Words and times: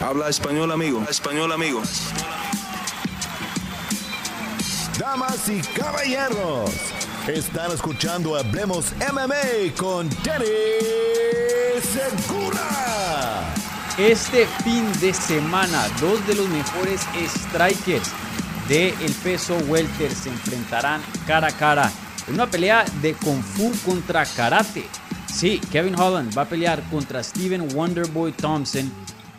Habla 0.00 0.30
español, 0.30 0.72
amigo. 0.72 1.04
español, 1.10 1.52
amigo. 1.52 1.82
Damas 4.98 5.46
y 5.50 5.60
caballeros, 5.78 6.70
están 7.28 7.70
escuchando 7.70 8.34
Hablemos 8.34 8.94
MMA 9.12 9.76
con 9.76 10.08
Danny 10.24 10.46
Segura. 11.82 13.54
Este 13.98 14.46
fin 14.64 14.90
de 15.00 15.12
semana, 15.12 15.86
dos 16.00 16.26
de 16.26 16.34
los 16.34 16.48
mejores 16.48 17.02
strikers 17.26 18.10
del 18.68 18.94
el 19.02 19.12
peso 19.22 19.54
welter 19.68 20.10
se 20.14 20.30
enfrentarán 20.30 21.02
cara 21.26 21.48
a 21.48 21.52
cara 21.52 21.92
en 22.26 22.34
una 22.34 22.46
pelea 22.46 22.86
de 23.02 23.12
Kung 23.12 23.42
Fu 23.42 23.70
contra 23.84 24.24
Karate. 24.24 24.86
Sí, 25.26 25.60
Kevin 25.70 25.98
Holland 25.98 26.36
va 26.36 26.42
a 26.42 26.48
pelear 26.48 26.82
contra 26.90 27.22
Steven 27.22 27.74
Wonderboy 27.74 28.32
Thompson 28.32 28.90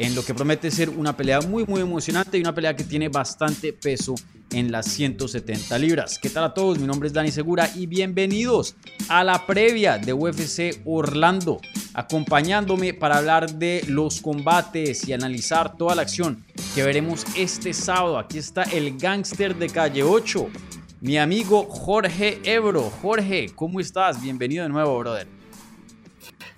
en 0.02 0.16
lo 0.16 0.26
que 0.26 0.34
promete 0.34 0.72
ser 0.72 0.90
una 0.90 1.16
pelea 1.16 1.42
muy 1.42 1.64
muy 1.64 1.80
emocionante 1.80 2.36
y 2.36 2.42
una 2.42 2.56
pelea 2.56 2.76
que 2.76 2.84
tiene 2.84 3.08
bastante 3.08 3.72
peso 3.72 4.16
en 4.52 4.72
las 4.72 4.88
170 4.88 5.78
libras. 5.78 6.18
¿Qué 6.20 6.32
tal 6.32 6.44
a 6.44 6.54
todos? 6.56 6.80
Mi 6.80 6.88
nombre 6.88 7.06
es 7.06 7.14
Dani 7.14 7.30
Segura 7.30 7.70
y 7.76 7.86
bienvenidos 7.86 8.76
a 9.10 9.24
la 9.24 9.46
previa 9.46 10.00
de 10.00 10.12
UFC 10.12 10.82
Orlando, 10.86 11.62
acompañándome 11.94 12.96
para 12.96 13.18
hablar 13.18 13.54
de 13.54 13.84
los 13.88 14.22
combates 14.22 15.08
y 15.08 15.14
analizar 15.14 15.78
toda 15.78 15.94
la 15.94 16.02
acción 16.02 16.44
que 16.74 16.82
veremos 16.82 17.24
este 17.38 17.72
sábado. 17.72 18.18
Aquí 18.18 18.40
está 18.40 18.64
el 18.64 18.98
gángster 18.98 19.56
de 19.56 19.70
calle 19.70 20.02
8, 20.02 20.48
mi 21.02 21.20
amigo 21.20 21.66
Jorge 21.70 22.40
Ebro. 22.44 22.90
Jorge, 23.04 23.52
¿cómo 23.54 23.80
estás? 23.80 24.20
Bienvenido 24.20 24.64
de 24.64 24.70
nuevo, 24.70 24.98
brother. 24.98 25.28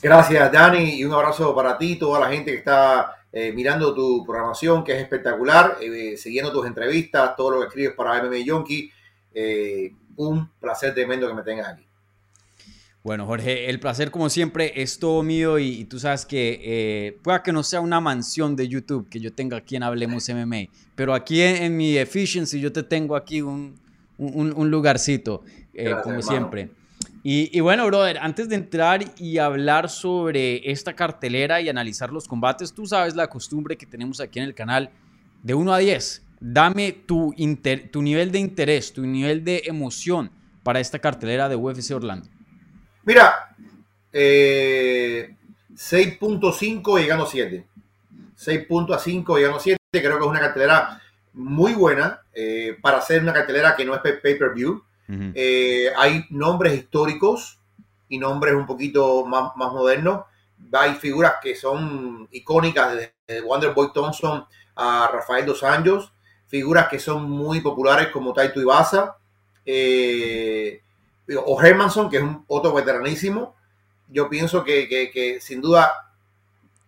Gracias, 0.02 0.50
Dani, 0.50 0.96
y 0.96 1.04
un 1.04 1.14
abrazo 1.14 1.54
para 1.54 1.78
ti, 1.78 1.98
toda 1.98 2.22
la 2.22 2.30
gente 2.30 2.52
que 2.52 2.58
está 2.60 3.23
eh, 3.36 3.52
mirando 3.52 3.96
tu 3.96 4.24
programación, 4.24 4.84
que 4.84 4.92
es 4.92 5.02
espectacular, 5.02 5.78
eh, 5.82 6.16
siguiendo 6.18 6.52
tus 6.52 6.68
entrevistas, 6.68 7.36
todo 7.36 7.50
lo 7.50 7.62
que 7.62 7.68
escribes 7.68 7.96
para 7.96 8.22
MMA 8.22 8.46
Yonki. 8.46 8.92
Eh, 9.34 9.92
un 10.16 10.48
placer 10.60 10.94
tremendo 10.94 11.28
que 11.28 11.34
me 11.34 11.42
tengas 11.42 11.68
aquí. 11.68 11.84
Bueno, 13.02 13.26
Jorge, 13.26 13.72
el 13.72 13.80
placer 13.80 14.12
como 14.12 14.30
siempre 14.30 14.80
es 14.80 15.00
todo 15.00 15.24
mío 15.24 15.58
y, 15.58 15.86
tú 15.86 15.98
sabes 15.98 16.28
que 16.28 17.18
pueda 17.24 17.42
que 17.42 17.52
no 17.52 17.64
sea 17.64 17.82
una 17.82 18.00
mansión 18.00 18.56
de 18.56 18.68
YouTube 18.68 19.10
que 19.10 19.20
yo 19.20 19.34
tenga 19.34 19.58
aquí 19.58 19.76
en 19.76 19.84
Hablemos 19.84 20.30
MMA, 20.30 20.68
pero 20.96 21.16
aquí 21.16 21.42
en, 21.42 21.76
mi 21.76 21.98
Efficiency 21.98 22.62
yo 22.62 22.72
te 22.72 22.84
tengo 22.84 23.16
aquí 23.16 23.42
un, 23.42 23.76
un, 24.20 24.72
lugarcito, 24.72 25.44
como 26.04 26.22
siempre. 26.22 26.70
Y, 27.26 27.58
bueno, 27.62 27.86
brother, 27.86 28.18
antes 28.18 28.50
de 28.50 28.56
entrar 28.56 29.02
y 29.18 29.38
hablar 29.38 29.90
sobre 29.90 30.70
esta 30.70 30.94
cartelera 30.94 31.62
y 31.62 31.70
analizar 31.70 32.12
los 32.12 32.28
combates, 32.28 32.74
tú 32.74 32.86
sabes 32.86 33.16
la 33.16 33.28
costumbre 33.28 33.78
que 33.78 33.86
tenemos 33.86 34.20
aquí 34.20 34.40
en 34.40 34.46
el 34.46 34.54
canal 34.54 34.90
de 35.42 35.54
1 35.54 35.74
a 35.74 35.78
10. 35.78 36.22
Dame 36.42 36.92
tu, 36.92 37.34
tu 37.92 38.02
nivel 38.02 38.34
de 38.34 38.40
interés, 38.40 38.92
tu 38.92 39.04
nivel 39.04 39.46
de 39.46 39.62
emoción 39.66 40.32
para 40.64 40.82
esta 40.82 41.00
cartelera 41.00 41.48
de 41.48 41.56
UFC 41.56 41.92
Orlando. 41.92 42.28
Mira, 43.06 43.56
6.5 44.12 47.00
llegando 47.00 47.26
7. 47.26 47.66
6.5 48.38 49.38
llegando 49.38 49.62
7. 49.62 49.80
Creo 49.92 50.18
que 50.18 50.26
es 50.26 50.30
una 50.30 50.42
cartelera 50.42 51.02
muy 51.34 51.74
buena 51.74 52.20
eh, 52.34 52.78
para 52.82 52.98
hacer 52.98 53.22
una 53.22 53.32
cartelera 53.32 53.78
que 53.78 53.86
no 53.86 53.96
es 53.96 54.02
pay-per-view. 54.02 54.84
Eh, 55.08 55.88
hay 55.98 56.26
nombres 56.30 56.74
históricos 56.76 57.60
y 58.10 58.18
nombres 58.18 58.56
un 58.56 58.66
poquito 58.66 59.26
más, 59.26 59.56
modernos. 59.56 60.26
Hay 60.72 60.96
figuras 60.96 61.36
que 61.42 61.56
son 61.56 62.28
icónicas, 62.32 62.96
desde 62.96 63.42
Wonderboy 63.42 63.92
Thompson 63.94 64.46
a 64.76 65.10
Rafael 65.12 65.46
Dos 65.46 65.64
Anjos, 65.64 66.14
figuras 66.48 66.88
que 66.88 67.00
son 67.00 67.30
muy 67.30 67.62
populares 67.62 68.08
como 68.10 68.34
Taito 68.34 68.62
Ibasa, 68.62 69.18
eh, 69.66 70.82
o 71.46 71.62
Hermanson, 71.62 72.10
que 72.10 72.18
es 72.18 72.24
un 72.24 72.44
otro 72.48 72.74
veteranísimo. 72.74 73.56
Yo 74.10 74.30
pienso 74.30 74.64
que, 74.64 75.40
sin 75.42 75.62
duda 75.62 75.92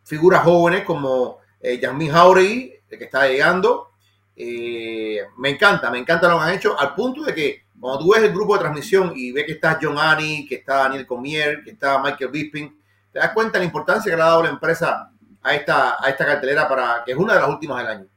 figuras 0.04 0.44
jóvenes 0.44 0.84
como 0.84 1.40
eh, 1.60 1.80
Jasmine 1.82 2.12
Jauregui, 2.12 2.74
que 2.88 3.04
está 3.04 3.28
llegando, 3.28 3.90
eh, 4.36 5.22
me 5.38 5.50
encanta, 5.50 5.90
me 5.90 5.98
encanta 5.98 6.30
lo 6.30 6.38
que 6.38 6.44
han 6.44 6.54
hecho, 6.54 6.80
al 6.80 6.94
punto 6.94 7.24
de 7.24 7.34
que 7.34 7.65
cuando 7.80 8.00
tú 8.00 8.14
ves 8.14 8.24
el 8.24 8.32
grupo 8.32 8.54
de 8.54 8.60
transmisión 8.60 9.14
y 9.16 9.32
ves 9.32 9.46
que 9.46 9.54
está 9.54 9.78
John 9.82 9.98
Annie, 9.98 10.48
que 10.48 10.56
está 10.56 10.78
Daniel 10.78 11.06
Comier, 11.06 11.64
que 11.64 11.72
está 11.72 12.02
Michael 12.02 12.32
Bisping, 12.32 12.76
te 13.12 13.20
das 13.20 13.32
cuenta 13.32 13.54
de 13.54 13.60
la 13.60 13.66
importancia 13.66 14.12
que 14.12 14.16
le 14.16 14.24
ha 14.24 14.26
dado 14.26 14.44
la 14.44 14.50
empresa 14.50 15.12
a 15.42 15.56
esta, 15.56 16.04
a 16.04 16.10
esta 16.10 16.26
cartelera 16.26 16.68
para 16.68 17.04
que 17.06 17.12
es 17.12 17.18
una 17.18 17.34
de 17.34 17.40
las 17.40 17.50
últimas 17.50 17.78
del 17.78 17.88
año. 17.88 18.08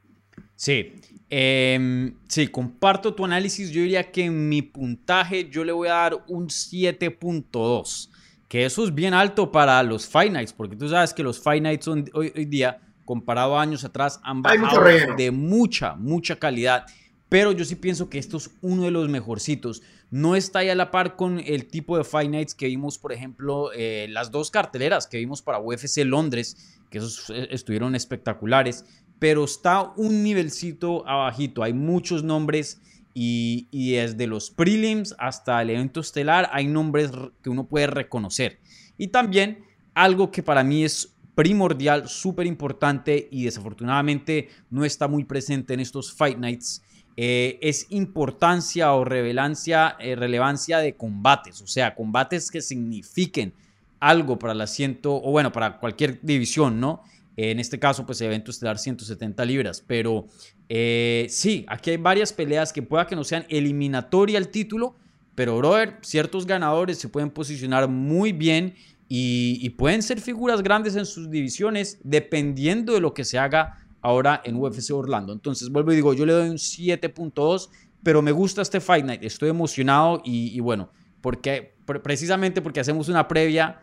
Sí, 0.55 0.93
em, 1.29 2.15
sí, 2.27 2.47
comparto 2.47 3.13
tu 3.13 3.23
análisis. 3.23 3.69
Yo 3.69 3.81
diría 3.81 4.11
que 4.11 4.25
en 4.25 4.49
mi 4.49 4.61
puntaje 4.61 5.49
yo 5.49 5.63
le 5.63 5.71
voy 5.71 5.87
a 5.87 5.93
dar 5.93 6.23
un 6.27 6.47
7.2, 6.47 8.09
que 8.47 8.65
eso 8.65 8.83
es 8.83 8.93
bien 8.93 9.13
alto 9.13 9.51
para 9.51 9.81
los 9.83 10.13
Nights, 10.13 10.51
porque 10.51 10.75
tú 10.75 10.89
sabes 10.89 11.13
que 11.13 11.23
los 11.23 11.41
Nights 11.45 11.87
hoy, 11.87 12.11
hoy 12.13 12.45
día, 12.45 12.81
comparado 13.05 13.57
a 13.57 13.61
años 13.61 13.85
atrás, 13.85 14.19
han 14.23 14.41
bajado 14.41 14.83
de 15.15 15.31
mucha, 15.31 15.95
mucha 15.95 16.35
calidad 16.35 16.85
pero 17.29 17.51
yo 17.51 17.63
sí 17.63 17.75
pienso 17.75 18.09
que 18.09 18.17
esto 18.17 18.37
es 18.37 18.49
uno 18.61 18.83
de 18.83 18.91
los 18.91 19.07
mejorcitos. 19.07 19.83
No 20.09 20.35
está 20.35 20.59
ahí 20.59 20.69
a 20.69 20.75
la 20.75 20.89
par 20.89 21.15
con 21.15 21.39
el 21.39 21.67
tipo 21.67 21.95
de 21.95 22.03
Fight 22.03 22.31
Nights 22.31 22.55
que 22.55 22.65
vimos, 22.65 22.97
por 22.97 23.13
ejemplo, 23.13 23.71
eh, 23.73 24.07
las 24.09 24.31
dos 24.31 24.49
carteleras 24.49 25.05
que 25.05 25.19
vimos 25.19 25.43
para 25.43 25.59
UFC 25.59 26.03
Londres, 26.03 26.79
que 26.89 26.97
esos 26.97 27.29
eh, 27.29 27.47
estuvieron 27.51 27.93
espectaculares, 27.93 28.83
pero 29.19 29.43
está 29.43 29.93
un 29.95 30.23
nivelcito 30.23 31.07
abajito. 31.07 31.61
Hay 31.61 31.73
muchos 31.73 32.23
nombres 32.23 32.81
y, 33.13 33.67
y 33.69 33.93
desde 33.93 34.25
los 34.25 34.49
prelims 34.49 35.15
hasta 35.19 35.61
el 35.61 35.69
evento 35.69 35.99
estelar 35.99 36.49
hay 36.51 36.65
nombres 36.65 37.11
que 37.43 37.51
uno 37.51 37.67
puede 37.67 37.87
reconocer. 37.87 38.59
Y 38.97 39.09
también 39.09 39.65
algo 39.93 40.31
que 40.31 40.41
para 40.41 40.63
mí 40.63 40.83
es 40.83 41.13
primordial, 41.35 42.09
súper 42.09 42.47
importante 42.47 43.29
y 43.31 43.45
desafortunadamente 43.45 44.49
no 44.69 44.83
está 44.83 45.07
muy 45.07 45.23
presente 45.25 45.73
en 45.73 45.79
estos 45.79 46.11
Fight 46.11 46.37
Nights 46.37 46.81
eh, 47.21 47.59
es 47.61 47.87
importancia 47.89 48.93
o 48.93 49.03
relevancia, 49.03 49.97
eh, 49.99 50.15
relevancia 50.15 50.77
de 50.77 50.95
combates, 50.95 51.61
o 51.61 51.67
sea, 51.67 51.93
combates 51.93 52.49
que 52.49 52.61
signifiquen 52.61 53.51
algo 53.99 54.39
para 54.39 54.53
el 54.53 54.61
asiento, 54.61 55.13
o 55.21 55.29
bueno, 55.29 55.51
para 55.51 55.79
cualquier 55.79 56.21
división, 56.21 56.79
¿no? 56.79 57.03
en 57.35 57.59
este 57.59 57.77
caso, 57.77 58.05
pues 58.05 58.21
evento 58.21 58.51
estelar 58.51 58.77
170 58.77 59.43
libras, 59.43 59.83
pero 59.85 60.27
eh, 60.69 61.27
sí, 61.29 61.65
aquí 61.67 61.89
hay 61.89 61.97
varias 61.97 62.31
peleas 62.31 62.71
que 62.71 62.83
pueda 62.83 63.05
que 63.05 63.17
no 63.17 63.25
sean 63.25 63.45
eliminatoria 63.49 64.37
el 64.37 64.47
título, 64.47 64.95
pero 65.35 65.57
brother, 65.57 65.97
ciertos 66.01 66.45
ganadores 66.45 66.99
se 66.99 67.09
pueden 67.09 67.31
posicionar 67.31 67.89
muy 67.89 68.31
bien 68.31 68.75
y 69.09 69.69
pueden 69.71 70.03
ser 70.03 70.21
figuras 70.21 70.61
grandes 70.61 70.95
en 70.95 71.05
sus 71.05 71.29
divisiones 71.29 71.99
dependiendo 72.03 72.93
de 72.93 73.01
lo 73.01 73.13
que 73.13 73.25
se 73.25 73.39
haga 73.39 73.75
ahora 74.01 74.41
en 74.43 74.55
UFC 74.55 74.91
Orlando. 74.91 75.33
Entonces, 75.33 75.69
vuelvo 75.69 75.91
y 75.91 75.95
digo, 75.95 76.13
yo 76.13 76.25
le 76.25 76.33
doy 76.33 76.49
un 76.49 76.57
7.2, 76.57 77.69
pero 78.03 78.21
me 78.21 78.31
gusta 78.31 78.61
este 78.61 78.79
Fight 78.79 79.05
Night, 79.05 79.23
estoy 79.23 79.49
emocionado 79.49 80.21
y, 80.23 80.59
bueno, 80.59 80.89
porque 81.21 81.75
precisamente 82.03 82.61
porque 82.61 82.79
hacemos 82.79 83.09
una 83.09 83.27
previa 83.27 83.81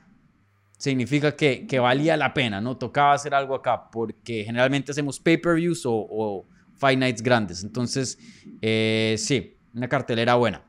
significa 0.79 1.37
que, 1.37 1.79
valía 1.79 2.17
la 2.17 2.33
pena, 2.33 2.61
¿no? 2.61 2.77
Tocaba 2.77 3.15
hacer 3.15 3.35
algo 3.35 3.55
acá, 3.55 3.91
porque 3.91 4.45
generalmente 4.45 4.93
hacemos 4.93 5.21
pay-per-views 5.21 5.83
o, 5.85 6.47
Fight 6.79 6.99
Nights 6.99 7.23
grandes. 7.23 7.65
Entonces, 7.65 8.19
eh, 8.61 9.15
sí, 9.17 9.57
una 9.75 9.89
cartelera 9.89 10.35
buena. 10.35 10.63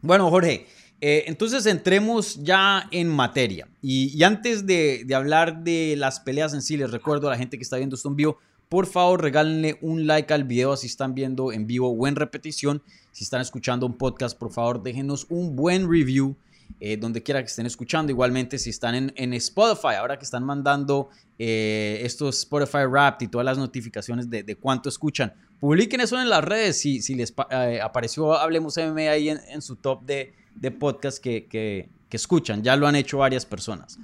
Bueno, 0.00 0.30
Jorge, 0.30 0.66
eh, 0.98 1.24
entonces 1.26 1.66
entremos 1.66 2.42
ya 2.42 2.88
en 2.90 3.08
materia. 3.08 3.68
Y, 3.82 4.22
antes 4.22 4.66
de, 4.66 5.02
de, 5.04 5.14
hablar 5.14 5.62
de 5.62 5.94
las 5.98 6.20
peleas 6.20 6.54
en 6.54 6.62
sí, 6.62 6.78
les 6.78 6.90
recuerdo 6.90 7.28
a 7.28 7.32
la 7.32 7.36
gente 7.36 7.58
que 7.58 7.62
está 7.62 7.76
viendo 7.76 7.96
esto 7.96 8.08
en 8.08 8.16
vivo, 8.16 8.38
por 8.68 8.86
favor, 8.86 9.22
regálenle 9.22 9.78
un 9.80 10.06
like 10.06 10.32
al 10.34 10.44
video 10.44 10.76
si 10.76 10.86
están 10.88 11.14
viendo 11.14 11.52
en 11.52 11.66
vivo 11.66 11.90
o 11.90 12.06
en 12.06 12.16
repetición. 12.16 12.82
Si 13.12 13.24
están 13.24 13.40
escuchando 13.40 13.86
un 13.86 13.96
podcast, 13.96 14.36
por 14.36 14.52
favor, 14.52 14.82
déjenos 14.82 15.26
un 15.28 15.54
buen 15.54 15.90
review 15.90 16.36
eh, 16.80 16.96
donde 16.96 17.22
quiera 17.22 17.40
que 17.40 17.46
estén 17.46 17.66
escuchando. 17.66 18.10
Igualmente, 18.10 18.58
si 18.58 18.70
están 18.70 19.12
en, 19.14 19.34
Spotify, 19.34 19.94
ahora 19.98 20.18
que 20.18 20.24
están 20.24 20.44
mandando 20.44 21.10
eh, 21.38 22.00
estos 22.02 22.40
Spotify 22.40 22.84
Wrapped 22.88 23.26
y 23.26 23.30
todas 23.30 23.44
las 23.44 23.56
notificaciones 23.56 24.28
de, 24.28 24.56
cuánto 24.56 24.88
escuchan, 24.88 25.32
publiquen 25.60 26.00
eso 26.00 26.20
en 26.20 26.28
las 26.28 26.42
redes. 26.42 26.78
Si, 26.78 27.00
si 27.00 27.14
les 27.14 27.32
eh, 27.50 27.80
apareció 27.80 28.34
Hablemos 28.34 28.76
MMA 28.76 29.10
ahí 29.10 29.28
en, 29.28 29.62
su 29.62 29.76
top 29.76 30.04
de, 30.04 30.34
de 30.56 30.70
podcast 30.72 31.18
que, 31.18 31.46
que 31.46 31.88
escuchan, 32.10 32.62
ya 32.62 32.74
lo 32.76 32.88
han 32.88 32.96
hecho 32.96 33.18
varias 33.18 33.46
personas. 33.46 33.98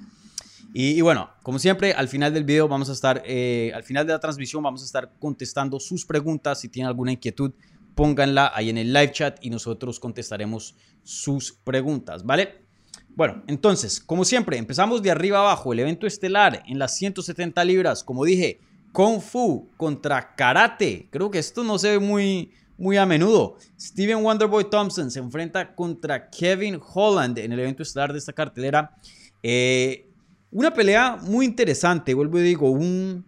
Y, 0.75 0.99
bueno, 1.01 1.29
como 1.43 1.59
siempre, 1.59 1.93
al 1.93 2.07
final 2.07 2.33
del 2.33 2.45
video 2.45 2.67
vamos 2.67 2.89
a 2.89 2.93
estar, 2.93 3.21
eh, 3.27 3.71
al 3.75 3.83
final 3.83 4.07
de 4.07 4.13
la 4.13 4.19
transmisión 4.19 4.63
vamos 4.63 4.81
a 4.81 4.85
estar 4.85 5.13
contestando 5.19 5.79
sus 5.79 6.03
preguntas. 6.03 6.59
Si 6.61 6.67
tienen 6.67 6.87
alguna 6.87 7.11
inquietud, 7.11 7.51
pónganla 7.93 8.51
ahí 8.55 8.71
en 8.71 8.79
el 8.79 8.91
live 8.91 9.11
chat 9.11 9.37
y 9.45 9.51
nosotros 9.51 9.99
contestaremos 9.99 10.75
sus 11.03 11.53
preguntas, 11.53 12.25
¿vale? 12.25 12.63
Bueno, 13.09 13.43
entonces, 13.45 13.99
como 13.99 14.25
siempre, 14.25 14.57
empezamos 14.57 15.03
de 15.03 15.11
arriba 15.11 15.37
abajo. 15.37 15.73
El 15.73 15.79
evento 15.79 16.07
estelar 16.07 16.63
en 16.65 16.79
las 16.79 16.95
170 16.97 17.63
libras, 17.65 18.03
como 18.03 18.25
dije, 18.25 18.59
Kung 18.91 19.21
Fu 19.21 19.69
contra 19.77 20.33
Karate. 20.35 21.07
Creo 21.11 21.29
que 21.29 21.37
esto 21.37 21.63
no 21.63 21.77
se 21.77 21.91
ve 21.91 21.99
muy, 21.99 22.51
muy 22.79 22.97
a 22.97 23.05
menudo. 23.05 23.57
Steven 23.79 24.23
Wonderboy 24.23 24.67
Thompson 24.71 25.11
se 25.11 25.19
enfrenta 25.19 25.75
contra 25.75 26.31
Kevin 26.31 26.79
Holland 26.81 27.37
en 27.37 27.51
el 27.51 27.59
evento 27.59 27.83
estelar 27.83 28.11
de 28.11 28.17
esta 28.17 28.33
cartelera. 28.33 28.95
Eh, 29.43 30.09
una 30.53 30.73
pelea 30.73 31.17
muy 31.21 31.45
interesante, 31.45 32.13
vuelvo 32.13 32.39
y 32.39 32.43
digo, 32.43 32.69
un, 32.69 33.25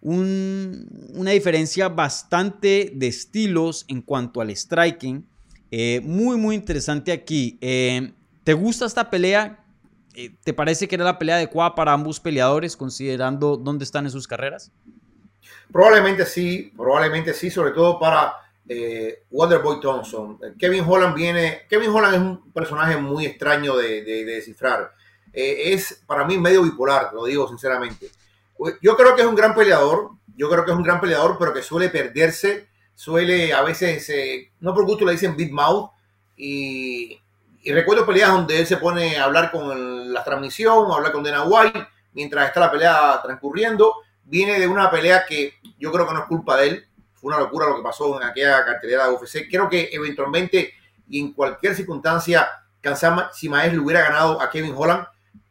una 0.00 1.30
diferencia 1.32 1.88
bastante 1.88 2.92
de 2.94 3.06
estilos 3.08 3.84
en 3.88 4.02
cuanto 4.02 4.40
al 4.40 4.54
striking. 4.54 5.26
Eh, 5.70 6.00
muy, 6.04 6.36
muy 6.36 6.54
interesante 6.54 7.12
aquí. 7.12 7.58
Eh, 7.60 8.12
¿Te 8.44 8.52
gusta 8.52 8.86
esta 8.86 9.10
pelea? 9.10 9.64
¿Te 10.44 10.54
parece 10.54 10.86
que 10.86 10.94
era 10.94 11.04
la 11.04 11.18
pelea 11.18 11.36
adecuada 11.36 11.74
para 11.74 11.92
ambos 11.92 12.20
peleadores, 12.20 12.76
considerando 12.76 13.56
dónde 13.56 13.84
están 13.84 14.04
en 14.04 14.12
sus 14.12 14.26
carreras? 14.28 14.70
Probablemente 15.72 16.24
sí, 16.24 16.72
probablemente 16.76 17.34
sí, 17.34 17.50
sobre 17.50 17.72
todo 17.72 17.98
para 17.98 18.34
eh, 18.68 19.24
Wonderboy 19.30 19.80
Thompson. 19.80 20.38
Kevin 20.58 20.84
Holland 20.86 21.14
viene. 21.14 21.62
Kevin 21.68 21.90
Holland 21.90 22.14
es 22.14 22.20
un 22.20 22.52
personaje 22.52 22.96
muy 22.96 23.26
extraño 23.26 23.76
de, 23.76 24.02
descifrar. 24.24 24.92
Eh, 25.36 25.74
es 25.74 26.02
para 26.06 26.24
mí 26.24 26.38
medio 26.38 26.62
bipolar, 26.62 27.12
lo 27.12 27.26
digo 27.26 27.46
sinceramente. 27.46 28.10
Yo 28.80 28.96
creo 28.96 29.14
que 29.14 29.20
es 29.20 29.28
un 29.28 29.34
gran 29.34 29.54
peleador. 29.54 30.12
Yo 30.34 30.48
creo 30.48 30.64
que 30.64 30.70
es 30.70 30.76
un 30.76 30.82
gran 30.82 31.00
peleador, 31.00 31.36
pero 31.38 31.52
que 31.52 31.62
suele 31.62 31.90
perderse. 31.90 32.68
Suele 32.94 33.52
a 33.52 33.62
veces, 33.62 34.08
eh, 34.08 34.50
no 34.60 34.74
por 34.74 34.86
gusto 34.86 35.04
le 35.04 35.12
dicen 35.12 35.36
big 35.36 35.52
mouth. 35.52 35.90
Y, 36.36 37.20
recuerdo 37.66 38.06
peleas 38.06 38.30
donde 38.30 38.60
él 38.60 38.66
se 38.66 38.78
pone 38.78 39.18
a 39.18 39.24
hablar 39.24 39.50
con 39.50 40.12
la 40.12 40.24
transmisión, 40.24 40.90
a 40.90 40.94
hablar 40.96 41.12
con 41.12 41.22
Dana 41.22 41.44
White, 41.44 41.86
mientras 42.14 42.48
está 42.48 42.60
la 42.60 42.70
pelea 42.70 43.20
transcurriendo. 43.22 43.94
Viene 44.24 44.58
de 44.58 44.66
una 44.66 44.90
pelea 44.90 45.26
que 45.26 45.54
yo 45.78 45.92
creo 45.92 46.06
que 46.06 46.14
no 46.14 46.20
es 46.20 46.26
culpa 46.26 46.56
de 46.56 46.68
él 46.68 46.86
fue 47.16 47.28
una 47.28 47.38
locura 47.38 47.66
lo 47.66 47.76
que 47.76 47.82
pasó 47.82 48.20
en 48.20 48.28
aquella 48.28 48.64
cartelera 48.64 49.08
de 49.08 49.14
UFC. 49.14 49.48
Creo 49.50 49.68
que 49.68 49.88
eventualmente 49.92 50.74
y 51.08 51.20
en 51.20 51.32
cualquier 51.32 51.74
circunstancia, 51.74 52.48
Kansama 52.80 53.30
Simaez 53.32 53.72
le 53.72 53.78
hubiera 53.78 54.02
ganado 54.02 54.40
a 54.40 54.50
Kevin 54.50 54.74
Holland, 54.76 55.06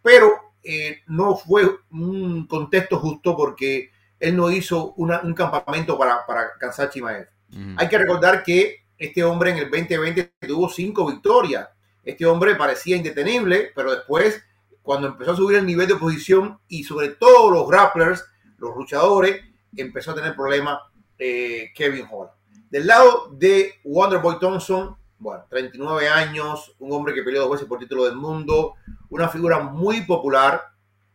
pero 0.05 0.53
eh, 0.61 0.99
no 1.07 1.35
fue 1.35 1.67
un 1.89 2.45
contexto 2.45 2.99
justo 2.99 3.35
porque 3.35 3.89
él 4.19 4.37
no 4.37 4.51
hizo 4.51 4.93
un 4.93 5.33
campamento 5.33 5.97
para, 5.97 6.23
para 6.27 6.51
Kansas 6.59 6.91
Chimaev. 6.91 7.27
Hay 7.75 7.89
que 7.89 7.97
recordar 7.97 8.43
que 8.43 8.85
este 8.99 9.23
hombre 9.23 9.49
en 9.49 9.57
el 9.57 9.71
2020 9.71 10.33
tuvo 10.47 10.69
cinco 10.69 11.07
victorias. 11.07 11.67
Este 12.03 12.23
hombre 12.27 12.53
parecía 12.53 12.95
indetenible, 12.95 13.71
pero 13.73 13.95
después, 13.95 14.43
cuando 14.83 15.07
empezó 15.07 15.31
a 15.31 15.37
subir 15.37 15.57
el 15.57 15.65
nivel 15.65 15.87
de 15.87 15.95
posición 15.95 16.59
y 16.67 16.83
sobre 16.83 17.09
todo 17.09 17.49
los 17.49 17.67
grapplers, 17.67 18.23
los 18.59 18.75
luchadores, 18.75 19.41
empezó 19.75 20.11
a 20.11 20.15
tener 20.15 20.35
problemas 20.35 20.81
eh, 21.17 21.71
Kevin 21.73 22.05
Hall. 22.11 22.29
Del 22.69 22.85
lado 22.85 23.31
de 23.31 23.73
Wonderboy 23.83 24.37
Thompson, 24.39 24.97
bueno, 25.25 25.43
39 25.49 26.07
años, 26.07 26.75
un 26.77 26.91
hombre 26.93 27.11
que 27.11 27.23
peleó 27.23 27.41
dos 27.41 27.53
veces 27.53 27.67
por 27.67 27.79
título 27.79 28.05
del 28.05 28.15
mundo, 28.15 28.75
una 29.09 29.27
figura 29.27 29.57
muy 29.59 30.01
popular, 30.01 30.61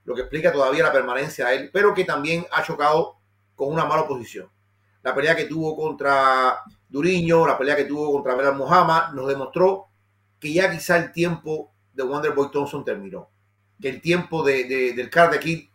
lo 0.05 0.17
que 0.17 0.23
explica 0.23 0.53
todavía 0.53 0.83
la 0.83 0.91
permanencia 0.91 1.47
de 1.47 1.57
él, 1.57 1.71
pero 1.73 1.95
que 1.95 2.05
también 2.05 2.45
ha 2.51 2.65
chocado 2.65 3.19
con 3.55 3.73
una 3.73 3.85
mala 3.85 4.03
oposición. 4.03 4.51
La 5.05 5.15
pelea 5.15 5.37
que 5.37 5.45
tuvo 5.45 5.77
contra 5.77 6.59
Duriño, 6.89 7.47
la 7.47 7.57
pelea 7.57 7.77
que 7.77 7.85
tuvo 7.85 8.11
contra 8.11 8.35
Belal 8.35 8.57
Muhammad, 8.57 9.13
nos 9.13 9.29
demostró 9.29 9.87
que 10.41 10.53
ya 10.53 10.69
quizá 10.73 10.97
el 10.97 11.13
tiempo 11.13 11.73
de 11.93 12.03
Wonderboy 12.03 12.51
Thompson 12.51 12.85
terminó. 12.85 13.31
Que 13.81 13.91
el 13.91 14.01
tiempo 14.01 14.43
de, 14.43 14.93
del 14.93 15.09
Karate 15.09 15.39
Kid 15.39 15.69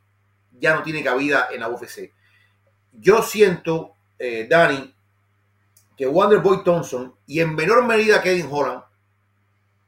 ya 0.51 0.75
no 0.75 0.83
tiene 0.83 1.05
cabida 1.05 1.47
en 1.53 1.61
la 1.61 1.69
UFC. 1.69 2.11
Yo 2.91 3.21
siento 3.21 3.93
eh, 4.19 4.45
Danny, 4.49 4.93
que 5.97 6.07
Wonderboy 6.07 6.63
Thompson 6.63 7.13
y 7.25 7.39
en 7.39 7.55
menor 7.55 7.85
medida 7.85 8.21
Kevin 8.21 8.47
Holland 8.49 8.83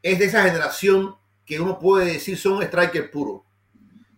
es 0.01 0.19
de 0.19 0.25
esa 0.25 0.43
generación 0.43 1.15
que 1.45 1.59
uno 1.59 1.79
puede 1.79 2.13
decir 2.13 2.37
son 2.37 2.63
strikers 2.63 3.09
puros. 3.09 3.41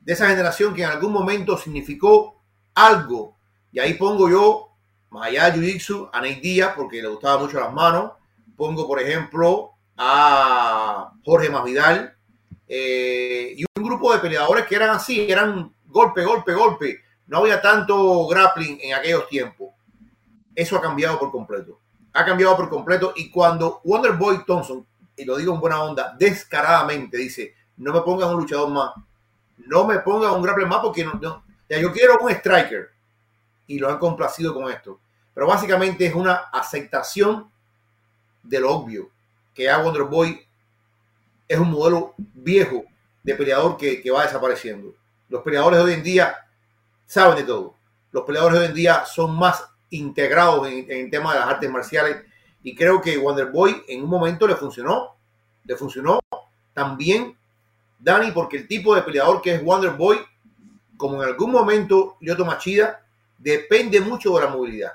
De 0.02 0.14
esa 0.14 0.28
generación 0.28 0.74
que 0.74 0.84
en 0.84 0.90
algún 0.90 1.14
momento 1.14 1.58
significó 1.58 2.42
algo. 2.74 3.36
Y 3.72 3.80
ahí 3.80 3.94
pongo 3.96 4.30
yo, 4.30 4.72
más 5.10 5.28
allá 5.28 5.50
de 5.50 5.60
Jiu-Jitsu, 5.60 6.10
a 6.12 6.22
Nate 6.22 6.40
Díaz, 6.42 6.74
porque 6.76 7.02
le 7.02 7.08
gustaba 7.08 7.42
mucho 7.42 7.60
las 7.60 7.72
manos. 7.72 8.14
Pongo, 8.56 8.88
por 8.88 9.00
ejemplo, 9.00 9.72
a 9.98 11.12
Jorge 11.24 11.50
Masvidal. 11.50 12.16
Eh, 12.68 13.54
y 13.58 13.64
un 13.78 13.84
grupo 13.84 14.12
de 14.14 14.20
peleadores 14.20 14.66
que 14.66 14.76
eran 14.76 14.92
así, 14.92 15.30
eran 15.30 15.74
golpe, 15.86 16.24
golpe, 16.24 16.54
golpe. 16.54 17.02
No 17.28 17.40
había 17.40 17.62
tanto 17.62 18.28
grappling 18.28 18.80
en 18.82 18.94
aquellos 18.96 19.28
tiempos 19.28 19.74
eso 20.56 20.78
ha 20.78 20.82
cambiado 20.82 21.20
por 21.20 21.32
completo. 21.32 21.80
Ha 22.14 22.26
cambiado 22.26 22.56
por 22.56 22.70
completo 22.70 23.14
y 23.16 23.30
cuando 23.30 23.82
Wonderboy 23.84 24.46
Thompson, 24.46 24.86
y 25.16 25.26
lo 25.26 25.38
digo 25.38 25.54
en 25.54 25.60
buena 25.60 25.82
onda, 25.82 26.16
descaradamente 26.18 27.18
dice, 27.18 27.56
no 27.78 27.94
me 27.94 28.02
pongan 28.02 28.30
un 28.30 28.38
luchador 28.38 28.70
más, 28.70 28.92
no 29.58 29.86
me 29.86 30.00
pongan 30.00 30.32
un 30.32 30.42
grappler 30.42 30.68
más 30.68 30.80
porque 30.80 31.06
no, 31.06 31.44
ya 31.70 31.78
yo 31.80 31.92
quiero 31.92 32.18
un 32.20 32.32
striker. 32.32 32.90
Y 33.68 33.78
lo 33.78 33.90
han 33.90 34.00
complacido 34.00 34.54
con 34.54 34.72
esto. 34.72 35.00
Pero 35.34 35.46
básicamente 35.46 36.06
es 36.06 36.16
una 36.16 36.34
aceptación 36.52 37.52
de 38.42 38.60
lo 38.60 38.72
obvio, 38.72 39.12
que 39.54 39.66
ya 39.66 39.78
Wonderboy 39.78 40.46
es 41.48 41.60
un 41.60 41.70
modelo 41.70 42.16
viejo 42.18 42.84
de 43.24 43.36
peleador 43.36 43.78
que, 43.78 44.02
que 44.02 44.12
va 44.12 44.24
desapareciendo. 44.24 44.96
Los 45.28 45.44
peleadores 45.44 45.80
de 45.80 45.86
hoy 45.86 45.94
en 45.94 46.04
día 46.04 46.36
saben 47.06 47.38
de 47.38 47.44
todo. 47.44 47.76
Los 48.12 48.24
peleadores 48.24 48.60
de 48.60 48.66
hoy 48.66 48.70
en 48.70 48.76
día 48.76 49.06
son 49.06 49.36
más 49.36 49.64
integrados 49.92 50.68
en, 50.68 50.86
el 50.90 51.10
tema 51.10 51.34
de 51.34 51.40
las 51.40 51.50
artes 51.50 51.70
marciales. 51.70 52.18
Y 52.64 52.76
creo 52.76 53.02
que 53.02 53.18
Wonderboy 53.18 53.84
en 53.88 54.04
un 54.04 54.10
momento 54.10 54.48
le 54.48 54.56
funcionó. 54.56 55.16
Le 55.66 55.76
funcionó 55.76 56.20
también, 56.74 57.38
Dani, 58.00 58.32
porque 58.32 58.58
el 58.58 58.68
tipo 58.68 58.96
de 58.96 59.02
peleador 59.02 59.42
que 59.42 59.56
es 59.56 59.64
Wonderboy, 59.64 60.20
como 60.98 61.22
en 61.22 61.30
algún 61.30 61.52
momento 61.52 62.18
Lyoto 62.20 62.46
Machida, 62.46 63.02
depende 63.38 64.02
mucho 64.02 64.36
de 64.36 64.46
la 64.46 64.52
movilidad. 64.52 64.94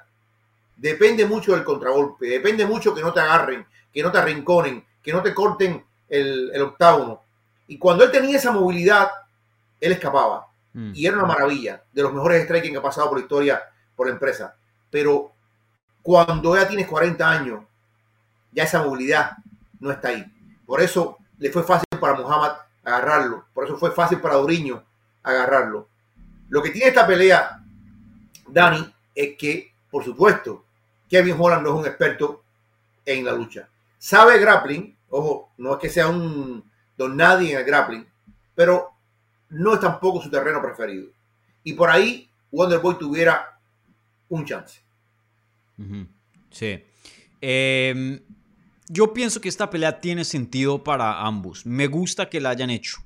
Depende 0.76 1.24
mucho 1.26 1.52
del 1.52 1.64
contragolpe. 1.64 2.26
Depende 2.26 2.66
mucho 2.66 2.94
que 2.94 3.00
no 3.00 3.12
te 3.12 3.20
agarren, 3.20 3.66
que 3.92 4.02
no 4.02 4.10
te 4.10 4.18
arrinconen, 4.18 4.84
que 5.02 5.12
no 5.12 5.22
te 5.22 5.32
corten 5.32 5.84
el, 6.08 6.50
el 6.52 6.62
octágono. 6.62 7.22
Y 7.66 7.78
cuando 7.78 8.04
él 8.04 8.10
tenía 8.10 8.36
esa 8.36 8.52
movilidad, 8.52 9.08
él 9.80 9.92
escapaba. 9.92 10.46
Mm. 10.74 10.92
Y 10.94 11.06
era 11.06 11.16
una 11.16 11.26
maravilla. 11.26 11.82
De 11.92 12.02
los 12.02 12.12
mejores 12.12 12.44
striking 12.44 12.72
que 12.72 12.78
ha 12.78 12.82
pasado 12.82 13.08
por 13.08 13.18
la 13.18 13.22
historia, 13.22 13.62
por 13.96 14.06
la 14.06 14.12
empresa 14.12 14.56
pero 14.94 15.32
cuando 16.02 16.54
ya 16.54 16.68
tienes 16.68 16.86
40 16.86 17.28
años, 17.28 17.64
ya 18.52 18.62
esa 18.62 18.80
movilidad 18.80 19.32
no 19.80 19.90
está 19.90 20.10
ahí. 20.10 20.24
Por 20.64 20.80
eso 20.80 21.18
le 21.38 21.50
fue 21.50 21.64
fácil 21.64 21.84
para 21.98 22.14
Muhammad 22.14 22.52
agarrarlo, 22.84 23.44
por 23.52 23.64
eso 23.64 23.76
fue 23.76 23.90
fácil 23.90 24.20
para 24.20 24.36
Duriño 24.36 24.84
agarrarlo. 25.24 25.88
Lo 26.48 26.62
que 26.62 26.70
tiene 26.70 26.90
esta 26.90 27.04
pelea, 27.08 27.60
Dani, 28.46 28.94
es 29.16 29.36
que, 29.36 29.74
por 29.90 30.04
supuesto, 30.04 30.64
Kevin 31.10 31.34
Holland 31.40 31.64
no 31.64 31.70
es 31.70 31.80
un 31.80 31.86
experto 31.86 32.44
en 33.04 33.24
la 33.24 33.32
lucha. 33.32 33.68
Sabe 33.98 34.38
grappling, 34.38 34.96
ojo, 35.10 35.50
no 35.56 35.72
es 35.72 35.80
que 35.80 35.88
sea 35.88 36.06
un 36.06 36.70
don 36.96 37.16
nadie 37.16 37.50
en 37.50 37.58
el 37.58 37.64
grappling, 37.64 38.06
pero 38.54 38.92
no 39.48 39.74
es 39.74 39.80
tampoco 39.80 40.22
su 40.22 40.30
terreno 40.30 40.62
preferido. 40.62 41.08
Y 41.64 41.72
por 41.72 41.90
ahí 41.90 42.30
Wonderboy 42.52 42.96
tuviera 42.96 43.58
un 44.28 44.44
chance. 44.44 44.83
Sí. 46.50 46.80
Em, 47.40 48.20
yo 48.88 49.12
pienso 49.12 49.40
que 49.40 49.48
esta 49.48 49.70
pelea 49.70 50.00
tiene 50.00 50.24
sentido 50.24 50.84
para 50.84 51.22
ambos. 51.22 51.66
Me 51.66 51.86
gusta 51.86 52.28
que 52.28 52.40
la 52.40 52.50
hayan 52.50 52.70
hecho. 52.70 52.98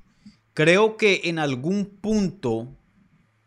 Creo 0.53 0.97
que 0.97 1.21
en 1.25 1.39
algún 1.39 1.85
punto, 1.85 2.75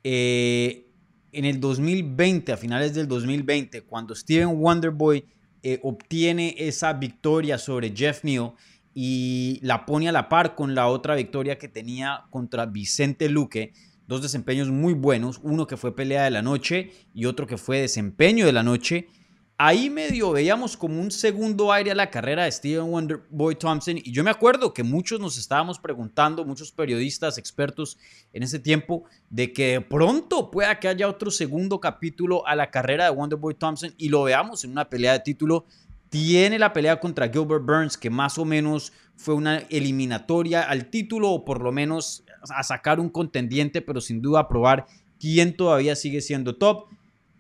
eh, 0.03 0.91
en 1.33 1.45
el 1.45 1.61
2020, 1.61 2.53
a 2.53 2.57
finales 2.57 2.95
del 2.95 3.07
2020, 3.09 3.83
cuando 3.83 4.15
Steven 4.15 4.49
Wonderboy 4.49 5.25
eh, 5.63 5.79
obtiene 5.83 6.55
esa 6.59 6.93
victoria 6.93 7.59
sobre 7.59 7.95
Jeff 7.95 8.25
Neal 8.25 8.53
y 8.95 9.59
la 9.63 9.87
pone 9.87 10.09
a 10.09 10.13
la 10.13 10.29
par 10.29 10.55
con 10.55 10.75
la 10.75 10.89
otra 10.89 11.15
victoria 11.15 11.59
que 11.59 11.69
tenía 11.69 12.25
contra 12.31 12.67
Vicente 12.67 13.29
Luque, 13.29 13.73
dos 14.13 14.23
desempeños 14.23 14.69
muy 14.69 14.93
buenos, 14.93 15.41
uno 15.43 15.67
que 15.67 15.77
fue 15.77 15.97
pelea 15.97 16.25
de 16.25 16.31
la 16.31 16.43
noche 16.43 16.93
y 17.15 17.25
otro 17.25 17.47
que 17.47 17.57
fue 17.57 17.81
desempeño 17.81 18.47
de 18.47 18.53
la 18.53 18.63
noche. 18.63 19.09
Ahí 19.57 19.91
medio 19.91 20.33
veíamos 20.33 20.77
como 20.77 21.01
un 21.01 21.11
segundo 21.11 21.73
aire 21.73 21.93
a 21.93 21.95
la 21.95 22.11
carrera 22.11 22.45
de 22.45 22.53
Steven 22.53 22.91
Wonderboy 22.91 23.55
Thompson 23.55 23.97
y 23.99 24.13
yo 24.13 24.23
me 24.25 24.31
acuerdo 24.31 24.75
que 24.75 24.83
muchos 24.83 25.19
nos 25.21 25.39
estábamos 25.39 25.79
preguntando, 25.79 26.45
muchos 26.45 26.73
periodistas, 26.73 27.39
expertos 27.39 27.97
en 28.33 28.43
ese 28.43 28.59
tiempo, 28.59 29.05
de 29.31 29.53
que 29.53 29.73
de 29.73 29.81
pronto 29.81 30.51
pueda 30.51 30.79
que 30.79 30.89
haya 30.89 31.09
otro 31.09 31.31
segundo 31.31 31.81
capítulo 31.81 32.47
a 32.47 32.55
la 32.55 32.71
carrera 32.71 33.05
de 33.05 33.11
Wonderboy 33.11 33.55
Thompson 33.55 33.95
y 33.97 34.09
lo 34.09 34.25
veamos 34.25 34.65
en 34.65 34.73
una 34.73 34.89
pelea 34.91 35.13
de 35.13 35.21
título. 35.21 35.65
Tiene 36.11 36.59
la 36.59 36.75
pelea 36.75 37.01
contra 37.01 37.31
Gilbert 37.31 37.65
Burns, 37.65 37.97
que 37.97 38.11
más 38.11 38.37
o 38.37 38.45
menos 38.45 38.93
fue 39.17 39.35
una 39.35 39.59
eliminatoria 39.71 40.63
al 40.63 40.91
título, 40.91 41.31
o 41.31 41.45
por 41.45 41.63
lo 41.63 41.73
menos 41.73 42.25
a 42.51 42.63
sacar 42.63 43.01
un 43.01 43.09
contendiente, 43.09 43.81
pero 43.83 44.01
sin 44.01 44.21
duda 44.21 44.41
a 44.41 44.49
probar 44.49 44.87
quién 45.19 45.57
todavía 45.57 45.95
sigue 45.95 46.21
siendo 46.21 46.57
top. 46.57 46.89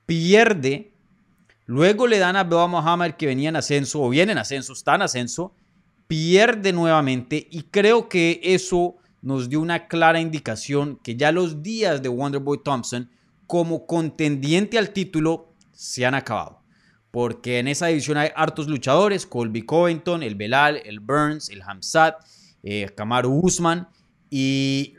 pierde, 0.06 0.92
luego 1.66 2.06
le 2.06 2.18
dan 2.18 2.37
a 2.37 2.44
Beba 2.44 2.66
Muhammad 2.66 3.12
que 3.12 3.26
venía 3.26 3.49
en 3.49 3.56
ascenso 3.56 4.02
o 4.02 4.09
viene 4.09 4.32
en 4.32 4.38
ascenso, 4.38 4.73
está 4.73 4.94
en 4.94 5.02
ascenso, 5.02 5.54
pierde 6.06 6.73
nuevamente 6.73 7.49
y 7.50 7.62
creo 7.62 8.09
que 8.09 8.40
eso 8.42 8.97
nos 9.23 9.49
dio 9.49 9.61
una 9.61 9.87
clara 9.87 10.21
indicación 10.21 10.99
que 11.02 11.16
ya 11.16 11.32
los 11.32 11.62
días 11.62 12.02
de 12.02 12.09
Wonderboy 12.09 12.62
Thompson 12.62 13.09
como 13.47 13.87
contendiente 13.87 14.78
al 14.78 14.90
título 14.90 15.54
se 15.73 16.04
han 16.04 16.14
acabado. 16.14 16.61
Porque 17.11 17.59
en 17.59 17.68
esa 17.68 17.88
división 17.88 18.16
hay 18.16 18.30
hartos 18.35 18.68
luchadores, 18.68 19.26
Colby 19.26 19.62
Covington, 19.62 20.23
el 20.23 20.35
Belal, 20.35 20.80
el 20.85 21.00
Burns, 21.00 21.50
el 21.50 21.62
Hamzat, 21.62 22.16
eh, 22.62 22.88
Kamaru 22.97 23.40
Usman, 23.42 23.88
y, 24.35 24.95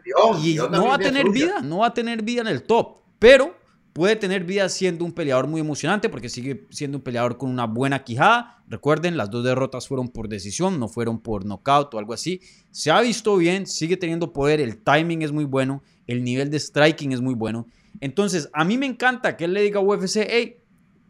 no 0.70 0.86
va 0.86 0.94
a 0.94 1.00
tener 1.00 1.28
vida, 1.32 1.60
no 1.62 1.80
va 1.80 1.88
a 1.88 1.94
tener 1.96 2.22
vida 2.22 2.42
en 2.42 2.48
el 2.48 2.62
top, 2.62 2.98
pero 3.18 3.58
puede 3.92 4.16
tener 4.16 4.44
vida 4.44 4.70
siendo 4.70 5.04
un 5.04 5.12
peleador 5.12 5.48
muy 5.48 5.60
emocionante 5.60 6.08
porque 6.08 6.30
sigue 6.30 6.68
siendo 6.70 7.00
un 7.00 7.04
peleador 7.04 7.40
con 7.40 7.50
una 7.50 7.66
buena 7.66 8.04
quijada. 8.04 8.64
Recuerden, 8.68 9.18
las 9.18 9.32
dos 9.32 9.44
derrotas 9.44 9.88
fueron 9.88 10.10
por 10.10 10.30
decisión, 10.30 10.80
no 10.80 10.88
fueron 10.88 11.20
por 11.20 11.46
knockout 11.46 11.96
o 11.96 11.98
algo 11.98 12.14
así. 12.14 12.42
Se 12.70 12.92
ha 12.92 13.02
visto 13.02 13.36
bien, 13.38 13.66
sigue 13.66 13.98
teniendo 13.98 14.34
poder, 14.34 14.62
el 14.62 14.78
timing 14.78 15.24
es 15.24 15.32
muy 15.32 15.46
bueno, 15.46 15.82
el 16.06 16.24
nivel 16.24 16.52
de 16.52 16.60
striking 16.60 17.12
es 17.12 17.22
muy 17.22 17.34
bueno. 17.34 17.66
Entonces, 18.02 18.52
a 18.54 18.64
mí 18.64 18.78
me 18.78 18.86
encanta 18.86 19.36
que 19.36 19.46
él 19.46 19.54
le 19.54 19.64
diga 19.64 19.80
a 19.80 19.84
UFC, 19.84 20.28
hey, 20.30 20.58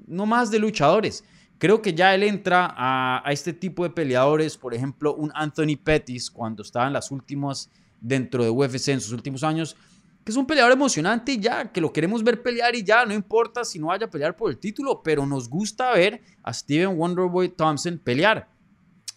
no 0.08 0.25
más 0.25 0.50
de 0.50 0.60
luchadores. 0.60 1.25
Creo 1.58 1.82
que 1.82 1.94
ya 1.94 2.15
él 2.15 2.24
entra 2.24 2.74
a, 2.74 3.22
a 3.27 3.34
este 3.34 3.51
tipo 3.51 3.84
de 3.84 3.89
peleadores, 3.89 4.56
por 4.56 4.74
ejemplo, 4.74 5.13
un 5.13 5.30
Anthony 5.36 5.75
Pettis 5.84 6.32
cuando 6.32 6.63
estaba 6.63 6.88
en 6.88 6.94
las 6.94 7.12
últimas 7.12 7.70
dentro 8.03 8.43
de 8.43 8.51
UFC 8.51 8.89
en 8.89 9.01
sus 9.01 9.13
últimos 9.13 9.43
años, 9.43 9.75
que 10.24 10.31
es 10.31 10.38
un 10.38 10.45
peleador 10.45 10.74
emocionante 10.74 11.31
y 11.31 11.39
ya, 11.39 11.72
que 11.72 11.81
lo 11.81 11.91
queremos 11.91 12.24
ver 12.24 12.43
pelear 12.43 12.75
y 12.75 12.83
ya, 12.83 13.05
no 13.05 13.13
importa 13.13 13.65
si 13.65 13.79
no 13.79 13.88
vaya 13.88 14.05
a 14.05 14.10
pelear 14.10 14.36
por 14.36 14.51
el 14.51 14.57
título, 14.57 15.01
pero 15.01 15.25
nos 15.25 15.50
gusta 15.50 15.91
ver 15.93 16.22
a 16.43 16.53
Steven 16.53 16.98
Wonderboy 16.98 17.50
Thompson 17.50 17.98
pelear. 17.98 18.48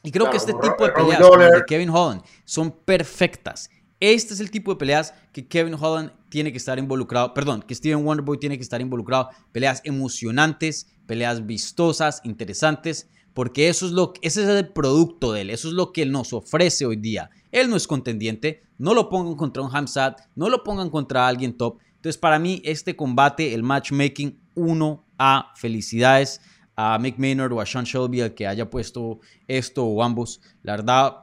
Y 0.03 0.11
creo 0.11 0.31
que 0.31 0.37
este 0.37 0.53
tipo 0.55 0.87
de 0.87 0.93
peleas 0.93 1.21
de 1.21 1.65
Kevin 1.67 1.91
Holland 1.91 2.23
son 2.45 2.71
perfectas. 2.71 3.69
Este 3.99 4.35
es 4.35 4.41
el 4.41 4.51
tipo 4.51 4.73
de 4.73 4.79
peleas 4.79 5.15
que 5.33 5.49
Kevin 5.49 5.75
Holland 5.75 6.13
tiene 6.29 6.53
que 6.53 6.59
estar 6.59 6.79
involucrado, 6.79 7.35
perdón, 7.35 7.63
que 7.63 7.75
Steven 7.75 8.05
Wonderboy 8.05 8.39
tiene 8.39 8.57
que 8.57 8.63
estar 8.63 8.81
involucrado. 8.81 9.31
Peleas 9.53 9.81
emocionantes, 9.85 10.87
peleas 11.07 11.45
vistosas, 11.45 12.21
interesantes 12.25 13.09
porque 13.37 13.69
eso 13.69 13.85
es 13.85 13.93
lo, 13.93 14.15
ese 14.23 14.45
es 14.45 14.49
el 14.49 14.69
producto 14.69 15.35
de 15.35 15.43
él, 15.43 15.51
eso 15.51 15.69
es 15.69 15.75
lo 15.75 15.93
que 15.93 16.01
él 16.01 16.11
nos 16.11 16.33
ofrece 16.33 16.87
hoy 16.87 16.97
día. 16.97 17.29
Él 17.53 17.69
no 17.69 17.77
es 17.77 17.87
contendiente, 17.87 18.63
no 18.79 18.95
lo 18.95 19.11
pongan 19.11 19.35
contra 19.35 19.63
un 19.63 19.77
Hamzat, 19.77 20.23
no 20.35 20.49
lo 20.49 20.65
pongan 20.65 20.89
contra 20.89 21.29
alguien 21.29 21.55
top. 21.55 21.79
Entonces, 21.97 22.17
para 22.17 22.39
mí, 22.39 22.63
este 22.65 22.97
combate, 22.97 23.53
el 23.53 23.63
matchmaking 23.63 24.41
1A, 24.55 25.49
felicidades 25.55 26.41
a 26.77 26.99
Mick 26.99 27.19
Maynard 27.19 27.53
o 27.53 27.61
a 27.61 27.67
Sean 27.67 27.85
Shelby, 27.85 28.21
el 28.21 28.33
que 28.33 28.47
haya 28.47 28.71
puesto 28.71 29.21
esto 29.47 29.85
o 29.85 30.03
ambos. 30.03 30.41
La 30.63 30.73
verdad, 30.73 31.17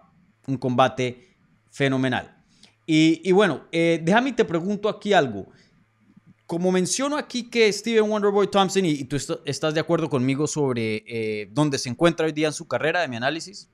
un 0.46 0.58
combate 0.58 1.36
fenomenal. 1.72 2.38
Y, 2.86 3.32
bueno, 3.32 3.64
eh, 3.72 4.00
déjame 4.04 4.34
te 4.34 4.46
pregunto 4.46 4.88
aquí 4.88 5.14
algo 5.14 5.48
como 6.46 6.72
menciono 6.72 7.18
aquí 7.18 7.50
que 7.50 7.72
Steven 7.72 8.10
Wonderboy 8.10 8.48
Thompson, 8.48 8.86
y, 8.86 9.04
tú 9.06 9.18
estás 9.46 9.74
de 9.74 9.80
acuerdo 9.80 10.10
conmigo 10.10 10.48
sobre 10.48 11.04
eh, 11.08 11.48
dónde 11.52 11.78
se 11.78 11.90
encuentra 11.90 12.26
hoy 12.26 12.32
día 12.32 12.48
en 12.48 12.54
su 12.54 12.68
carrera 12.68 13.02
de 13.02 13.08
mi 13.08 13.16
análisis. 13.16 13.70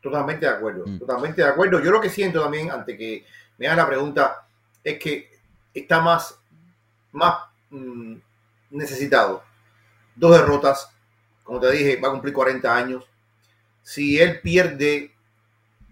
Totalmente 0.00 0.46
de 0.46 0.52
acuerdo, 0.52 0.84
mm. 0.86 0.98
totalmente 0.98 1.42
de 1.42 1.48
acuerdo. 1.48 1.80
Yo 1.80 1.90
lo 1.90 2.00
que 2.00 2.08
siento 2.08 2.42
también, 2.42 2.70
ante 2.70 2.96
que 2.96 3.24
me 3.58 3.66
hagan 3.66 3.78
la 3.78 3.86
pregunta, 3.86 4.46
es 4.82 4.98
que 4.98 5.30
está 5.74 6.00
más, 6.00 6.38
más 7.12 7.44
mm, 7.70 8.16
necesitado. 8.70 9.42
Dos 10.16 10.32
derrotas, 10.32 10.88
como 11.44 11.60
te 11.60 11.70
dije, 11.70 12.00
va 12.00 12.08
a 12.08 12.12
cumplir 12.12 12.34
40 12.34 12.74
años. 12.74 13.04
Si 13.82 14.18
él 14.18 14.40
pierde 14.40 15.12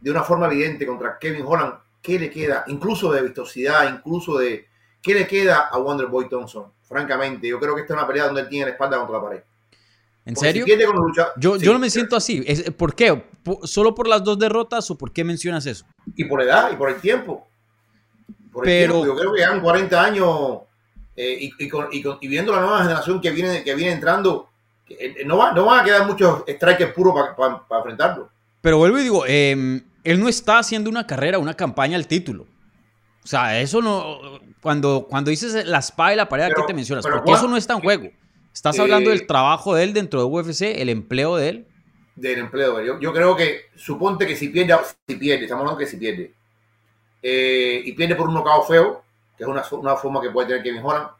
de 0.00 0.10
una 0.10 0.22
forma 0.22 0.46
evidente 0.46 0.86
contra 0.86 1.18
Kevin 1.18 1.44
Holland, 1.46 1.74
¿qué 2.00 2.18
le 2.18 2.30
queda? 2.30 2.64
Incluso 2.66 3.12
de 3.12 3.22
vistosidad, 3.22 3.92
incluso 3.94 4.38
de, 4.38 4.69
¿Qué 5.02 5.14
le 5.14 5.26
queda 5.26 5.68
a 5.70 5.78
Wonderboy 5.78 6.28
Thompson? 6.28 6.66
Francamente, 6.82 7.48
yo 7.48 7.58
creo 7.58 7.74
que 7.74 7.82
esta 7.82 7.94
es 7.94 7.98
una 7.98 8.06
pelea 8.06 8.26
donde 8.26 8.42
él 8.42 8.48
tiene 8.48 8.66
la 8.66 8.72
espalda 8.72 8.98
contra 8.98 9.16
la 9.16 9.22
pared. 9.22 9.40
¿En 10.24 10.36
serio? 10.36 10.66
yo, 11.38 11.56
yo 11.56 11.72
no 11.72 11.78
me 11.78 11.88
siento 11.88 12.16
así. 12.16 12.42
¿Por 12.76 12.94
qué? 12.94 13.24
¿Solo 13.64 13.94
por 13.94 14.06
las 14.06 14.22
dos 14.22 14.38
derrotas 14.38 14.90
o 14.90 14.98
por 14.98 15.12
qué 15.12 15.24
mencionas 15.24 15.64
eso? 15.66 15.86
Y 16.14 16.24
por 16.24 16.42
edad 16.42 16.70
y 16.72 16.76
por 16.76 16.90
el 16.90 17.00
tiempo. 17.00 17.48
Por 18.52 18.64
el 18.64 18.70
Pero, 18.70 18.92
tiempo. 18.94 19.06
Yo 19.06 19.16
creo 19.16 19.32
que 19.32 19.40
llevan 19.40 19.60
40 19.60 20.04
años 20.04 20.60
eh, 21.16 21.50
y, 21.58 22.28
viendo 22.28 22.52
la 22.52 22.60
nueva 22.60 22.82
generación 22.82 23.20
que 23.20 23.30
viene, 23.30 23.64
que 23.64 23.74
viene 23.74 23.92
entrando, 23.92 24.48
eh, 24.88 25.22
no, 25.24 25.38
va, 25.38 25.52
no 25.52 25.64
van 25.64 25.80
a 25.80 25.84
quedar 25.84 26.06
muchos 26.06 26.44
strikers 26.48 26.92
puros 26.92 27.14
para 27.36 27.78
enfrentarlo. 27.78 28.30
Pero 28.60 28.78
vuelvo 28.78 28.98
y 28.98 29.02
digo, 29.02 29.24
em, 29.26 29.82
él 30.04 30.20
no 30.20 30.28
está 30.28 30.58
haciendo 30.58 30.90
una 30.90 31.06
carrera, 31.06 31.38
una 31.38 31.54
campaña 31.54 31.96
al 31.96 32.06
título. 32.06 32.46
O 33.22 33.26
sea, 33.26 33.60
eso 33.60 33.82
no. 33.82 34.40
Cuando, 34.60 35.06
cuando 35.08 35.30
dices 35.30 35.66
la 35.66 35.78
espada 35.78 36.12
y 36.12 36.16
la 36.16 36.28
pared, 36.28 36.48
¿qué 36.54 36.62
te 36.66 36.74
mencionas? 36.74 37.06
Porque 37.06 37.32
eso 37.32 37.48
no 37.48 37.56
está 37.56 37.74
en 37.74 37.80
juego. 37.80 38.10
Estás 38.52 38.78
hablando 38.78 39.10
del 39.10 39.26
trabajo 39.26 39.74
de 39.74 39.84
él 39.84 39.92
dentro 39.92 40.20
de 40.20 40.26
UFC, 40.26 40.62
el 40.62 40.88
empleo 40.88 41.36
de 41.36 41.48
él. 41.48 41.66
Del 42.16 42.40
empleo. 42.40 42.82
Yo, 42.82 43.00
yo 43.00 43.12
creo 43.12 43.36
que, 43.36 43.66
suponte 43.76 44.26
que 44.26 44.36
si 44.36 44.48
pierde, 44.48 44.76
si 45.06 45.16
pierde, 45.16 45.44
estamos 45.44 45.62
hablando 45.62 45.78
que 45.78 45.86
si 45.86 45.96
pierde, 45.96 46.34
eh, 47.22 47.82
y 47.84 47.92
pierde 47.92 48.16
por 48.16 48.28
un 48.28 48.34
nocao 48.34 48.66
feo, 48.66 49.02
que 49.36 49.44
es 49.44 49.48
una, 49.48 49.62
una 49.72 49.96
forma 49.96 50.20
que 50.20 50.30
puede 50.30 50.48
tener 50.48 50.62
que 50.62 50.72
mejorar, 50.72 51.12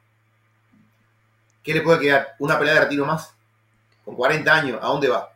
¿qué 1.62 1.74
le 1.74 1.82
puede 1.82 2.00
quedar? 2.00 2.34
¿Una 2.38 2.58
pelea 2.58 2.74
de 2.74 2.80
retiro 2.80 3.06
más? 3.06 3.32
Con 4.04 4.16
40 4.16 4.54
años, 4.54 4.78
¿a 4.82 4.88
dónde 4.88 5.08
va? 5.08 5.30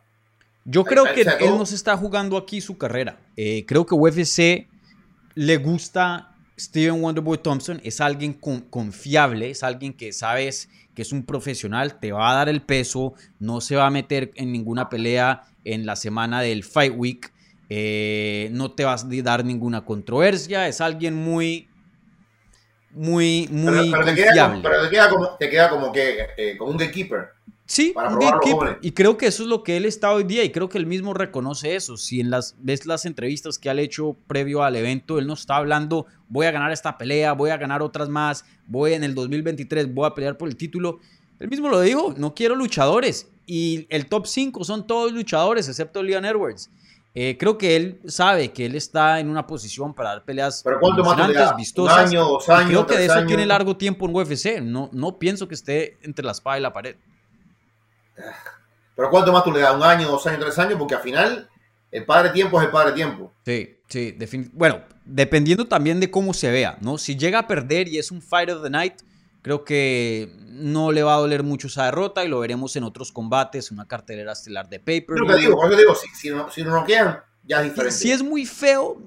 Yo 0.65 0.83
creo 0.83 1.05
que 1.05 1.21
él 1.21 1.57
no 1.57 1.65
se 1.65 1.75
está 1.75 1.95
jugando 1.95 2.37
aquí 2.37 2.59
su 2.59 2.77
carrera. 2.77 3.19
Eh, 3.37 3.65
creo 3.67 3.85
que 3.85 3.93
UFC 3.93 4.67
le 5.35 5.57
gusta 5.57 6.34
Steven 6.57 7.01
Wonderboy 7.01 7.37
Thompson 7.37 7.81
es 7.83 7.99
alguien 7.99 8.33
confiable, 8.33 9.49
es 9.49 9.63
alguien 9.63 9.93
que 9.93 10.13
sabes 10.13 10.69
que 10.93 11.01
es 11.01 11.11
un 11.11 11.25
profesional, 11.25 11.99
te 11.99 12.13
va 12.13 12.31
a 12.31 12.35
dar 12.35 12.49
el 12.49 12.61
peso, 12.61 13.13
no 13.39 13.59
se 13.59 13.75
va 13.75 13.87
a 13.87 13.89
meter 13.89 14.31
en 14.35 14.51
ninguna 14.51 14.89
pelea 14.89 15.43
en 15.65 15.85
la 15.85 15.97
semana 15.97 16.41
del 16.41 16.63
Fight 16.63 16.93
Week, 16.95 17.33
eh, 17.69 18.49
no 18.51 18.71
te 18.71 18.85
vas 18.85 19.03
a 19.03 19.07
dar 19.23 19.43
ninguna 19.43 19.83
controversia, 19.83 20.67
es 20.67 20.79
alguien 20.79 21.15
muy, 21.15 21.67
muy, 22.91 23.49
muy 23.51 23.91
pero, 23.91 24.05
te 24.05 24.15
queda, 24.15 25.09
como, 25.09 25.35
te 25.37 25.49
queda 25.49 25.69
como, 25.69 25.91
que, 25.91 26.27
eh, 26.37 26.57
como 26.57 26.71
un 26.71 26.77
gatekeeper. 26.77 27.31
Sí, 27.67 27.95
un 27.95 28.77
Y 28.81 28.91
creo 28.91 29.17
que 29.17 29.25
eso 29.25 29.41
es 29.41 29.49
lo 29.49 29.63
que 29.63 29.77
él 29.77 29.85
está 29.85 30.13
hoy 30.13 30.23
día 30.23 30.43
y 30.43 30.51
creo 30.51 30.69
que 30.69 30.77
él 30.77 30.85
mismo 30.85 31.15
reconoce 31.15 31.75
eso. 31.75 31.97
Si 31.97 32.19
en 32.19 32.29
las 32.29 32.55
ves 32.59 32.85
las 32.85 33.05
entrevistas 33.05 33.57
que 33.57 33.69
ha 33.69 33.73
hecho 33.73 34.15
previo 34.27 34.63
al 34.63 34.75
evento, 34.75 35.17
él 35.17 35.25
no 35.25 35.33
está 35.33 35.57
hablando, 35.57 36.05
voy 36.29 36.45
a 36.45 36.51
ganar 36.51 36.71
esta 36.71 36.97
pelea, 36.97 37.33
voy 37.33 37.49
a 37.49 37.57
ganar 37.57 37.81
otras 37.81 38.07
más, 38.07 38.45
voy 38.67 38.93
en 38.93 39.03
el 39.03 39.15
2023, 39.15 39.93
voy 39.93 40.05
a 40.05 40.13
pelear 40.13 40.37
por 40.37 40.47
el 40.47 40.55
título. 40.55 40.99
Él 41.39 41.49
mismo 41.49 41.67
lo 41.67 41.81
dijo, 41.81 42.13
no 42.17 42.35
quiero 42.35 42.55
luchadores. 42.55 43.31
Y 43.47 43.87
el 43.89 44.05
top 44.07 44.27
5 44.27 44.63
son 44.63 44.85
todos 44.85 45.11
luchadores, 45.11 45.67
excepto 45.67 46.03
Leon 46.03 46.25
Edwards. 46.25 46.69
Eh, 47.15 47.37
creo 47.39 47.57
que 47.57 47.77
él 47.77 47.99
sabe 48.05 48.51
que 48.51 48.65
él 48.65 48.75
está 48.75 49.19
en 49.19 49.29
una 49.29 49.47
posición 49.47 49.93
para 49.93 50.09
dar 50.09 50.25
peleas 50.25 50.61
¿Pero 50.63 50.79
cuánto 50.81 51.03
más 51.03 51.55
vistosas. 51.55 51.97
Un 51.97 52.07
año, 52.09 52.25
dos 52.25 52.49
años, 52.49 52.69
creo 52.69 52.85
que 52.85 52.97
de 52.97 53.05
eso 53.05 53.25
tiene 53.25 53.45
largo 53.45 53.75
tiempo 53.75 54.05
en 54.05 54.15
UFC. 54.15 54.61
No, 54.61 54.89
no 54.91 55.17
pienso 55.17 55.47
que 55.47 55.55
esté 55.55 55.97
entre 56.03 56.25
la 56.25 56.33
espada 56.33 56.59
y 56.59 56.61
la 56.61 56.73
pared. 56.73 56.97
Pero 58.95 59.09
¿cuánto 59.09 59.31
más 59.31 59.43
tú 59.43 59.51
le 59.51 59.59
das? 59.59 59.75
¿Un 59.75 59.83
año, 59.83 60.07
dos 60.07 60.25
años, 60.27 60.39
tres 60.39 60.57
años? 60.57 60.77
Porque 60.79 60.95
al 60.95 61.01
final 61.01 61.49
el 61.91 62.05
padre 62.05 62.29
tiempo 62.29 62.59
es 62.59 62.65
el 62.65 62.71
padre 62.71 62.93
tiempo. 62.93 63.33
Sí, 63.45 63.77
sí, 63.87 64.17
bueno, 64.53 64.81
dependiendo 65.05 65.67
también 65.67 65.99
de 65.99 66.09
cómo 66.09 66.33
se 66.33 66.51
vea, 66.51 66.77
¿no? 66.81 66.97
Si 66.97 67.15
llega 67.15 67.39
a 67.39 67.47
perder 67.47 67.87
y 67.87 67.97
es 67.97 68.11
un 68.11 68.21
Fight 68.21 68.49
of 68.49 68.63
the 68.63 68.69
Night, 68.69 68.95
creo 69.41 69.63
que 69.63 70.31
no 70.47 70.91
le 70.91 71.03
va 71.03 71.15
a 71.15 71.19
doler 71.19 71.43
mucho 71.43 71.67
esa 71.67 71.85
derrota 71.85 72.25
y 72.25 72.27
lo 72.27 72.39
veremos 72.39 72.75
en 72.75 72.83
otros 72.83 73.11
combates, 73.11 73.71
una 73.71 73.87
cartelera 73.87 74.31
estelar 74.31 74.69
de 74.69 74.79
paper. 74.79 75.19
Lo 75.19 75.37
digo, 75.37 75.69
digo, 75.75 75.95
si, 75.95 76.07
si, 76.15 76.29
no, 76.29 76.49
si 76.49 76.63
no 76.63 76.83
quedan, 76.85 77.19
ya 77.43 77.59
es 77.59 77.65
diferente. 77.65 77.95
Si 77.95 78.11
es 78.11 78.23
muy 78.23 78.45
feo, 78.45 78.97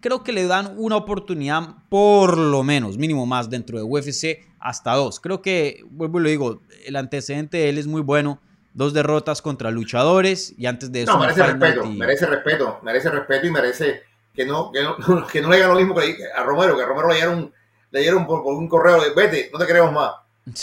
creo 0.00 0.22
que 0.22 0.32
le 0.32 0.46
dan 0.46 0.74
una 0.76 0.96
oportunidad, 0.96 1.76
por 1.88 2.36
lo 2.36 2.62
menos, 2.62 2.98
mínimo 2.98 3.26
más 3.26 3.48
dentro 3.48 3.78
de 3.78 3.84
UFC, 3.84 4.46
hasta 4.60 4.94
dos. 4.94 5.18
Creo 5.20 5.42
que, 5.42 5.82
vuelvo 5.90 6.20
y 6.20 6.22
lo 6.22 6.28
digo, 6.28 6.62
el 6.84 6.96
antecedente 6.96 7.56
de 7.56 7.68
él 7.70 7.78
es 7.78 7.86
muy 7.86 8.02
bueno 8.02 8.40
dos 8.76 8.92
derrotas 8.92 9.40
contra 9.40 9.70
luchadores 9.70 10.54
y 10.58 10.66
antes 10.66 10.92
de 10.92 11.02
eso. 11.02 11.12
No, 11.12 11.20
merece 11.20 11.42
respeto, 11.42 11.86
merece 11.86 12.26
respeto, 12.26 12.80
merece 12.82 13.08
respeto 13.08 13.46
y 13.46 13.50
merece 13.50 14.02
que 14.34 14.44
no, 14.44 14.70
que 14.70 14.82
no, 14.82 14.96
que 15.32 15.40
no 15.40 15.48
le 15.48 15.56
diga 15.56 15.68
lo 15.68 15.76
mismo 15.76 15.94
que 15.94 16.18
a 16.34 16.42
Romero, 16.42 16.76
que 16.76 16.82
a 16.82 16.86
Romero 16.86 17.08
le 17.08 17.14
dieron, 17.14 17.52
le 17.90 18.00
dieron 18.00 18.26
por, 18.26 18.42
un 18.42 18.68
correo 18.68 19.00
de 19.00 19.14
vete, 19.14 19.48
no 19.50 19.58
te 19.58 19.66
queremos 19.66 19.92
más. 19.92 20.12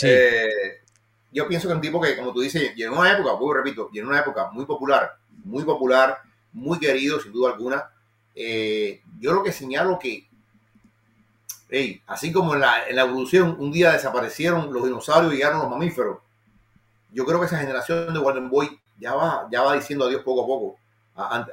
Eh, 0.02 0.80
yo 1.32 1.48
pienso 1.48 1.66
que 1.66 1.74
un 1.74 1.80
tipo 1.80 2.00
que, 2.00 2.16
como 2.16 2.32
tú 2.32 2.40
dices, 2.40 2.72
y 2.76 2.84
en 2.84 2.92
una 2.92 3.12
época, 3.12 3.32
pues 3.36 3.56
repito, 3.56 3.90
y 3.92 3.98
en 3.98 4.06
una 4.06 4.20
época 4.20 4.48
muy 4.52 4.64
popular, 4.64 5.16
muy 5.44 5.64
popular, 5.64 6.18
muy 6.52 6.78
querido, 6.78 7.20
sin 7.20 7.32
duda 7.32 7.50
alguna. 7.52 7.90
Eh, 8.36 9.02
yo 9.18 9.32
lo 9.32 9.42
que 9.42 9.50
señalo 9.50 9.98
que 9.98 10.28
hey, 11.68 12.00
así 12.06 12.30
como 12.30 12.54
en 12.54 12.60
la, 12.60 12.88
en 12.88 12.94
la 12.94 13.02
evolución 13.02 13.56
un 13.58 13.72
día 13.72 13.92
desaparecieron 13.92 14.72
los 14.72 14.84
dinosaurios 14.84 15.32
y 15.32 15.36
llegaron 15.38 15.58
los 15.58 15.70
mamíferos, 15.70 16.18
yo 17.14 17.24
creo 17.24 17.40
que 17.40 17.46
esa 17.46 17.58
generación 17.58 18.12
de 18.12 18.20
Golden 18.20 18.50
Boy 18.50 18.68
ya 18.98 19.14
va, 19.14 19.48
ya 19.50 19.62
va 19.62 19.74
diciendo 19.74 20.04
adiós 20.04 20.22
poco 20.22 20.42
a 20.42 20.46
poco 20.46 20.78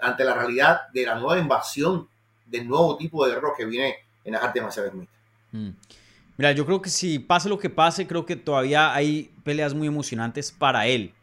ante 0.02 0.24
la 0.24 0.34
realidad 0.34 0.82
de 0.92 1.06
la 1.06 1.16
nueva 1.16 1.38
invasión 1.38 2.08
del 2.48 2.68
nuevo 2.68 2.98
tipo 2.98 3.24
de 3.24 3.32
guerrero 3.32 3.54
que 3.56 3.66
viene 3.66 3.96
en 4.24 4.34
las 4.34 4.44
artes 4.44 4.62
marciales 4.62 4.94
mixtas. 4.94 5.20
Mm. 5.52 5.70
Mira, 6.38 6.52
yo 6.54 6.66
creo 6.66 6.82
que 6.82 6.90
si 6.90 7.20
pase 7.20 7.48
lo 7.50 7.60
que 7.60 7.70
pase, 7.70 8.08
creo 8.08 8.26
que 8.26 8.36
todavía 8.36 8.94
hay 8.94 9.32
peleas 9.44 9.74
muy 9.74 9.88
emocionantes 9.88 10.52
para 10.52 10.88
él 10.88 11.14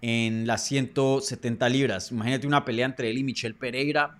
en 0.00 0.46
las 0.46 0.64
170 0.64 1.68
libras. 1.68 2.12
Imagínate 2.12 2.46
una 2.46 2.64
pelea 2.64 2.86
entre 2.86 3.10
él 3.10 3.18
y 3.18 3.24
Michel 3.24 3.54
Pereira. 3.54 4.18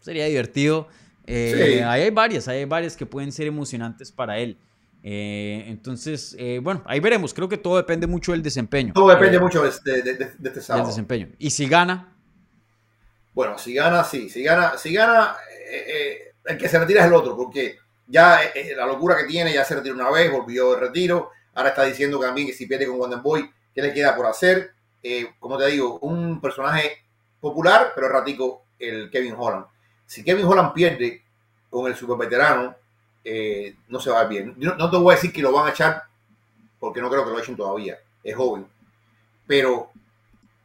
Sería 0.00 0.24
divertido. 0.26 0.88
Eh, 1.26 1.84
ahí 1.86 2.02
hay 2.02 2.10
varias, 2.10 2.48
hay 2.48 2.64
varias 2.64 2.96
que 2.96 3.06
pueden 3.06 3.32
ser 3.32 3.46
emocionantes 3.46 4.10
para 4.10 4.38
él. 4.38 4.56
Eh, 5.02 5.64
entonces, 5.66 6.36
eh, 6.38 6.60
bueno, 6.62 6.82
ahí 6.86 7.00
veremos. 7.00 7.34
Creo 7.34 7.48
que 7.48 7.58
todo 7.58 7.76
depende 7.76 8.06
mucho 8.06 8.32
del 8.32 8.42
desempeño. 8.42 8.92
Todo 8.92 9.10
depende 9.10 9.38
mucho 9.40 9.62
de, 9.62 9.68
este 9.68 10.60
sábado. 10.60 10.84
Del 10.84 10.92
desempeño. 10.92 11.28
Y 11.38 11.50
si 11.50 11.68
gana. 11.68 12.14
Bueno, 13.34 13.58
si 13.58 13.74
gana, 13.74 14.04
sí. 14.04 14.28
Si 14.30 14.42
gana, 14.42 14.76
si 14.78 14.92
gana 14.92 15.36
el 16.44 16.58
que 16.58 16.68
se 16.68 16.78
retira 16.78 17.00
es 17.00 17.06
el 17.06 17.14
otro, 17.14 17.36
porque 17.36 17.78
ya 18.06 18.40
la 18.76 18.86
locura 18.86 19.16
que 19.16 19.24
tiene, 19.24 19.52
ya 19.52 19.64
se 19.64 19.74
retiró 19.74 19.94
una 19.94 20.10
vez, 20.10 20.30
volvió 20.30 20.74
de 20.74 20.80
retiro. 20.80 21.30
Ahora 21.54 21.70
está 21.70 21.84
diciendo 21.84 22.18
también 22.20 22.46
que 22.46 22.52
si 22.52 22.66
pierde 22.66 22.86
con 22.86 22.98
Wonder 22.98 23.20
Boy, 23.20 23.50
¿qué 23.74 23.82
le 23.82 23.92
queda 23.92 24.14
por 24.14 24.26
hacer? 24.26 24.72
como 25.40 25.58
te 25.58 25.66
digo, 25.66 25.98
un 25.98 26.40
personaje 26.40 27.02
popular, 27.40 27.90
pero 27.92 28.08
ratico 28.08 28.66
el 28.78 29.10
Kevin 29.10 29.34
Holland. 29.36 29.66
Si 30.06 30.22
Kevin 30.22 30.44
Holland 30.44 30.72
pierde 30.72 31.24
con 31.68 31.90
el 31.90 31.96
super 31.96 32.16
veterano, 32.16 32.76
eh, 33.24 33.76
no 33.88 34.00
se 34.00 34.10
va 34.10 34.24
bien. 34.24 34.54
No, 34.56 34.90
te 34.90 34.96
voy 34.96 35.12
a 35.12 35.16
decir 35.16 35.32
que 35.32 35.42
lo 35.42 35.52
van 35.52 35.68
a 35.68 35.70
echar, 35.70 36.02
porque 36.78 37.00
no 37.00 37.10
creo 37.10 37.24
que 37.24 37.30
lo 37.30 37.38
echen 37.38 37.56
todavía. 37.56 37.98
Es 38.22 38.36
joven. 38.36 38.66
Pero 39.46 39.90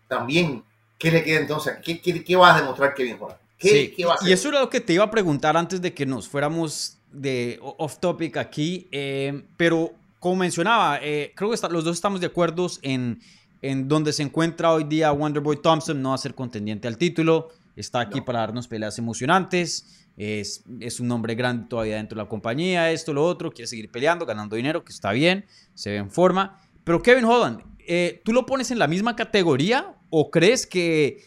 también, 0.08 0.64
¿qué 0.98 1.12
le 1.12 1.24
queda 1.24 1.40
entonces? 1.40 1.78
¿Qué, 1.84 2.02
qué, 2.02 2.36
va 2.36 2.56
a 2.56 2.62
demostrar 2.62 2.94
Kevin 2.94 3.18
Holland? 3.20 3.40
¿Qué, 3.58 3.94
va 4.06 4.14
a 4.14 4.16
hacer? 4.16 4.30
Y 4.30 4.34
eso 4.34 4.50
era 4.50 4.62
lo 4.62 4.70
que 4.70 4.82
te 4.82 4.94
iba 4.94 5.04
a 5.04 5.12
preguntar 5.12 5.58
antes 5.58 5.82
de 5.82 5.94
que 5.94 6.06
nos 6.06 6.28
fuéramos 6.28 6.98
de 7.12 7.60
off 7.62 8.00
topic 8.00 8.38
aquí. 8.38 8.88
Eh, 8.92 9.44
pero 9.58 9.94
como 10.20 10.38
mencionaba, 10.38 11.00
eh, 11.02 11.34
creo 11.36 11.52
que 11.52 11.68
los 11.70 11.84
dos 11.84 11.96
estamos 11.96 12.20
de 12.22 12.28
acuerdo 12.28 12.68
en, 12.82 13.20
en 13.62 13.88
donde 13.88 14.14
se 14.14 14.24
encuentra 14.24 14.72
hoy 14.72 14.84
día 14.84 15.12
Wonderboy 15.12 15.62
Thompson, 15.62 16.02
no 16.02 16.10
va 16.10 16.16
a 16.16 16.20
ser 16.20 16.34
contendiente 16.36 16.88
al 16.88 16.98
título. 16.98 17.50
Está 17.76 18.00
aquí 18.00 18.22
para 18.22 18.40
darnos 18.40 18.68
peleas 18.68 18.98
emocionantes. 18.98 20.07
Es, 20.18 20.64
es, 20.80 21.00
un 21.00 21.08
nombre 21.08 21.36
grande 21.36 21.68
todavía 21.70 21.98
dentro 21.98 22.18
de 22.18 22.24
la 22.24 22.30
compañía, 22.30 22.92
esto, 22.92 23.14
lo 23.14 23.24
otro, 23.24 23.52
quiere 23.52 23.68
seguir 23.68 23.92
peleando, 23.92 24.26
ganando 24.26 24.56
dinero, 24.56 24.84
que 24.84 24.92
está 24.92 25.12
bien, 25.12 25.46
se 25.76 25.92
ve 25.92 25.98
en 25.98 26.10
forma. 26.10 26.60
Pero 26.84 27.04
Kevin 27.04 27.26
Holland, 27.26 27.62
eh, 27.88 28.22
¿tú 28.26 28.34
lo 28.34 28.46
pones 28.46 28.72
en 28.72 28.80
la 28.80 28.88
misma 28.88 29.16
categoría 29.16 29.94
o 30.10 30.32
crees 30.32 30.66
que 30.66 31.24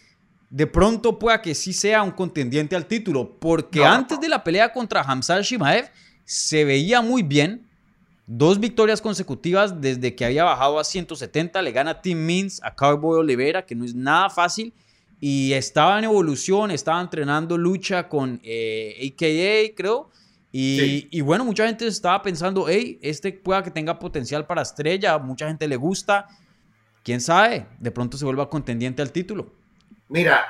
de 0.50 0.66
pronto 0.66 1.20
pueda 1.20 1.40
que 1.40 1.54
sí 1.54 1.72
sea 1.72 2.02
un 2.02 2.10
contendiente 2.10 2.74
al 2.74 2.86
título? 2.86 3.38
Porque 3.38 3.84
antes 3.84 4.20
de 4.20 4.28
la 4.28 4.42
pelea 4.42 4.72
contra 4.72 5.02
Hamza 5.02 5.40
Shimaev 5.40 5.90
se 6.24 6.64
veía 6.64 7.00
muy 7.00 7.22
bien. 7.22 7.66
Dos 8.26 8.60
victorias 8.60 9.00
consecutivas 9.00 9.80
desde 9.80 10.14
que 10.14 10.24
había 10.24 10.44
bajado 10.44 10.78
a 10.78 10.84
170. 10.84 11.62
Le 11.62 11.72
gana 11.72 12.00
Tim 12.00 12.18
Means 12.18 12.60
a 12.62 12.74
Cowboy 12.74 13.18
Oliveira, 13.18 13.64
que 13.66 13.74
no 13.74 13.84
es 13.84 13.94
nada 13.94 14.30
fácil 14.30 14.72
y 15.20 15.52
estaba 15.52 15.98
en 15.98 16.04
evolución, 16.04 16.70
estaba 16.70 17.00
entrenando 17.00 17.58
lucha 17.58 18.08
con 18.08 18.40
eh, 18.42 19.12
AKA, 19.12 19.76
creo. 19.76 20.10
Y, 20.52 21.06
y, 21.16 21.20
bueno, 21.20 21.44
mucha 21.44 21.66
gente 21.66 21.86
estaba 21.86 22.22
pensando, 22.22 22.66
hey, 22.68 22.98
este 23.02 23.32
pueda 23.32 23.62
que 23.62 23.70
tenga 23.70 23.98
potencial 23.98 24.46
para 24.46 24.62
estrella, 24.62 25.16
mucha 25.18 25.46
gente 25.46 25.68
le 25.68 25.76
gusta. 25.76 26.26
Quién 27.04 27.20
sabe, 27.20 27.66
de 27.78 27.90
pronto 27.90 28.16
se 28.16 28.24
vuelva 28.24 28.48
contendiente 28.48 29.00
al 29.00 29.12
título. 29.12 29.52
Mira, 30.08 30.46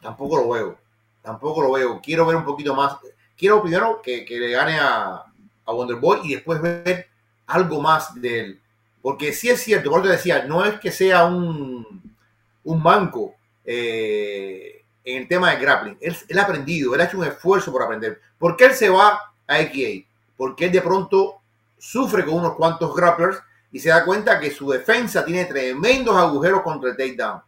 tampoco 0.00 0.36
lo 0.36 0.48
veo, 0.50 0.78
tampoco 1.22 1.62
lo 1.62 1.72
veo. 1.72 2.00
Quiero 2.00 2.24
ver 2.24 2.36
un 2.36 2.44
poquito 2.44 2.74
más. 2.74 2.98
Quiero 3.36 3.60
primero 3.60 4.00
que, 4.00 4.24
que 4.24 4.38
le 4.38 4.50
gane 4.52 4.78
a, 4.78 5.24
a 5.64 5.72
Wonderboy 5.72 6.20
y 6.24 6.34
después 6.34 6.62
ver 6.62 7.08
algo 7.46 7.80
más 7.80 8.14
de 8.20 8.40
él. 8.40 8.60
Porque 9.02 9.32
sí 9.32 9.48
es 9.48 9.60
cierto, 9.62 9.90
como 9.90 10.02
te 10.02 10.08
decía, 10.08 10.44
no 10.44 10.64
es 10.64 10.78
que 10.78 10.90
sea 10.90 11.24
un, 11.24 12.16
un 12.64 12.82
manco, 12.82 13.34
eh, 13.66 14.84
en 15.04 15.22
el 15.22 15.28
tema 15.28 15.50
de 15.50 15.58
grappling. 15.58 15.98
Él, 16.00 16.38
ha 16.38 16.42
aprendido, 16.42 16.94
él 16.94 17.00
ha 17.00 17.04
hecho 17.04 17.18
un 17.18 17.24
esfuerzo 17.24 17.72
por 17.72 17.82
aprender. 17.82 18.20
¿Por 18.38 18.56
qué 18.56 18.66
él 18.66 18.74
se 18.74 18.88
va 18.88 19.20
a 19.46 19.54
AKA? 19.54 20.06
Porque 20.36 20.66
él 20.66 20.72
de 20.72 20.82
pronto 20.82 21.40
sufre 21.78 22.24
con 22.24 22.34
unos 22.34 22.54
cuantos 22.54 22.94
grapplers 22.94 23.38
y 23.72 23.78
se 23.78 23.90
da 23.90 24.04
cuenta 24.04 24.40
que 24.40 24.50
su 24.50 24.70
defensa 24.70 25.24
tiene 25.24 25.44
tremendos 25.44 26.16
agujeros 26.16 26.62
contra 26.62 26.90
el 26.90 26.96
takedown. 26.96 27.42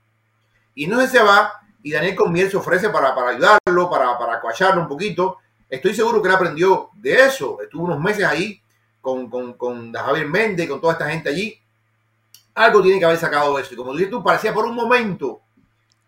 Y 0.75 0.87
no 0.87 1.05
se 1.07 1.23
va 1.23 1.53
y 1.83 1.93
Daniel 1.93 2.17
Comier 2.17 2.51
se 2.51 2.57
ofrece 2.57 2.91
para, 2.91 3.15
para 3.15 3.31
ayudarlo, 3.31 3.91
para, 3.91 4.19
para 4.19 4.41
coacharlo 4.41 4.83
un 4.83 4.89
poquito. 4.89 5.39
Estoy 5.69 5.95
seguro 5.95 6.21
que 6.21 6.29
él 6.29 6.35
aprendió 6.35 6.91
de 6.95 7.25
eso. 7.27 7.61
Estuvo 7.63 7.85
unos 7.85 8.01
meses 8.01 8.25
ahí 8.25 8.61
con, 9.01 9.31
con, 9.31 9.55
con 9.55 9.93
Javier 9.93 10.27
Méndez, 10.27 10.69
con 10.69 10.81
toda 10.81 10.95
esta 10.95 11.09
gente 11.09 11.29
allí. 11.29 11.59
Algo 12.55 12.83
tiene 12.83 12.99
que 12.99 13.05
haber 13.05 13.19
sacado 13.19 13.57
de 13.57 13.63
eso. 13.63 13.75
Y 13.75 13.77
como 13.77 13.93
dices 13.93 14.11
tú, 14.11 14.23
parecía 14.23 14.53
por 14.53 14.67
un 14.67 14.75
momento 14.75 15.41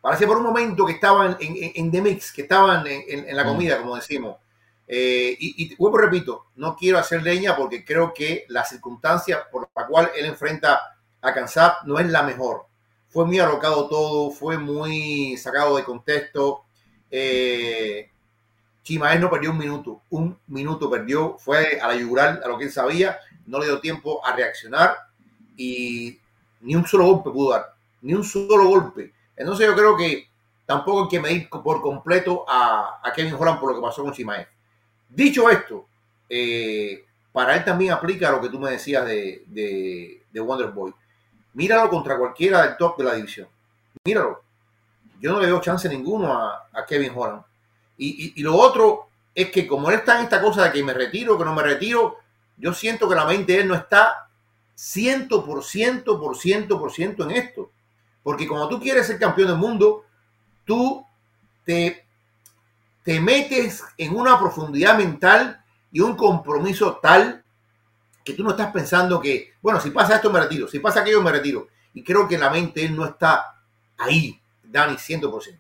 Parece 0.01 0.27
por 0.27 0.39
un 0.39 0.45
momento 0.45 0.87
que 0.87 0.93
estaban 0.93 1.37
en, 1.41 1.73
en, 1.75 1.91
The 1.91 2.01
Mix, 2.01 2.33
que 2.33 2.43
estaban 2.43 2.87
en, 2.87 3.37
la 3.37 3.45
mm. 3.45 3.47
comida, 3.47 3.79
como 3.79 3.97
decimos. 3.97 4.37
Eh, 4.89 5.37
y, 5.39 5.65
y 5.65 5.77
vuelvo, 5.77 5.99
repito, 5.99 6.47
no 6.57 6.75
quiero 6.75 6.99
hacer 6.99 7.23
leña 7.23 7.57
porque 7.57 7.85
creo 7.85 8.13
que 8.13 8.45
la 8.49 8.65
circunstancia 8.65 9.49
por 9.51 9.69
la 9.77 9.87
cual 9.87 10.11
él 10.17 10.25
enfrenta 10.25 10.81
a 11.21 11.35
Kansas 11.35 11.75
no 11.85 11.99
es 11.99 12.09
la 12.09 12.23
mejor. 12.23 12.67
Fue 13.09 13.27
muy 13.27 13.39
alocado 13.39 13.89
todo, 13.89 14.31
fue 14.31 14.57
muy 14.57 15.37
sacado 15.37 15.77
de 15.77 15.85
contexto. 15.85 16.63
Eh, 17.11 18.09
Chimael 18.83 19.21
no 19.21 19.31
perdió 19.31 19.51
un 19.51 19.59
minuto, 19.59 20.03
un 20.11 20.39
minuto 20.47 20.89
perdió, 20.91 21.37
fue 21.39 21.79
a 21.81 21.89
la 21.89 21.97
yugular, 21.97 22.41
a 22.45 22.49
lo 22.49 22.57
que 22.57 22.65
él 22.65 22.73
sabía, 22.73 23.19
no 23.47 23.59
le 23.59 23.67
dio 23.67 23.81
tiempo 23.81 24.25
a 24.25 24.35
reaccionar 24.35 24.97
y 25.57 26.19
ni 26.61 26.75
un 26.75 26.87
solo 26.87 27.05
golpe 27.07 27.31
pudo 27.31 27.51
dar, 27.51 27.75
ni 28.01 28.15
un 28.15 28.25
solo 28.25 28.69
golpe. 28.69 29.13
Entonces 29.41 29.67
yo 29.67 29.75
creo 29.75 29.97
que 29.97 30.29
tampoco 30.67 31.05
hay 31.05 31.09
que 31.09 31.19
medir 31.19 31.49
por 31.49 31.81
completo 31.81 32.45
a, 32.47 33.01
Kevin 33.17 33.33
Holland 33.33 33.59
por 33.59 33.71
lo 33.71 33.77
que 33.77 33.87
pasó 33.87 34.03
con 34.03 34.13
Chimaev. 34.13 34.47
Dicho 35.09 35.49
esto, 35.49 35.87
eh, 36.29 37.07
para 37.33 37.57
él 37.57 37.65
también 37.65 37.93
aplica 37.93 38.31
lo 38.31 38.39
que 38.39 38.51
tú 38.51 38.61
me 38.61 38.71
decías 38.71 39.07
de, 39.07 39.43
de, 39.47 40.41
Wonder 40.41 40.69
Boy. 40.69 40.93
Míralo 41.55 41.89
contra 41.89 42.19
cualquiera 42.19 42.67
del 42.67 42.77
top 42.77 42.99
de 42.99 43.05
la 43.05 43.15
división. 43.15 43.49
Míralo. 44.05 44.43
Yo 45.19 45.33
no 45.33 45.41
le 45.41 45.47
veo 45.47 45.61
chance 45.63 45.89
ninguno 45.89 46.35
a, 46.35 46.85
Kevin 46.87 47.13
Holland. 47.15 47.43
Y, 47.97 48.35
y, 48.39 48.43
lo 48.43 48.57
otro 48.57 49.09
es 49.35 49.51
que 49.51 49.67
como 49.67 49.89
él 49.89 49.97
está 49.97 50.19
en 50.19 50.25
esta 50.25 50.43
cosa 50.43 50.65
de 50.65 50.73
que 50.73 50.85
me 50.85 50.93
retiro, 50.93 51.39
que 51.39 51.47
no 51.47 51.55
me 51.55 51.63
retiro, 51.63 52.19
yo 52.59 52.75
siento 52.75 53.09
que 53.09 53.15
la 53.15 53.25
mente 53.25 53.55
de 53.55 53.61
él 53.61 53.69
no 53.69 53.75
está 53.75 54.29
100%, 54.77 55.47
por 55.47 55.65
ciento, 55.65 56.21
por 56.21 56.37
ciento, 56.37 56.79
por 56.79 56.93
ciento 56.93 57.25
en 57.25 57.31
esto. 57.31 57.71
Porque 58.23 58.47
como 58.47 58.69
tú 58.69 58.81
quieres 58.81 59.07
ser 59.07 59.19
campeón 59.19 59.49
del 59.49 59.57
mundo, 59.57 60.05
tú 60.65 61.05
te, 61.65 62.07
te 63.03 63.21
metes 63.21 63.83
en 63.97 64.15
una 64.15 64.39
profundidad 64.39 64.97
mental 64.99 65.63
y 65.93 66.01
un 66.01 66.17
compromiso 66.17 66.99
tal 67.03 67.43
que 68.25 68.35
tú 68.35 68.45
no 68.45 68.51
estás 68.51 68.73
pensando 68.73 69.21
que, 69.21 69.55
bueno, 69.63 69.81
si 69.81 69.91
pasa 69.91 70.17
esto 70.17 70.31
me 70.31 70.41
retiro, 70.41 70.69
si 70.69 70.79
pasa 70.79 71.01
aquello 71.01 71.23
me 71.23 71.33
retiro. 71.33 71.69
Y 71.95 72.05
creo 72.05 72.29
que 72.29 72.39
la 72.39 72.51
mente 72.51 72.85
él 72.85 72.95
no 72.95 73.05
está 73.05 73.57
ahí, 73.99 74.41
Dani, 74.63 74.95
100%. 74.95 75.59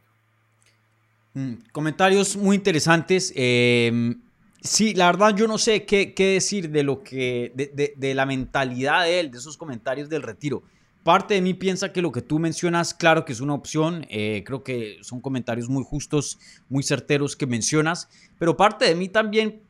Mm, 1.35 1.55
comentarios 1.73 2.37
muy 2.37 2.57
interesantes. 2.57 3.33
Em, 3.35 4.20
sí, 4.61 4.94
la 4.94 5.07
verdad 5.07 5.35
yo 5.35 5.46
no 5.46 5.59
sé 5.59 5.85
qué, 5.85 6.12
decir 6.16 6.70
de 6.70 6.83
lo 6.83 7.03
que, 7.03 7.53
de, 7.55 7.94
de, 7.96 8.14
la 8.14 8.27
mentalidad 8.27 9.05
de 9.05 9.20
él, 9.20 9.31
de 9.31 9.38
esos 9.38 9.57
comentarios 9.57 10.09
del 10.09 10.23
retiro. 10.23 10.62
Parte 11.03 11.33
de 11.33 11.41
mí 11.41 11.55
piensa 11.55 11.93
que 11.93 12.03
lo 12.03 12.13
que 12.13 12.21
tú 12.21 12.39
mencionas, 12.39 12.93
claro 12.93 13.25
que 13.25 13.33
es 13.33 13.41
una 13.41 13.55
opción, 13.55 14.07
eh, 14.11 14.43
creo 14.45 14.63
que 14.63 14.99
son 15.01 15.23
comentarios 15.23 15.71
muy 15.71 15.83
justos, 15.83 16.39
muy 16.69 16.83
certeros 16.83 17.37
que 17.37 17.47
mencionas, 17.47 18.11
pero 18.39 18.57
parte 18.57 18.85
de 18.85 18.95
mí 18.95 19.09
también 19.09 19.63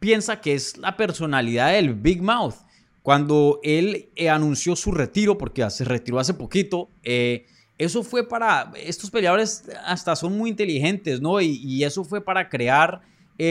piensa 0.00 0.40
que 0.40 0.54
es 0.54 0.76
la 0.78 0.96
personalidad 0.96 1.72
del 1.72 1.94
Big 1.94 2.20
Mouth. 2.20 2.56
Cuando 3.04 3.60
él 3.62 4.08
eh, 4.16 4.28
anunció 4.28 4.74
su 4.74 4.90
retiro, 4.90 5.38
porque 5.38 5.68
se 5.70 5.84
retiró 5.84 6.18
hace 6.18 6.34
poquito, 6.34 6.88
eh, 7.04 7.46
eso 7.78 8.02
fue 8.02 8.28
para, 8.28 8.72
estos 8.76 9.08
peleadores 9.10 9.64
hasta 9.84 10.16
son 10.16 10.36
muy 10.36 10.50
inteligentes, 10.50 11.20
¿no? 11.20 11.40
Y, 11.40 11.84
eso 11.84 12.04
fue 12.04 12.24
para 12.24 12.48
crear 12.48 13.00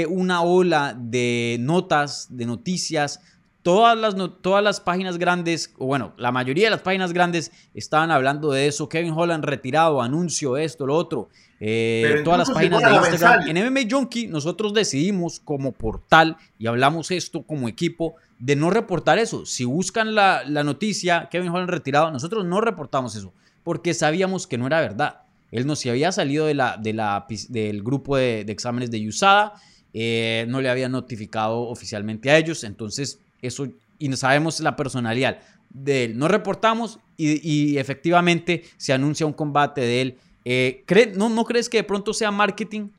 una 0.08 0.42
ola 0.42 0.96
de 0.98 1.58
notas, 1.60 2.28
de 2.30 2.46
noticias 2.46 3.20
todas 3.64 3.98
las, 3.98 4.16
todas 4.42 4.64
las 4.64 4.80
páginas 4.80 5.18
grandes, 5.18 5.74
o 5.78 5.86
bueno, 5.86 6.14
la 6.18 6.32
mayoría 6.32 6.66
de 6.66 6.72
las 6.72 6.82
páginas 6.82 7.14
grandes 7.14 7.52
estaban 7.74 8.12
hablando 8.12 8.52
de 8.52 8.68
eso. 8.68 8.90
Kevin 8.90 9.14
Holland 9.16 9.44
retirado, 9.44 10.02
anuncio, 10.02 10.58
esto, 10.58 10.86
lo 10.86 10.96
otro. 10.96 11.30
Eh, 11.60 12.22
todas 12.24 12.40
las 12.40 12.50
páginas 12.50 12.82
de 12.82 12.90
Instagram. 12.90 13.48
En 13.48 13.68
MMA 13.68 13.82
Junkie 13.90 14.28
nosotros 14.28 14.74
decidimos 14.74 15.40
como 15.40 15.74
portal 15.74 16.38
y 16.58 16.66
hablamos 16.66 17.12
esto 17.12 17.44
como 17.44 17.68
equipo 17.68 18.16
de 18.40 18.56
no 18.56 18.72
reportar 18.72 19.20
eso. 19.20 19.46
Si 19.46 19.64
buscan 19.64 20.16
la, 20.16 20.44
noticia, 20.64 21.30
Kevin 21.30 21.50
Holland 21.50 21.70
retirado, 21.70 22.10
nosotros 22.12 22.46
no 22.46 22.62
reportamos 22.62 23.16
eso 23.16 23.32
porque 23.64 23.94
sabíamos 23.94 24.48
que 24.48 24.58
no 24.58 24.68
era 24.68 24.82
verdad. 24.82 25.22
Él 25.52 25.68
no 25.68 25.76
se 25.76 25.90
había 25.90 26.12
salido 26.12 26.46
de 26.46 26.56
la, 26.56 26.78
de 26.78 26.94
la, 26.94 27.28
del 27.50 27.84
grupo 27.84 28.18
de, 28.18 28.42
exámenes 28.42 28.90
de 28.90 29.08
USADA, 29.08 29.54
eh, 29.94 30.46
no 30.48 30.62
le 30.62 30.70
había 30.70 30.90
notificado 30.90 31.62
oficialmente 31.64 32.32
a 32.32 32.38
ellos, 32.38 32.64
entonces 32.64 33.20
eso, 33.42 33.68
y 33.98 34.16
sabemos 34.16 34.60
la 34.60 34.76
personalidad 34.76 35.40
de 35.70 36.06
él. 36.06 36.18
No 36.18 36.28
reportamos 36.28 37.00
y, 37.18 37.78
efectivamente 37.78 38.64
se 38.78 38.94
anuncia 38.94 39.26
un 39.26 39.34
combate 39.34 39.82
de 39.82 40.02
él. 40.02 40.18
Eh, 40.44 40.84
no, 41.16 41.30
¿No 41.30 41.46
crees 41.46 41.70
que 41.70 41.78
de 41.78 41.84
pronto 41.84 42.14
sea 42.14 42.32
marketing? 42.32 42.90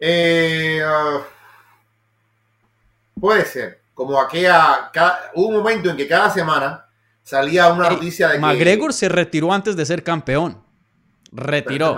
Eh, 0.00 0.80
ah, 0.84 1.20
puede 3.20 3.44
ser. 3.44 3.80
Como 3.94 4.18
aquella, 4.18 4.90
hubo 5.34 5.48
un 5.48 5.56
momento 5.56 5.90
en 5.90 5.96
que 5.96 6.08
cada 6.08 6.30
semana 6.30 6.86
salía 7.22 7.72
una 7.72 7.90
noticia 7.90 8.28
de 8.28 8.34
que... 8.34 8.40
McGregor 8.40 8.92
se 8.92 9.08
retiró 9.08 9.52
antes 9.52 9.76
de 9.76 9.84
ser 9.84 10.02
campeón. 10.02 10.62
Retiró. 11.30 11.96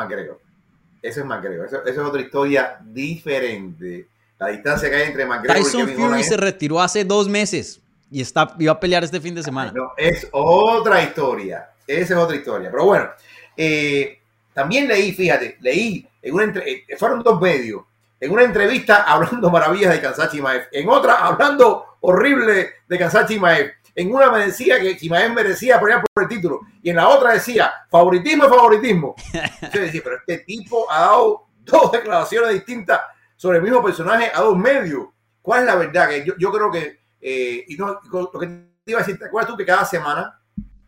Eso 1.01 1.21
es 1.21 1.27
McGregor. 1.27 1.67
Eso, 1.67 1.85
es 1.85 1.99
otra 1.99 2.21
historia 2.21 2.79
diferente. 2.83 4.09
La 4.43 4.49
distancia 4.49 4.91
que 4.91 4.97
hay 4.97 5.03
entre 5.07 5.25
McGregor 5.25 5.57
Tyson 5.57 5.83
y 5.83 5.87
Kevin 5.87 6.09
Fury 6.09 6.25
se 6.25 6.37
retiró 6.37 6.83
hace 6.83 7.05
dos 7.05 7.29
meses 7.29 7.81
y 8.11 8.21
está, 8.21 8.57
iba 8.59 8.73
a 8.73 8.81
pelear 8.81 9.05
este 9.05 9.21
fin 9.21 9.37
de 9.37 9.43
semana. 9.45 9.71
No, 9.73 9.93
es 9.97 10.27
otra 10.33 11.01
historia. 11.01 11.71
Esa 11.87 12.15
es 12.15 12.19
otra 12.19 12.35
historia. 12.35 12.69
Pero 12.69 12.85
bueno, 12.87 13.09
eh, 13.57 14.19
también 14.53 14.89
leí, 14.89 15.13
fíjate, 15.13 15.59
leí 15.61 16.05
en 16.21 16.35
una 16.35 16.53
eh, 16.57 16.85
fueron 16.99 17.23
dos 17.23 17.41
medios. 17.41 17.83
En 18.19 18.33
una 18.33 18.43
entrevista 18.43 19.03
hablando 19.07 19.49
maravillas 19.49 19.93
de 19.93 20.01
Kansachi 20.01 20.43
Maef. 20.43 20.67
En 20.73 20.89
otra 20.89 21.25
hablando 21.25 21.99
horrible 22.01 22.69
de 22.89 22.99
Kansachi 22.99 23.39
Maef. 23.39 23.71
En 23.95 24.13
una 24.13 24.29
me 24.29 24.47
decía 24.47 24.81
que 24.81 24.97
Chimaev 24.97 25.35
merecía 25.35 25.79
pelear 25.79 26.03
por 26.03 26.25
el 26.25 26.29
título 26.29 26.63
y 26.83 26.91
en 26.91 26.97
la 26.97 27.09
otra 27.09 27.35
decía 27.35 27.73
favoritismo 27.89 28.49
favoritismo. 28.49 29.15
Yo 29.73 29.81
decía, 29.83 30.01
pero 30.03 30.17
este 30.17 30.39
tipo 30.39 30.91
ha 30.91 31.03
dado 31.03 31.47
dos 31.65 31.93
declaraciones 31.93 32.55
distintas 32.55 33.03
sobre 33.43 33.59
el 33.59 33.65
mismo 33.65 33.83
personaje 33.83 34.31
a 34.33 34.41
dos 34.41 34.57
medios. 34.57 35.09
¿Cuál 35.41 35.63
es 35.63 35.67
la 35.67 35.75
verdad? 35.75 36.09
Que 36.11 36.25
yo, 36.25 36.35
yo 36.39 36.53
creo 36.53 36.71
que, 36.71 37.01
eh, 37.21 37.65
y 37.67 37.77
no, 37.77 37.99
lo 38.13 38.39
que 38.39 38.47
te 38.47 38.93
iba 38.93 39.01
a 39.01 39.03
decir, 39.03 39.19
¿te 39.19 39.25
acuerdas 39.25 39.51
tú 39.51 39.57
que 39.57 39.67
cada 39.67 39.85
semana, 39.85 40.41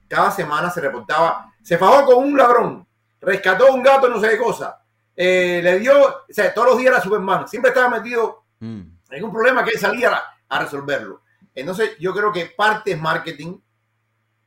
cada 0.06 0.30
semana 0.30 0.70
se 0.70 0.80
reportaba, 0.80 1.52
se 1.60 1.76
fajó 1.76 2.06
con 2.06 2.22
un 2.22 2.38
ladrón, 2.38 2.86
rescató 3.20 3.74
un 3.74 3.82
gato, 3.82 4.08
no 4.08 4.20
sé 4.20 4.28
qué 4.30 4.38
cosa, 4.38 4.80
eh, 5.16 5.62
le 5.64 5.80
dio, 5.80 6.00
o 6.00 6.24
sea, 6.28 6.54
todos 6.54 6.68
los 6.68 6.78
días 6.78 6.92
era 6.92 7.02
Superman, 7.02 7.48
siempre 7.48 7.70
estaba 7.70 7.88
metido 7.88 8.44
mm. 8.60 8.82
en 9.10 9.24
un 9.24 9.32
problema 9.32 9.64
que 9.64 9.70
él 9.70 9.80
salía 9.80 10.16
a 10.48 10.58
resolverlo. 10.60 11.22
Entonces, 11.56 11.98
yo 11.98 12.14
creo 12.14 12.30
que 12.30 12.54
parte 12.56 12.92
es 12.92 13.00
marketing, 13.00 13.58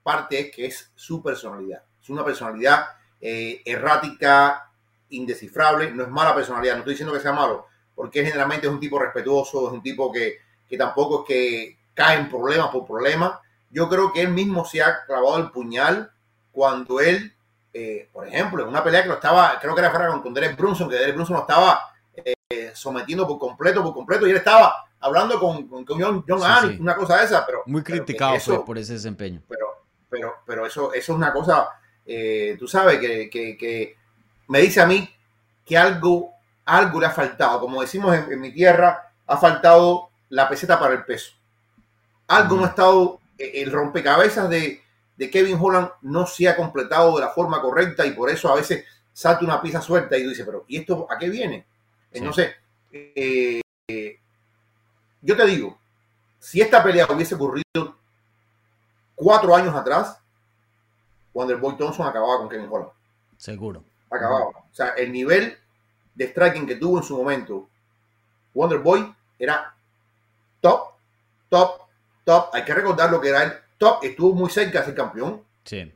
parte 0.01 0.39
es 0.39 0.55
que 0.55 0.65
es 0.67 0.93
su 0.95 1.21
personalidad. 1.21 1.83
Es 2.01 2.09
una 2.09 2.23
personalidad 2.23 2.85
eh, 3.19 3.61
errática, 3.65 4.71
indescifrable, 5.09 5.91
no 5.91 6.03
es 6.03 6.09
mala 6.09 6.33
personalidad, 6.33 6.75
no 6.75 6.79
estoy 6.79 6.93
diciendo 6.93 7.13
que 7.13 7.19
sea 7.19 7.33
malo, 7.33 7.67
porque 7.97 8.23
generalmente 8.23 8.67
es 8.67 8.71
un 8.71 8.79
tipo 8.79 8.99
respetuoso, 8.99 9.67
es 9.67 9.73
un 9.73 9.81
tipo 9.81 10.11
que, 10.11 10.37
tampoco 10.77 11.23
es 11.23 11.27
que 11.27 11.77
cae 11.95 12.19
en 12.19 12.29
problemas 12.29 12.69
por 12.69 12.85
problemas. 12.85 13.39
Yo 13.71 13.89
creo 13.89 14.13
que 14.13 14.21
él 14.21 14.29
mismo 14.29 14.63
se 14.63 14.83
ha 14.83 15.03
clavado 15.03 15.39
el 15.39 15.49
puñal 15.49 16.11
cuando 16.51 16.99
él, 16.99 17.33
eh, 17.73 18.07
por 18.13 18.27
ejemplo, 18.27 18.61
en 18.61 18.69
una 18.69 18.83
pelea 18.83 19.01
que 19.01 19.09
lo 19.09 19.15
estaba, 19.15 19.57
creo 19.59 19.73
que 19.73 19.81
era 19.81 19.89
fuera 19.89 20.21
con 20.21 20.31
Derek 20.31 20.55
Brunson, 20.55 20.87
que 20.87 20.95
Derek 20.95 21.15
Brunson 21.15 21.37
lo 21.37 21.41
estaba 21.41 21.91
eh, 22.15 22.71
sometiendo 22.75 23.27
por 23.27 23.39
completo, 23.39 23.83
por 23.83 23.95
completo, 23.95 24.27
y 24.27 24.29
él 24.29 24.37
estaba 24.37 24.87
hablando 24.99 25.39
con, 25.39 25.67
con, 25.67 25.83
John, 25.99 26.23
John 26.27 26.77
una 26.79 26.95
cosa 26.95 27.17
de 27.17 27.25
esa, 27.25 27.43
pero... 27.47 27.63
Muy 27.65 27.81
criticado 27.81 28.39
fue 28.39 28.63
por 28.63 28.77
ese 28.77 28.93
desempeño. 28.93 29.41
Pero, 29.49 29.67
pero, 30.07 30.35
pero 30.45 30.67
eso, 30.67 30.93
eso 30.93 31.13
es 31.13 31.17
una 31.17 31.33
cosa, 31.33 31.69
eh, 32.05 32.55
tú 32.59 32.67
sabes, 32.67 32.99
que, 32.99 33.27
que, 33.31 33.95
me 34.49 34.61
dice 34.61 34.81
a 34.81 34.85
mí 34.85 35.09
que 35.65 35.75
algo, 35.75 36.31
algo 36.67 36.99
le 36.99 37.07
ha 37.07 37.11
faltado. 37.11 37.59
Como 37.59 37.81
decimos 37.81 38.15
en, 38.15 38.39
mi 38.39 38.51
tierra, 38.51 39.11
ha 39.25 39.37
faltado 39.37 40.09
la 40.29 40.47
peseta 40.47 40.77
para 40.77 40.93
el 40.93 41.05
peso. 41.05 41.31
Algo 42.27 42.57
no 42.57 42.65
ha 42.65 42.67
estado, 42.67 43.19
eh, 43.37 43.53
el 43.55 43.71
rompecabezas 43.71 44.49
de, 44.49 44.81
de 45.15 45.29
Kevin 45.31 45.57
Holland 45.59 45.89
no 46.01 46.27
se 46.27 46.47
ha 46.47 46.55
completado 46.55 47.15
de 47.15 47.21
la 47.21 47.29
forma 47.29 47.61
correcta 47.61 48.05
y 48.05 48.11
por 48.11 48.29
eso 48.29 48.51
a 48.51 48.55
veces 48.55 48.85
salta 49.13 49.45
una 49.45 49.61
pieza 49.61 49.81
suelta 49.81 50.17
y 50.17 50.27
dice, 50.27 50.43
pero 50.43 50.65
¿y 50.67 50.77
esto 50.77 51.07
a 51.09 51.17
qué 51.17 51.29
viene? 51.29 51.65
Entonces, 52.11 52.53
eh, 52.91 53.61
yo 55.21 55.35
te 55.35 55.45
digo, 55.45 55.77
si 56.37 56.61
esta 56.61 56.83
pelea 56.83 57.07
hubiese 57.09 57.35
ocurrido 57.35 57.95
cuatro 59.15 59.55
años 59.55 59.73
atrás, 59.73 60.19
Wonderboy 61.33 61.77
Thompson 61.77 62.07
acababa 62.07 62.37
con 62.39 62.49
Kevin 62.49 62.67
Holland. 62.69 62.91
Seguro. 63.37 63.83
Acababa. 64.09 64.47
O 64.47 64.73
sea, 64.73 64.89
el 64.89 65.11
nivel 65.11 65.57
de 66.17 66.27
striking 66.27 66.65
que 66.65 66.75
tuvo 66.75 66.97
en 66.97 67.03
su 67.03 67.15
momento 67.15 67.69
Wonderboy 68.53 69.13
era 69.37 69.75
top, 70.59 70.93
top, 71.47 71.81
top. 72.23 72.49
Hay 72.53 72.65
que 72.65 72.73
recordar 72.73 73.11
lo 73.11 73.21
que 73.21 73.29
era 73.29 73.43
el 73.43 73.53
top. 73.77 74.03
Estuvo 74.03 74.33
muy 74.33 74.49
cerca 74.49 74.79
de 74.79 74.85
ser 74.85 74.95
campeón. 74.95 75.43
Sí. 75.63 75.93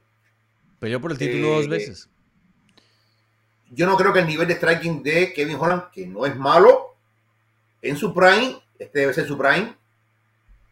Peleó 0.79 1.01
por 1.01 1.11
el 1.11 1.17
título 1.17 1.55
dos 1.55 1.65
eh, 1.65 1.69
veces. 1.69 2.09
Yo 3.71 3.87
no 3.87 3.97
creo 3.97 4.13
que 4.13 4.19
el 4.19 4.27
nivel 4.27 4.47
de 4.47 4.55
striking 4.55 5.01
de 5.01 5.33
Kevin 5.33 5.57
Holland, 5.59 5.89
que 5.91 6.05
no 6.05 6.25
es 6.25 6.35
malo, 6.35 6.95
en 7.81 7.97
su 7.97 8.13
prime, 8.13 8.61
este 8.77 8.99
debe 8.99 9.13
ser 9.13 9.25
su 9.27 9.37
prime. 9.37 9.75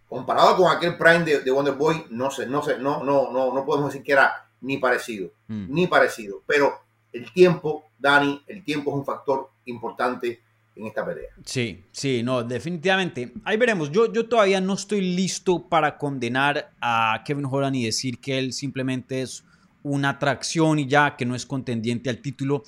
Comparado 0.08 0.58
con 0.58 0.72
aquel 0.72 0.98
prime 0.98 1.24
de, 1.24 1.40
de 1.40 1.52
Wonder 1.52 1.74
Boy, 1.74 2.06
no 2.10 2.30
sé, 2.30 2.46
no 2.46 2.62
sé, 2.62 2.78
no, 2.78 3.04
no, 3.04 3.32
no, 3.32 3.54
no 3.54 3.66
podemos 3.66 3.92
decir 3.92 4.06
que 4.06 4.12
era 4.12 4.48
ni 4.62 4.78
parecido, 4.78 5.32
mm. 5.48 5.74
ni 5.74 5.88
parecido. 5.88 6.44
Pero 6.46 6.82
el 7.14 7.32
tiempo, 7.32 7.86
Dani, 7.98 8.42
el 8.48 8.64
tiempo 8.64 8.92
es 8.92 8.98
un 8.98 9.06
factor 9.06 9.50
importante 9.66 10.42
en 10.76 10.88
esta 10.88 11.06
pelea. 11.06 11.30
Sí, 11.44 11.84
sí, 11.92 12.24
no, 12.24 12.44
definitivamente. 12.44 13.34
Ahí 13.44 13.58
veremos. 13.58 13.92
Yo, 13.92 14.12
yo 14.12 14.28
todavía 14.28 14.62
no 14.62 14.74
estoy 14.74 15.02
listo 15.02 15.68
para 15.68 15.98
condenar 15.98 16.72
a 16.82 17.22
Kevin 17.26 17.46
Holland 17.46 17.76
y 17.76 17.86
decir 17.86 18.20
que 18.20 18.40
él 18.40 18.54
simplemente 18.54 19.22
es 19.22 19.44
una 19.84 20.10
atracción 20.10 20.80
y 20.80 20.88
ya 20.88 21.16
que 21.16 21.26
no 21.26 21.36
es 21.36 21.46
contendiente 21.46 22.10
al 22.10 22.20
título 22.20 22.64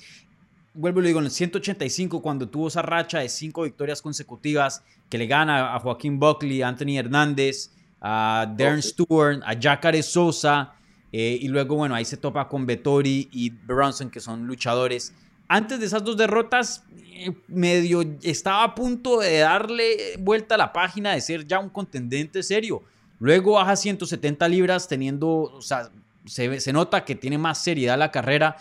vuelvo 0.74 1.00
y 1.00 1.02
lo 1.02 1.06
digo, 1.08 1.18
en 1.20 1.26
el 1.26 1.30
185, 1.30 2.22
cuando 2.22 2.48
tuvo 2.48 2.68
esa 2.68 2.82
racha 2.82 3.18
de 3.20 3.28
cinco 3.28 3.62
victorias 3.62 4.00
consecutivas, 4.00 4.82
que 5.08 5.18
le 5.18 5.26
gana 5.26 5.74
a 5.74 5.80
Joaquín 5.80 6.18
Buckley, 6.18 6.62
a 6.62 6.68
Anthony 6.68 6.98
Hernández, 6.98 7.70
a 8.00 8.46
Darren 8.56 8.82
Stewart, 8.82 9.42
a 9.44 9.54
Jacare 9.58 10.02
Sosa, 10.02 10.74
eh, 11.12 11.38
y 11.40 11.48
luego, 11.48 11.76
bueno, 11.76 11.94
ahí 11.94 12.04
se 12.04 12.16
topa 12.16 12.48
con 12.48 12.66
Vettori 12.66 13.28
y 13.30 13.50
Bronson, 13.50 14.10
que 14.10 14.20
son 14.20 14.46
luchadores. 14.46 15.12
Antes 15.46 15.78
de 15.80 15.86
esas 15.86 16.02
dos 16.02 16.16
derrotas, 16.16 16.84
eh, 17.14 17.32
medio 17.48 18.02
estaba 18.22 18.64
a 18.64 18.74
punto 18.74 19.20
de 19.20 19.38
darle 19.38 20.16
vuelta 20.18 20.54
a 20.54 20.58
la 20.58 20.72
página 20.72 21.12
de 21.12 21.20
ser 21.20 21.46
ya 21.46 21.58
un 21.58 21.68
contendente 21.68 22.42
serio. 22.42 22.82
Luego 23.20 23.52
baja 23.52 23.76
170 23.76 24.48
libras, 24.48 24.88
teniendo, 24.88 25.28
o 25.28 25.62
sea, 25.62 25.90
se, 26.24 26.58
se 26.60 26.72
nota 26.72 27.04
que 27.04 27.14
tiene 27.14 27.38
más 27.38 27.62
seriedad 27.62 27.98
la 27.98 28.10
carrera 28.10 28.56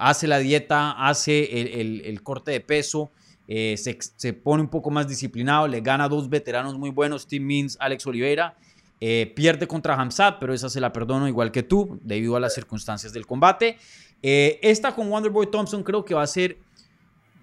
hace 0.00 0.26
la 0.26 0.38
dieta, 0.38 0.92
hace 0.92 1.80
el, 1.80 2.22
corte 2.22 2.50
de 2.50 2.60
peso, 2.60 3.12
eh, 3.46 3.76
se, 3.76 4.32
pone 4.32 4.62
un 4.62 4.70
poco 4.70 4.90
más 4.90 5.06
disciplinado, 5.06 5.68
le 5.68 5.82
gana 5.82 6.04
a 6.04 6.08
dos 6.08 6.30
veteranos 6.30 6.78
muy 6.78 6.88
buenos, 6.88 7.26
Tim 7.26 7.44
Means, 7.44 7.76
Alex 7.78 8.06
Oliveira. 8.06 8.56
Eh, 9.00 9.32
pierde 9.34 9.66
contra 9.66 9.94
Hamzat, 9.94 10.38
pero 10.38 10.52
esa 10.52 10.68
se 10.68 10.80
la 10.80 10.92
perdono 10.92 11.26
igual 11.26 11.50
que 11.50 11.62
tú, 11.62 11.98
debido 12.02 12.36
a 12.36 12.40
las 12.40 12.54
circunstancias 12.54 13.12
del 13.12 13.26
combate. 13.26 13.78
Eh, 14.22 14.58
esta 14.62 14.94
con 14.94 15.08
Wonderboy 15.08 15.50
Thompson 15.50 15.82
creo 15.82 16.04
que 16.04 16.14
va 16.14 16.22
a 16.22 16.26
ser, 16.26 16.58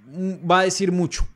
mm, 0.05 0.49
va 0.49 0.59
a 0.59 0.63
decir 0.63 0.91
mucho, 0.91 1.27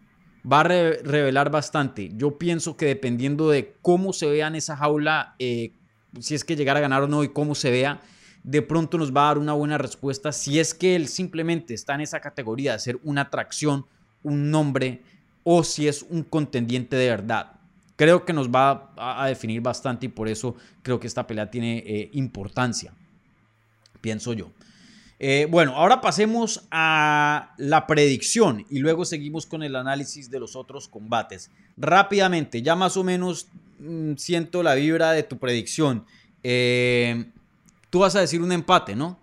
va 0.49 0.60
a 0.60 0.63
revelar 0.63 1.49
bastante. 1.49 2.12
Yo 2.15 2.38
pienso 2.38 2.77
que 2.77 2.86
dependiendo 2.86 3.49
de 3.49 3.75
cómo 3.81 4.13
se 4.13 4.29
vea 4.29 4.47
en 4.47 4.55
esa 4.55 4.77
jaula, 4.77 5.36
si 5.39 6.36
es 6.36 6.43
que 6.43 6.55
llegara 6.55 6.79
a 6.79 6.81
ganar 6.81 7.03
o 7.03 7.07
no 7.07 7.23
y 7.23 7.29
cómo 7.29 7.55
se 7.55 7.71
vea, 7.71 7.99
de 8.43 8.62
pronto 8.62 8.97
nos 8.97 9.15
va 9.15 9.23
a 9.23 9.27
dar 9.27 9.38
una 9.38 9.53
buena 9.53 9.77
respuesta 9.77 10.31
si 10.31 10.60
es 10.60 10.73
que 10.73 10.95
él 10.95 11.07
simplemente 11.07 11.73
está 11.73 11.95
en 11.95 12.01
esa 12.01 12.19
categoría 12.19 12.73
de 12.73 12.79
ser 12.79 12.99
una 13.03 13.21
atracción, 13.21 13.86
un 14.23 14.49
nombre 14.49 15.03
o 15.43 15.63
si 15.63 15.88
es 15.88 16.03
un 16.03 16.23
contendiente 16.23 16.95
de 16.95 17.10
verdad. 17.10 17.61
Creo 18.01 18.25
que 18.25 18.33
nos 18.33 18.49
va 18.49 18.91
a, 18.97 19.27
definir 19.27 19.61
bastante 19.61 20.07
y 20.07 20.09
por 20.09 20.27
eso 20.27 20.55
creo 20.81 20.99
que 20.99 21.05
esta 21.05 21.27
pelea 21.27 21.51
tiene 21.51 21.83
eh, 21.85 22.09
importancia, 22.13 22.95
pienso 24.01 24.33
yo. 24.33 24.49
Eh, 25.19 25.45
bueno, 25.47 25.75
ahora 25.75 26.01
pasemos 26.01 26.67
a 26.71 27.53
la 27.59 27.85
predicción 27.85 28.65
y 28.71 28.79
luego 28.79 29.05
seguimos 29.05 29.45
con 29.45 29.61
el 29.61 29.75
análisis 29.75 30.31
de 30.31 30.39
los 30.39 30.55
otros 30.55 30.87
combates. 30.87 31.51
Rápidamente, 31.77 32.63
ya 32.63 32.75
más 32.75 32.97
o 32.97 33.03
menos 33.03 33.49
mm, 33.77 34.15
siento 34.15 34.63
la 34.63 34.73
vibra 34.73 35.11
de 35.11 35.21
tu 35.21 35.37
predicción. 35.37 36.03
Eh, 36.41 37.25
tú 37.91 37.99
vas 37.99 38.15
a 38.15 38.21
decir 38.21 38.41
un 38.41 38.51
empate, 38.51 38.95
¿no? 38.95 39.19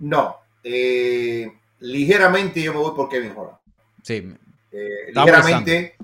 No. 0.00 0.38
Eh, 0.64 1.52
ligeramente 1.78 2.60
yo 2.60 2.72
me 2.72 2.80
voy 2.80 2.96
por 2.96 3.08
Kevin 3.08 3.30
Holland. 3.36 3.58
Sí. 4.02 4.24
Ligeramente. 5.14 5.94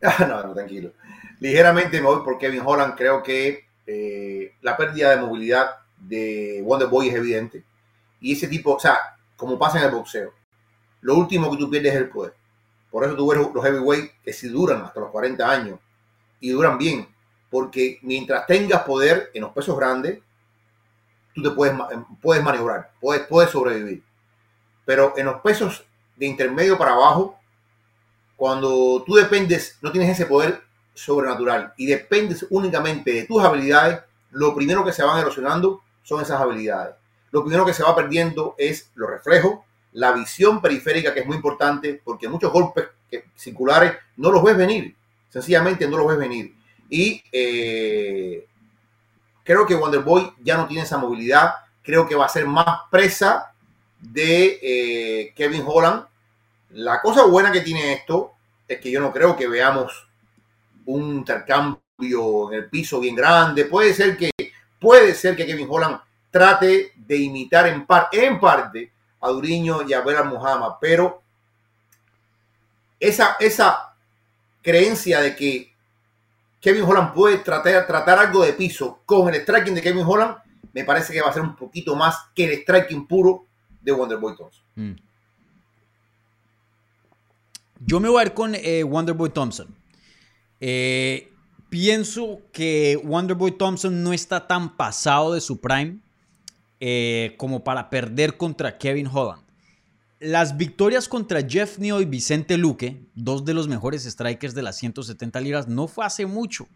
no, 0.20 0.42
no, 0.42 0.54
tranquilo. 0.54 0.92
Ligeramente 1.40 2.00
me 2.00 2.06
voy 2.06 2.22
por 2.22 2.38
Kevin 2.38 2.62
Holland. 2.64 2.94
Creo 2.96 3.22
que 3.22 3.66
eh, 3.86 4.54
la 4.62 4.76
pérdida 4.76 5.10
de 5.10 5.22
movilidad 5.22 5.70
de 5.98 6.60
Wonderboy 6.64 7.08
es 7.08 7.14
evidente. 7.14 7.64
Y 8.20 8.32
ese 8.32 8.48
tipo, 8.48 8.74
o 8.74 8.80
sea, 8.80 8.98
como 9.36 9.58
pasa 9.58 9.78
en 9.78 9.84
el 9.84 9.90
boxeo, 9.90 10.32
lo 11.00 11.14
último 11.14 11.50
que 11.50 11.56
tú 11.56 11.70
pierdes 11.70 11.94
es 11.94 12.00
el 12.00 12.08
poder. 12.08 12.34
Por 12.90 13.04
eso 13.04 13.16
tú 13.16 13.28
ves 13.28 13.38
los 13.38 13.64
heavyweight 13.64 14.12
que 14.22 14.32
si 14.32 14.48
duran 14.48 14.82
hasta 14.82 15.00
los 15.00 15.10
40 15.10 15.48
años 15.48 15.78
y 16.40 16.50
duran 16.50 16.78
bien. 16.78 17.08
Porque 17.50 17.98
mientras 18.02 18.46
tengas 18.46 18.82
poder 18.82 19.30
en 19.34 19.42
los 19.42 19.52
pesos 19.52 19.76
grandes, 19.76 20.20
tú 21.34 21.42
te 21.42 21.50
puedes, 21.50 21.74
puedes 22.20 22.42
maniobrar, 22.42 22.90
puedes, 23.00 23.26
puedes 23.26 23.50
sobrevivir. 23.50 24.02
Pero 24.84 25.14
en 25.16 25.26
los 25.26 25.40
pesos 25.40 25.84
de 26.16 26.26
intermedio 26.26 26.76
para 26.76 26.92
abajo, 26.92 27.37
cuando 28.38 29.02
tú 29.04 29.16
dependes, 29.16 29.78
no 29.82 29.90
tienes 29.90 30.10
ese 30.10 30.24
poder 30.24 30.62
sobrenatural 30.94 31.74
y 31.76 31.86
dependes 31.86 32.46
únicamente 32.50 33.12
de 33.12 33.24
tus 33.24 33.42
habilidades, 33.42 33.98
lo 34.30 34.54
primero 34.54 34.84
que 34.84 34.92
se 34.92 35.02
van 35.02 35.18
erosionando 35.18 35.82
son 36.04 36.22
esas 36.22 36.40
habilidades. 36.40 36.94
Lo 37.32 37.42
primero 37.42 37.66
que 37.66 37.74
se 37.74 37.82
va 37.82 37.96
perdiendo 37.96 38.54
es 38.56 38.92
los 38.94 39.10
reflejos, 39.10 39.58
la 39.90 40.12
visión 40.12 40.62
periférica, 40.62 41.12
que 41.12 41.20
es 41.20 41.26
muy 41.26 41.34
importante, 41.34 42.00
porque 42.04 42.28
muchos 42.28 42.52
golpes 42.52 42.86
circulares 43.34 43.94
no 44.16 44.30
los 44.30 44.44
ves 44.44 44.56
venir, 44.56 44.94
sencillamente 45.30 45.88
no 45.88 45.96
los 45.96 46.06
ves 46.06 46.18
venir. 46.18 46.54
Y 46.88 47.20
eh, 47.32 48.46
creo 49.42 49.66
que 49.66 49.74
Wonderboy 49.74 50.34
ya 50.44 50.56
no 50.56 50.68
tiene 50.68 50.84
esa 50.84 50.96
movilidad, 50.96 51.54
creo 51.82 52.06
que 52.06 52.14
va 52.14 52.26
a 52.26 52.28
ser 52.28 52.46
más 52.46 52.82
presa 52.88 53.52
de 53.98 54.60
eh, 54.62 55.32
Kevin 55.34 55.64
Holland 55.66 56.04
la 56.78 57.00
cosa 57.00 57.24
buena 57.26 57.50
que 57.50 57.62
tiene 57.62 57.92
esto 57.92 58.34
es 58.66 58.78
que 58.80 58.90
yo 58.90 59.00
no 59.00 59.12
creo 59.12 59.36
que 59.36 59.48
veamos 59.48 60.08
un 60.86 61.16
intercambio 61.16 62.52
en 62.52 62.58
el 62.58 62.70
piso 62.70 63.00
bien 63.00 63.16
grande. 63.16 63.64
Puede 63.64 63.92
ser 63.92 64.16
que, 64.16 64.30
puede 64.78 65.14
ser 65.14 65.34
que 65.34 65.44
Kevin 65.44 65.66
Holland 65.68 65.98
trate 66.30 66.92
de 66.94 67.16
imitar 67.16 67.66
en, 67.66 67.84
en 68.12 68.40
parte 68.40 68.92
a 69.20 69.28
Duriño 69.28 69.82
y 69.88 69.92
a 69.92 70.02
Vera 70.02 70.22
Muhammad, 70.22 70.74
pero 70.80 71.20
esa, 73.00 73.36
esa 73.40 73.94
creencia 74.62 75.20
de 75.20 75.34
que 75.34 75.74
Kevin 76.60 76.84
Holland 76.84 77.12
puede 77.12 77.38
tratar, 77.38 77.88
tratar 77.88 78.20
algo 78.20 78.44
de 78.44 78.52
piso 78.52 79.00
con 79.04 79.34
el 79.34 79.40
striking 79.40 79.74
de 79.74 79.82
Kevin 79.82 80.04
Holland, 80.06 80.36
me 80.72 80.84
parece 80.84 81.12
que 81.12 81.22
va 81.22 81.30
a 81.30 81.32
ser 81.32 81.42
un 81.42 81.56
poquito 81.56 81.96
más 81.96 82.28
que 82.36 82.44
el 82.44 82.62
striking 82.62 83.08
puro 83.08 83.46
de 83.80 83.90
Wonderboy 83.90 84.36
Thompson. 84.36 84.64
Mm. 84.76 85.07
Yo 87.80 88.00
me 88.00 88.08
voy 88.08 88.20
a 88.20 88.26
ir 88.26 88.34
con 88.34 88.54
eh, 88.54 88.82
Wonderboy 88.82 89.30
Thompson. 89.30 89.74
Eh, 90.60 91.30
pienso 91.68 92.40
que 92.52 93.00
Wonderboy 93.02 93.52
Thompson 93.52 94.02
no 94.02 94.12
está 94.12 94.46
tan 94.46 94.76
pasado 94.76 95.34
de 95.34 95.40
su 95.40 95.60
prime 95.60 95.98
eh, 96.80 97.34
como 97.36 97.62
para 97.62 97.88
perder 97.88 98.36
contra 98.36 98.78
Kevin 98.78 99.06
Holland. 99.06 99.42
Las 100.18 100.56
victorias 100.56 101.08
contra 101.08 101.46
Jeff 101.48 101.78
Neal 101.78 102.02
y 102.02 102.04
Vicente 102.04 102.58
Luque, 102.58 103.00
dos 103.14 103.44
de 103.44 103.54
los 103.54 103.68
mejores 103.68 104.02
strikers 104.02 104.54
de 104.54 104.62
las 104.62 104.76
170 104.76 105.40
libras, 105.40 105.68
no 105.68 105.86
fue 105.86 106.04
hace 106.04 106.26
mucho. 106.26 106.66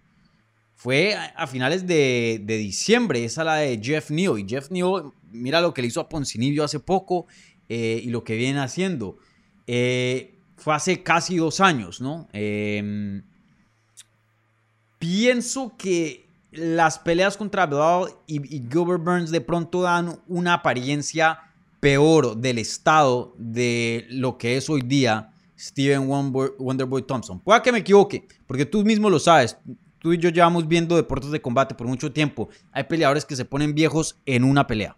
Fue 0.77 1.15
a, 1.15 1.47
finales 1.49 1.87
de, 1.87 2.43
diciembre, 2.47 3.25
esa 3.25 3.43
la 3.43 3.57
de 3.57 3.81
Jeff 3.83 4.11
Neal. 4.11 4.39
Y 4.39 4.49
Jeff 4.49 4.71
Neal, 4.71 5.13
mira 5.33 5.61
lo 5.61 5.75
que 5.75 5.83
le 5.83 5.89
hizo 5.89 6.01
a 6.01 6.09
Poncinibio 6.09 6.63
hace 6.63 6.79
poco 6.79 7.27
y 7.69 8.09
lo 8.11 8.23
que 8.23 8.37
viene 8.37 8.61
haciendo. 8.61 9.17
Eh, 9.67 10.35
fue 10.63 10.75
hace 10.75 11.03
casi 11.03 11.37
dos 11.37 11.61
años, 11.61 12.01
¿no? 12.01 12.29
Em, 12.33 13.23
pienso 14.99 15.75
que 15.77 16.29
las 16.53 16.99
peleas 16.99 17.37
contra 17.37 17.67
Bilal 17.67 18.15
y, 18.27 18.39
Gilbert 18.41 19.03
Burns 19.03 19.31
de 19.31 19.41
pronto 19.41 19.83
dan 19.83 20.21
una 20.29 20.55
apariencia 20.55 21.41
peor 21.81 22.37
del 22.37 22.59
estado 22.59 23.35
de 23.39 24.07
lo 24.11 24.39
que 24.39 24.57
es 24.57 24.71
hoy 24.71 24.83
día 24.83 25.33
Steven 25.59 26.07
Wonderboy 26.07 27.03
Thompson. 27.03 27.41
Puede 27.41 27.63
que 27.63 27.73
me 27.73 27.79
equivoque, 27.79 28.29
porque 28.47 28.67
tú 28.67 28.85
mismo 28.85 29.11
lo 29.11 29.19
sabes. 29.19 29.57
Tú 29.99 30.13
y 30.13 30.19
yo 30.19 30.31
llevamos 30.31 30.69
viendo 30.69 30.97
deportes 30.97 31.31
de 31.31 31.41
combate 31.41 31.75
por 31.75 31.87
mucho 31.87 32.13
tiempo. 32.13 32.49
Hay 32.71 32.85
peleadores 32.85 33.25
que 33.25 33.37
se 33.37 33.45
ponen 33.45 33.75
viejos 33.75 34.17
en 34.27 34.45
una 34.45 34.67
pelea. 34.67 34.97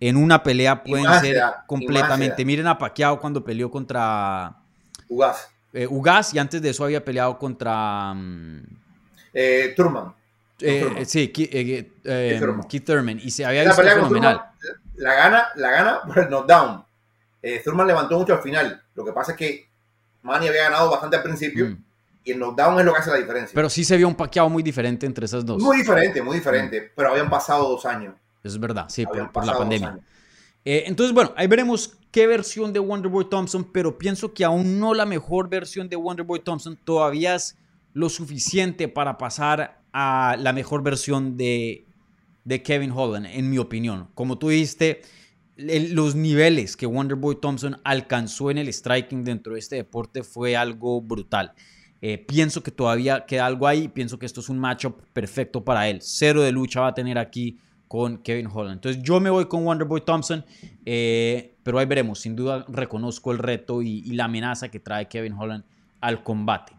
En 0.00 0.16
una 0.16 0.42
pelea 0.42 0.82
pueden 0.82 1.06
ser 1.20 1.42
completamente. 1.66 2.44
Miren 2.44 2.66
a 2.66 2.78
Pacquiao 2.78 3.20
cuando 3.20 3.44
peleó 3.44 3.70
contra 3.70 4.61
Ugas. 5.12 5.48
Eh, 5.74 5.88
y 6.32 6.38
antes 6.38 6.62
de 6.62 6.70
eso 6.70 6.84
había 6.84 7.04
peleado 7.04 7.38
contra... 7.38 8.14
Mm, 8.14 8.62
eh, 9.34 9.72
Turman. 9.76 10.14
Eh, 10.60 11.04
sí, 11.06 11.28
Keith 11.28 12.84
Thurman. 12.84 13.18
Y 13.22 13.30
se 13.30 13.44
había 13.44 13.64
visto 13.64 13.82
fenomenal. 13.82 14.42
la 14.96 15.14
gana, 15.14 15.48
la 15.56 15.70
gana 15.70 16.00
por 16.06 16.18
el 16.18 16.28
knockdown. 16.28 16.84
Thurman 17.64 17.86
levantó 17.86 18.18
mucho 18.18 18.34
al 18.34 18.42
final. 18.42 18.82
Lo 18.94 19.04
que 19.04 19.12
pasa 19.12 19.32
es 19.32 19.38
que 19.38 19.68
Manny 20.22 20.48
había 20.48 20.64
ganado 20.64 20.90
bastante 20.90 21.16
al 21.16 21.22
principio. 21.22 21.66
Mm. 21.66 21.84
Y 22.24 22.32
el 22.32 22.38
knockdown 22.38 22.78
es 22.78 22.84
lo 22.84 22.92
que 22.92 23.00
hace 23.00 23.10
la 23.10 23.16
diferencia. 23.16 23.52
Pero 23.54 23.68
sí 23.68 23.84
se 23.84 23.96
vio 23.96 24.06
un 24.06 24.14
paqueado 24.14 24.48
muy 24.48 24.62
diferente 24.62 25.06
entre 25.06 25.24
esas 25.24 25.44
dos. 25.44 25.60
Muy 25.60 25.78
diferente, 25.78 26.22
muy 26.22 26.36
diferente. 26.36 26.80
Mm. 26.80 26.84
Pero 26.94 27.10
habían 27.10 27.28
pasado 27.28 27.68
dos 27.68 27.84
años. 27.84 28.14
Eso 28.44 28.54
es 28.54 28.60
verdad, 28.60 28.86
sí, 28.88 29.04
por, 29.06 29.44
la 29.44 29.56
pandemia. 29.56 29.98
Entonces, 30.64 31.14
bueno, 31.14 31.32
ahí 31.36 31.46
veremos 31.46 31.98
qué 32.10 32.26
versión 32.26 32.72
de 32.72 32.78
Wonderboy 32.78 33.28
Thompson, 33.28 33.64
pero 33.72 33.98
pienso 33.98 34.32
que 34.32 34.44
aún 34.44 34.78
no 34.78 34.94
la 34.94 35.06
mejor 35.06 35.48
versión 35.48 35.88
de 35.88 35.96
Wonderboy 35.96 36.40
Thompson 36.40 36.78
todavía 36.84 37.34
es 37.34 37.56
lo 37.94 38.08
suficiente 38.08 38.88
para 38.88 39.18
pasar 39.18 39.82
a 39.92 40.36
la 40.38 40.52
mejor 40.52 40.82
versión 40.82 41.36
de, 41.36 41.86
de 42.44 42.62
Kevin 42.62 42.92
Holland, 42.92 43.26
en 43.26 43.50
mi 43.50 43.58
opinión. 43.58 44.08
Como 44.14 44.38
tú 44.38 44.48
dijiste, 44.48 45.02
los 45.56 46.14
niveles 46.14 46.76
que 46.76 46.86
Wonderboy 46.86 47.40
Thompson 47.40 47.80
alcanzó 47.84 48.50
en 48.50 48.58
el 48.58 48.72
striking 48.72 49.24
dentro 49.24 49.54
de 49.54 49.58
este 49.58 49.76
deporte 49.76 50.22
fue 50.22 50.56
algo 50.56 51.00
brutal. 51.00 51.52
Eh, 52.00 52.18
pienso 52.18 52.62
que 52.62 52.72
todavía 52.72 53.24
queda 53.26 53.46
algo 53.46 53.66
ahí. 53.66 53.88
Pienso 53.88 54.18
que 54.18 54.26
esto 54.26 54.40
es 54.40 54.48
un 54.48 54.58
matchup 54.58 55.00
perfecto 55.12 55.64
para 55.64 55.88
él. 55.88 55.98
Cero 56.02 56.42
de 56.42 56.50
lucha 56.50 56.80
va 56.80 56.88
a 56.88 56.94
tener 56.94 57.16
aquí 57.16 57.58
con 57.92 58.16
Kevin 58.22 58.48
Holland. 58.50 58.76
Entonces 58.76 59.02
yo 59.02 59.20
me 59.20 59.28
voy 59.28 59.44
con 59.48 59.66
Wonderboy 59.66 60.00
Thompson, 60.00 60.42
eh, 60.86 61.56
pero 61.62 61.78
ahí 61.78 61.84
veremos. 61.84 62.20
Sin 62.20 62.34
duda 62.34 62.64
reconozco 62.66 63.32
el 63.32 63.38
reto 63.38 63.82
y, 63.82 64.00
la 64.14 64.24
amenaza 64.24 64.70
que 64.70 64.80
trae 64.80 65.08
Kevin 65.08 65.34
Holland 65.34 65.62
al 66.00 66.22
combate. 66.22 66.72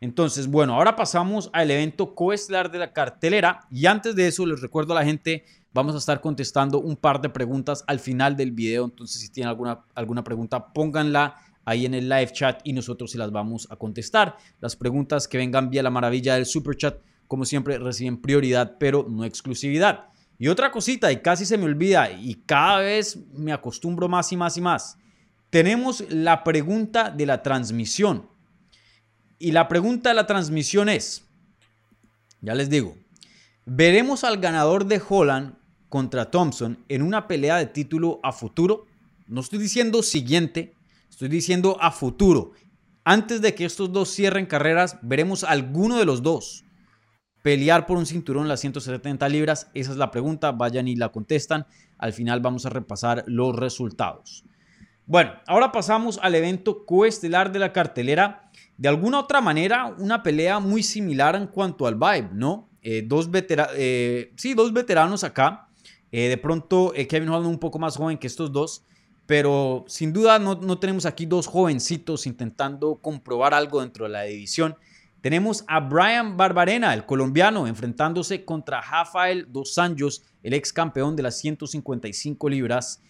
Entonces, 0.00 0.46
bueno, 0.46 0.72
ahora 0.72 0.96
pasamos 0.96 1.50
al 1.52 1.70
evento 1.70 2.14
coestelar 2.14 2.70
de 2.70 2.78
la 2.78 2.94
cartelera 2.94 3.60
y 3.70 3.84
antes 3.84 4.16
de 4.16 4.26
eso 4.26 4.46
les 4.46 4.62
recuerdo 4.62 4.94
a 4.94 5.00
la 5.00 5.04
gente, 5.04 5.44
vamos 5.74 5.96
a 5.96 5.98
estar 5.98 6.22
contestando 6.22 6.80
un 6.80 6.96
par 6.96 7.20
de 7.20 7.28
preguntas 7.28 7.84
al 7.86 8.00
final 8.00 8.34
del 8.34 8.50
video, 8.50 8.86
entonces 8.86 9.20
si 9.20 9.28
tienen 9.28 9.50
alguna, 9.50 9.84
alguna 9.94 10.24
pregunta, 10.24 10.72
pónganla 10.72 11.36
ahí 11.66 11.84
en 11.84 11.92
el 11.92 12.08
live 12.08 12.32
chat 12.32 12.62
y 12.64 12.72
nosotros 12.72 13.10
se 13.10 13.18
las 13.18 13.30
vamos 13.30 13.68
a 13.70 13.76
contestar. 13.76 14.38
Las 14.62 14.76
preguntas 14.76 15.28
que 15.28 15.36
vengan 15.36 15.68
vía 15.68 15.82
la 15.82 15.90
maravilla 15.90 16.36
del 16.36 16.46
super 16.46 16.74
chat, 16.74 16.96
como 17.28 17.44
siempre, 17.44 17.76
reciben 17.76 18.22
prioridad, 18.22 18.76
pero 18.78 19.04
no 19.06 19.26
exclusividad. 19.26 20.06
Y 20.38 20.48
otra 20.48 20.70
cosita, 20.70 21.12
y 21.12 21.22
casi 21.22 21.46
se 21.46 21.56
me 21.56 21.64
olvida, 21.64 22.10
y 22.10 22.34
cada 22.46 22.80
vez 22.80 23.18
me 23.32 23.52
acostumbro 23.52 24.08
más 24.08 24.32
y 24.32 24.36
más 24.36 24.56
y 24.56 24.60
más. 24.60 24.98
Tenemos 25.50 26.04
la 26.10 26.42
pregunta 26.42 27.10
de 27.10 27.26
la 27.26 27.42
transmisión. 27.42 28.28
Y 29.38 29.52
la 29.52 29.68
pregunta 29.68 30.08
de 30.08 30.16
la 30.16 30.26
transmisión 30.26 30.88
es, 30.88 31.24
ya 32.40 32.54
les 32.54 32.68
digo, 32.68 32.96
¿veremos 33.64 34.24
al 34.24 34.38
ganador 34.38 34.86
de 34.86 35.00
Holland 35.06 35.54
contra 35.88 36.30
Thompson 36.30 36.78
en 36.88 37.02
una 37.02 37.28
pelea 37.28 37.56
de 37.56 37.66
título 37.66 38.20
a 38.22 38.32
futuro? 38.32 38.86
No 39.28 39.40
estoy 39.40 39.58
diciendo 39.58 40.02
siguiente, 40.02 40.74
estoy 41.08 41.28
diciendo 41.28 41.78
a 41.80 41.92
futuro. 41.92 42.52
Antes 43.04 43.40
de 43.40 43.54
que 43.54 43.64
estos 43.64 43.92
dos 43.92 44.12
cierren 44.12 44.46
carreras, 44.46 44.98
veremos 45.02 45.44
alguno 45.44 45.98
de 45.98 46.04
los 46.04 46.22
dos 46.22 46.63
pelear 47.44 47.84
por 47.84 47.98
un 47.98 48.06
cinturón 48.06 48.48
las 48.48 48.60
170 48.60 49.28
libras? 49.28 49.70
Esa 49.74 49.90
es 49.90 49.98
la 49.98 50.10
pregunta, 50.10 50.50
vayan 50.50 50.88
y 50.88 50.96
la 50.96 51.10
contestan. 51.10 51.66
Al 51.98 52.14
final 52.14 52.40
vamos 52.40 52.64
a 52.64 52.70
repasar 52.70 53.22
los 53.26 53.54
resultados. 53.54 54.46
Bueno, 55.04 55.32
ahora 55.46 55.70
pasamos 55.70 56.18
al 56.22 56.34
evento 56.36 56.86
coestelar 56.86 57.52
de 57.52 57.58
la 57.58 57.74
cartelera. 57.74 58.50
De 58.78 58.88
alguna 58.88 59.20
otra 59.20 59.42
manera, 59.42 59.94
una 59.98 60.22
pelea 60.22 60.58
muy 60.58 60.82
similar 60.82 61.36
en 61.36 61.46
cuanto 61.46 61.86
al 61.86 61.96
vibe, 61.96 62.30
¿no? 62.32 62.70
Eh, 62.80 63.04
dos, 63.06 63.28
eh, 63.76 64.32
sí, 64.36 64.54
dos 64.54 64.72
veteranos 64.72 65.22
acá. 65.22 65.68
Eh, 66.12 66.30
de 66.30 66.38
pronto, 66.38 66.94
Kevin 67.10 67.28
Holland 67.28 67.46
un 67.46 67.58
poco 67.58 67.78
más 67.78 67.98
joven 67.98 68.16
que 68.16 68.26
estos 68.26 68.52
dos. 68.52 68.84
Pero 69.26 69.84
sin 69.86 70.14
duda 70.14 70.38
no, 70.38 70.54
no 70.54 70.78
tenemos 70.78 71.04
aquí 71.04 71.26
dos 71.26 71.46
jovencitos 71.46 72.26
intentando 72.26 72.94
comprobar 73.02 73.52
algo 73.52 73.82
dentro 73.82 74.06
de 74.06 74.12
la 74.12 74.22
división 74.22 74.76
tenemos 75.24 75.64
a 75.68 75.80
Brian 75.80 76.36
Barbarena, 76.36 76.92
el 76.92 77.06
colombiano, 77.06 77.66
enfrentándose 77.66 78.44
contra 78.44 78.82
Rafael 78.82 79.46
Dos 79.48 79.78
Anjos, 79.78 80.22
el 80.42 80.52
ex 80.52 80.70
campeón 80.70 81.16
de 81.16 81.22
las 81.22 81.38
155 81.38 82.46
libras. 82.50 83.00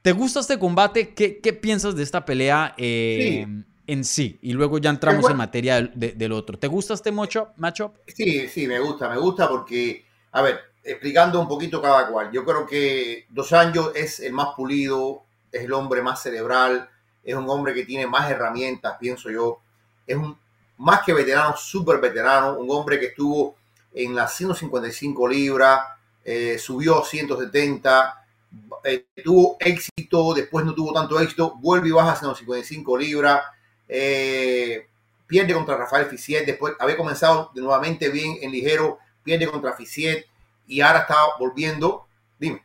¿Te 0.00 0.12
gusta 0.12 0.40
este 0.40 0.58
combate? 0.58 1.12
¿Qué, 1.12 1.40
qué 1.40 1.52
piensas 1.52 1.94
de 1.94 2.04
esta 2.04 2.24
pelea 2.24 2.74
eh, 2.78 3.46
en 3.86 4.04
sí? 4.04 4.38
Y 4.40 4.54
luego 4.54 4.78
ya 4.78 4.88
entramos 4.88 5.28
en 5.28 5.36
materia 5.36 5.82
del, 5.82 6.32
otro. 6.32 6.58
¿Te 6.58 6.68
gusta 6.68 6.94
este 6.94 7.12
matchup? 7.12 7.48
Sí, 8.06 8.48
sí, 8.48 8.66
me 8.66 8.80
gusta, 8.80 9.10
me 9.10 9.18
gusta 9.18 9.46
porque, 9.46 10.06
a 10.32 10.40
ver, 10.40 10.60
explicando 10.82 11.38
un 11.38 11.48
poquito 11.48 11.82
cada 11.82 12.08
cual, 12.08 12.30
yo 12.32 12.46
creo 12.46 12.64
que 12.64 13.26
Dos 13.28 13.52
Anjos 13.52 13.92
es 13.94 14.20
el 14.20 14.32
más 14.32 14.54
pulido, 14.56 15.24
es 15.52 15.64
el 15.64 15.72
hombre 15.74 16.00
más 16.00 16.22
cerebral, 16.22 16.88
es 17.22 17.34
un 17.34 17.46
hombre 17.50 17.74
que 17.74 17.84
tiene 17.84 18.06
más 18.06 18.30
herramientas, 18.30 18.96
pienso 18.98 19.28
yo. 19.30 19.60
Es 20.06 20.16
un 20.16 20.34
más 20.78 21.02
que 21.04 21.12
veterano, 21.12 21.56
súper 21.56 22.00
veterano, 22.00 22.58
un 22.58 22.70
hombre 22.70 22.98
que 22.98 23.06
estuvo 23.06 23.56
en 23.92 24.14
las 24.14 24.34
155 24.36 25.28
libras, 25.28 25.80
eh, 26.24 26.58
subió 26.58 27.02
a 27.02 27.04
170, 27.04 28.24
eh, 28.84 29.06
tuvo 29.24 29.56
éxito, 29.58 30.34
después 30.34 30.64
no 30.64 30.74
tuvo 30.74 30.92
tanto 30.92 31.18
éxito, 31.20 31.54
vuelve 31.56 31.88
y 31.88 31.92
baja 31.92 32.12
a 32.12 32.16
155 32.16 32.96
libras, 32.96 33.42
eh, 33.88 34.86
pierde 35.26 35.52
contra 35.52 35.76
Rafael 35.76 36.06
Ficiet, 36.06 36.46
después 36.46 36.74
había 36.78 36.96
comenzado 36.96 37.50
nuevamente 37.54 38.08
bien 38.08 38.36
en 38.40 38.52
ligero, 38.52 38.98
pierde 39.24 39.46
contra 39.48 39.72
Ficiet 39.72 40.26
y 40.66 40.80
ahora 40.80 41.00
está 41.00 41.16
volviendo. 41.40 42.06
Dime. 42.38 42.62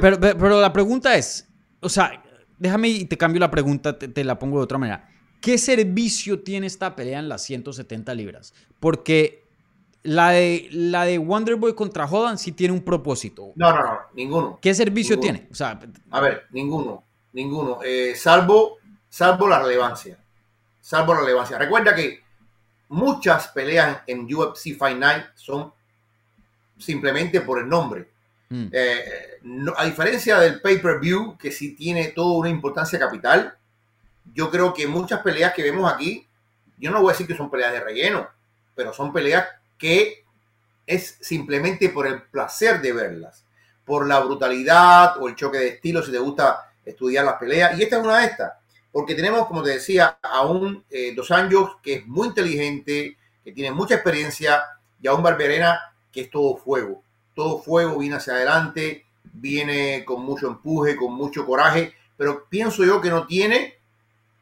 pero, 0.00 0.20
pero, 0.20 0.60
la 0.60 0.72
pregunta 0.72 1.16
es, 1.16 1.48
o 1.80 1.88
sea, 1.88 2.22
déjame 2.58 2.88
y 2.88 3.04
te 3.06 3.18
cambio 3.18 3.40
la 3.40 3.50
pregunta, 3.50 3.98
te 3.98 4.24
la 4.24 4.38
pongo 4.38 4.58
de 4.58 4.64
otra 4.64 4.78
manera. 4.78 5.15
¿Qué 5.40 5.58
servicio 5.58 6.40
tiene 6.40 6.66
esta 6.66 6.96
pelea 6.96 7.18
en 7.18 7.28
las 7.28 7.42
170 7.42 8.14
libras? 8.14 8.54
Porque 8.80 9.44
la 10.02 10.30
de, 10.30 10.68
la 10.70 11.04
de 11.04 11.18
Wonderboy 11.18 11.74
contra 11.74 12.06
Hodan 12.06 12.38
sí 12.38 12.52
tiene 12.52 12.72
un 12.72 12.82
propósito. 12.82 13.52
No, 13.56 13.72
no, 13.72 13.82
no, 13.82 13.98
ninguno. 14.14 14.58
¿Qué 14.62 14.74
servicio 14.74 15.18
tiene? 15.18 15.48
a 16.10 16.20
ver, 16.20 16.44
ninguno, 16.50 17.04
ninguno. 17.32 17.80
Eh, 17.84 18.14
salvo, 18.14 18.78
salvo 19.08 19.48
la 19.48 19.60
relevancia. 19.60 20.18
Salvo 20.80 21.14
la 21.14 21.20
relevancia. 21.20 21.58
Recuerda 21.58 21.94
que 21.94 22.22
muchas 22.88 23.48
peleas 23.48 24.02
en 24.06 24.32
UFC 24.32 24.76
Fight 24.76 24.96
Night 24.96 25.24
son 25.34 25.72
simplemente 26.78 27.40
por 27.40 27.58
el 27.58 27.68
nombre. 27.68 28.08
Mm. 28.48 28.68
Eh, 28.70 29.04
a 29.76 29.84
diferencia 29.84 30.38
del 30.38 30.60
pay-per-view, 30.60 31.36
que 31.36 31.50
sí 31.50 31.74
tiene 31.74 32.08
toda 32.08 32.38
una 32.38 32.48
importancia 32.48 32.98
capital, 32.98 33.56
yo 34.34 34.50
creo 34.50 34.74
que 34.74 34.86
muchas 34.86 35.20
peleas 35.20 35.54
que 35.54 35.62
vemos 35.62 35.90
aquí, 35.92 36.26
yo 36.78 36.90
no 36.90 37.00
voy 37.00 37.10
a 37.10 37.12
decir 37.12 37.26
que 37.26 37.36
son 37.36 37.50
peleas 37.50 37.72
de 37.72 37.80
relleno, 37.80 38.28
pero 38.74 38.92
son 38.92 39.12
peleas 39.12 39.46
que 39.78 40.24
es 40.86 41.18
simplemente 41.20 41.88
por 41.88 42.06
el 42.06 42.22
placer 42.22 42.80
de 42.80 42.92
verlas, 42.92 43.44
por 43.84 44.06
la 44.06 44.20
brutalidad 44.20 45.20
o 45.20 45.28
el 45.28 45.34
choque 45.34 45.58
de 45.58 45.68
estilo, 45.68 46.02
si 46.02 46.12
te 46.12 46.18
gusta 46.18 46.70
estudiar 46.84 47.24
las 47.24 47.36
peleas. 47.36 47.78
Y 47.78 47.82
esta 47.82 47.98
es 47.98 48.04
una 48.04 48.18
de 48.18 48.26
estas, 48.26 48.52
porque 48.92 49.14
tenemos, 49.14 49.46
como 49.46 49.62
te 49.62 49.70
decía, 49.70 50.18
a 50.22 50.42
un 50.42 50.84
eh, 50.90 51.12
Dos 51.14 51.30
Anjos 51.30 51.76
que 51.82 51.94
es 51.94 52.06
muy 52.06 52.28
inteligente, 52.28 53.16
que 53.44 53.52
tiene 53.52 53.72
mucha 53.72 53.94
experiencia, 53.94 54.62
y 55.00 55.06
a 55.06 55.14
un 55.14 55.22
Barberena 55.22 55.80
que 56.12 56.22
es 56.22 56.30
todo 56.30 56.56
fuego. 56.56 57.02
Todo 57.34 57.58
fuego, 57.58 57.98
viene 57.98 58.16
hacia 58.16 58.34
adelante, 58.34 59.04
viene 59.24 60.04
con 60.04 60.22
mucho 60.22 60.46
empuje, 60.46 60.96
con 60.96 61.12
mucho 61.12 61.44
coraje, 61.44 61.94
pero 62.16 62.46
pienso 62.48 62.84
yo 62.84 63.00
que 63.00 63.10
no 63.10 63.26
tiene 63.26 63.75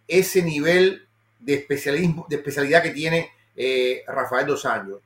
ese 0.07 0.43
nivel 0.43 1.07
de, 1.38 1.55
especialismo, 1.55 2.27
de 2.29 2.37
especialidad 2.37 2.83
que 2.83 2.90
tiene 2.90 3.31
eh, 3.57 4.03
Rafael 4.07 4.47
Dos 4.47 4.64
Años. 4.64 4.99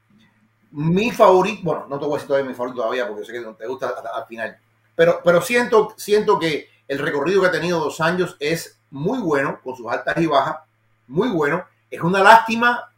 Mi 0.70 1.10
favorito, 1.10 1.60
bueno, 1.62 1.86
no 1.88 1.98
te 1.98 2.04
voy 2.04 2.14
a 2.14 2.16
decir 2.16 2.28
todavía 2.28 2.48
mi 2.48 2.54
favorito 2.54 2.82
todavía 2.82 3.08
porque 3.08 3.24
sé 3.24 3.32
que 3.32 3.40
no 3.40 3.54
te 3.54 3.66
gusta 3.66 3.94
al 4.14 4.26
final, 4.26 4.58
pero, 4.94 5.20
pero 5.24 5.40
siento, 5.40 5.94
siento 5.96 6.38
que 6.38 6.68
el 6.88 6.98
recorrido 6.98 7.40
que 7.40 7.48
ha 7.48 7.52
tenido 7.52 7.78
Dos 7.78 8.00
Años 8.00 8.36
es 8.40 8.78
muy 8.90 9.18
bueno, 9.20 9.60
con 9.62 9.76
sus 9.76 9.86
altas 9.90 10.16
y 10.18 10.26
bajas, 10.26 10.56
muy 11.06 11.28
bueno. 11.28 11.64
Es 11.90 12.00
una 12.00 12.22
lástima 12.22 12.92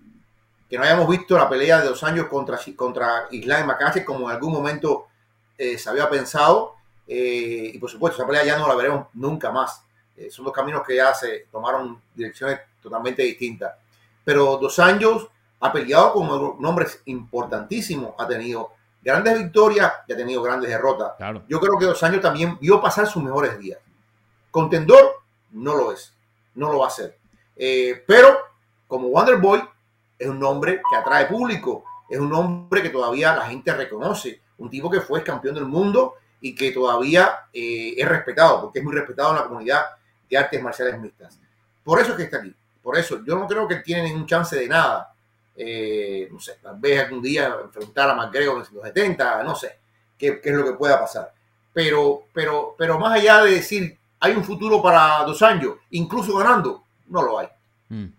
que 0.69 0.79
no 0.79 0.85
hayamos 0.85 1.09
visto 1.09 1.37
la 1.37 1.49
pelea 1.49 1.81
de 1.81 1.89
Dos 1.89 2.03
Años 2.05 2.29
contra, 2.29 2.59
contra 2.77 3.27
Islam 3.33 3.67
Macache 3.67 4.05
como 4.05 4.31
en 4.31 4.37
algún 4.37 4.53
momento 4.53 5.07
eh, 5.59 5.77
se 5.77 5.91
había 5.91 6.09
pensado. 6.09 6.77
Eh, 7.07 7.73
y 7.75 7.79
por 7.79 7.91
supuesto, 7.91 8.19
esa 8.19 8.27
pelea 8.27 8.45
ya 8.45 8.59
no 8.59 8.69
la 8.69 8.77
veremos 8.77 9.09
nunca 9.15 9.51
más. 9.51 9.83
Eh, 10.21 10.31
son 10.31 10.45
dos 10.45 10.53
caminos 10.53 10.83
que 10.87 10.97
ya 10.97 11.15
se 11.15 11.47
tomaron 11.51 11.99
direcciones 12.15 12.61
totalmente 12.83 13.23
distintas. 13.23 13.75
Pero 14.23 14.59
Dos 14.59 14.79
Años 14.79 15.29
ha 15.61 15.73
peleado 15.73 16.13
con 16.13 16.61
nombres 16.61 17.01
importantísimos, 17.07 18.15
ha 18.19 18.27
tenido 18.27 18.73
grandes 19.03 19.39
victorias 19.39 19.91
y 20.07 20.13
ha 20.13 20.17
tenido 20.17 20.43
grandes 20.43 20.69
derrotas. 20.69 21.13
Yo 21.49 21.59
creo 21.59 21.79
que 21.79 21.87
Dos 21.87 22.03
Años 22.03 22.21
también 22.21 22.59
vio 22.61 22.83
pasar 22.83 23.07
sus 23.07 23.23
mejores 23.23 23.59
días. 23.59 23.79
Contendor 24.51 25.23
no 25.53 25.75
lo 25.75 25.93
es, 25.93 26.13
no 26.55 26.71
lo 26.71 26.81
va 26.81 26.89
a 26.89 26.91
ser. 26.91 27.17
Eh, 27.57 28.05
pero 28.07 28.39
como 28.87 29.09
Wonder 29.09 29.39
Boy 29.39 29.63
es 30.19 30.29
un 30.29 30.39
nombre 30.39 30.83
que 30.91 30.97
atrae 30.97 31.27
público, 31.27 31.85
es 32.11 32.19
un 32.19 32.29
nombre 32.29 32.83
que 32.83 32.91
todavía 32.91 33.35
la 33.35 33.47
gente 33.47 33.73
reconoce, 33.73 34.43
un 34.59 34.69
tipo 34.69 34.91
que 34.91 35.01
fue 35.01 35.25
campeón 35.25 35.55
del 35.55 35.65
mundo 35.65 36.17
y 36.43 36.55
que 36.55 36.73
todavía 36.73 37.47
eh, 37.53 37.95
es 37.97 38.07
respetado, 38.07 38.63
porque 38.63 38.81
es 38.81 38.85
muy 38.85 38.95
respetado 38.95 39.31
en 39.31 39.37
la 39.37 39.45
comunidad 39.45 39.83
de 40.31 40.39
artes 40.39 40.63
marciales 40.63 40.99
mixtas. 40.99 41.39
Por 41.85 42.01
eso 42.01 42.13
es 42.13 42.17
que 42.17 42.23
está 42.23 42.39
aquí. 42.39 42.55
Por 42.83 42.97
eso 42.97 43.23
yo 43.27 43.37
no 43.37 43.47
creo 43.47 43.69
que 43.69 43.77
tiene 43.77 44.05
ningún 44.05 44.27
chance 44.27 44.57
de 44.57 44.69
nada. 44.69 45.13
Eh, 45.57 46.29
no 46.33 46.41
sé, 46.41 46.55
tal 46.63 46.79
vez 46.79 47.05
algún 47.05 47.21
día 47.21 47.55
enfrentar 47.63 48.09
a 48.09 48.15
McGregor 48.15 48.65
en 48.67 48.75
los 48.75 48.85
70, 48.85 49.43
no 49.43 49.55
sé 49.55 49.81
qué, 50.21 50.41
es 50.43 50.55
lo 50.55 50.65
que 50.65 50.73
pueda 50.73 51.01
pasar. 51.01 51.33
Pero, 51.73 52.25
pero, 52.33 52.75
pero 52.79 52.99
más 52.99 53.19
allá 53.19 53.43
de 53.45 53.53
decir 53.53 53.99
hay 54.21 54.35
un 54.35 54.45
futuro 54.45 54.83
para 54.83 55.25
dos 55.25 55.41
años, 55.43 55.77
incluso 55.91 56.37
ganando, 56.37 56.85
no 57.09 57.23
lo 57.23 57.39
hay. 57.39 57.49
Mm. 57.89 58.13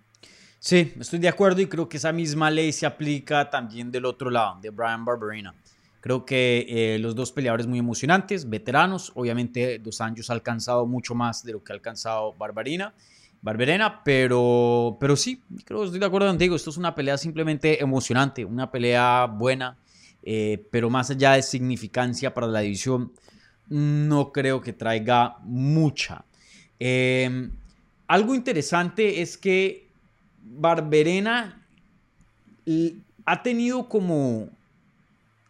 Sí, 0.60 0.93
estoy 1.00 1.19
de 1.19 1.28
acuerdo 1.28 1.62
y 1.62 1.67
creo 1.67 1.88
que 1.88 1.97
esa 1.97 2.12
misma 2.12 2.52
ley 2.52 2.71
se 2.71 2.86
aplica 2.86 3.50
también 3.50 3.91
del 3.91 4.06
otro 4.06 4.30
lado, 4.30 4.60
de 4.62 4.69
Brian 4.69 5.06
Barberina. 5.06 5.54
Creo 6.01 6.25
que 6.25 6.65
eh, 6.67 6.99
los 6.99 7.13
dos 7.13 7.31
peleadores 7.31 7.67
muy 7.67 7.77
emocionantes, 7.77 8.49
veteranos. 8.49 9.11
Obviamente, 9.13 9.77
Dos 9.77 10.01
Anjos 10.01 10.31
ha 10.31 10.33
alcanzado 10.33 10.87
mucho 10.87 11.13
más 11.13 11.43
de 11.43 11.53
lo 11.53 11.63
que 11.63 11.71
ha 11.71 11.75
alcanzado 11.75 12.33
Barbarina, 12.33 12.95
Barberena, 13.43 14.03
pero, 14.03 14.97
pero 14.99 15.15
sí, 15.15 15.43
creo 15.63 15.79
que 15.79 15.85
estoy 15.85 15.99
de 15.99 16.05
acuerdo 16.07 16.27
contigo. 16.27 16.55
Esto 16.55 16.71
es 16.71 16.77
una 16.77 16.95
pelea 16.95 17.19
simplemente 17.19 17.81
emocionante, 17.81 18.43
una 18.43 18.71
pelea 18.71 19.27
buena, 19.27 19.77
eh, 20.23 20.67
pero 20.71 20.89
más 20.89 21.11
allá 21.11 21.33
de 21.33 21.43
significancia 21.43 22.33
para 22.33 22.47
la 22.47 22.61
división, 22.61 23.13
no 23.69 24.31
creo 24.31 24.59
que 24.59 24.73
traiga 24.73 25.37
mucha. 25.43 26.25
Em, 26.79 27.51
algo 28.07 28.33
interesante 28.33 29.21
es 29.21 29.37
que 29.37 29.87
Barberena 30.41 31.63
ha 33.25 33.43
tenido 33.43 33.87
como 33.87 34.49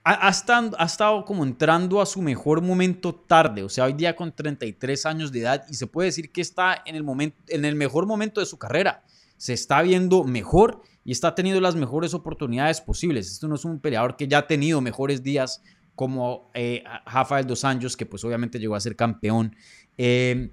ha, 0.03 0.29
estado, 0.29 1.25
como 1.25 1.43
entrando 1.43 2.01
a 2.01 2.05
su 2.05 2.21
mejor 2.21 2.61
momento 2.61 3.13
tarde, 3.13 3.63
o 3.63 3.69
sea, 3.69 3.85
hoy 3.85 3.93
día 3.93 4.15
con 4.15 4.35
33 4.35 5.05
años 5.05 5.31
de 5.31 5.41
edad 5.41 5.65
y 5.69 5.75
se 5.75 5.87
puede 5.87 6.07
decir 6.07 6.31
que 6.31 6.41
está 6.41 6.81
en 6.85 6.95
el, 6.95 7.03
momento, 7.03 7.37
en 7.47 7.65
el 7.65 7.75
mejor 7.75 8.07
momento 8.07 8.39
de 8.39 8.45
su 8.45 8.57
carrera. 8.57 9.03
Se 9.37 9.53
está 9.53 9.81
viendo 9.81 10.23
mejor 10.23 10.81
y 11.03 11.11
está 11.11 11.35
teniendo 11.35 11.61
las 11.61 11.75
mejores 11.75 12.13
oportunidades 12.13 12.81
posibles. 12.81 13.31
Esto 13.31 13.47
no 13.47 13.55
es 13.55 13.65
un 13.65 13.79
peleador 13.79 14.15
que 14.15 14.27
ya 14.27 14.39
ha 14.39 14.47
tenido 14.47 14.81
mejores 14.81 15.23
días 15.23 15.61
como 15.95 16.51
eh, 16.53 16.83
Rafael 17.05 17.45
Dos 17.45 17.63
Anjos, 17.63 17.97
que 17.97 18.05
pues 18.05 18.23
obviamente 18.23 18.59
llegó 18.59 18.75
a 18.75 18.79
ser 18.79 18.95
campeón. 18.95 19.55
Eh, 19.97 20.51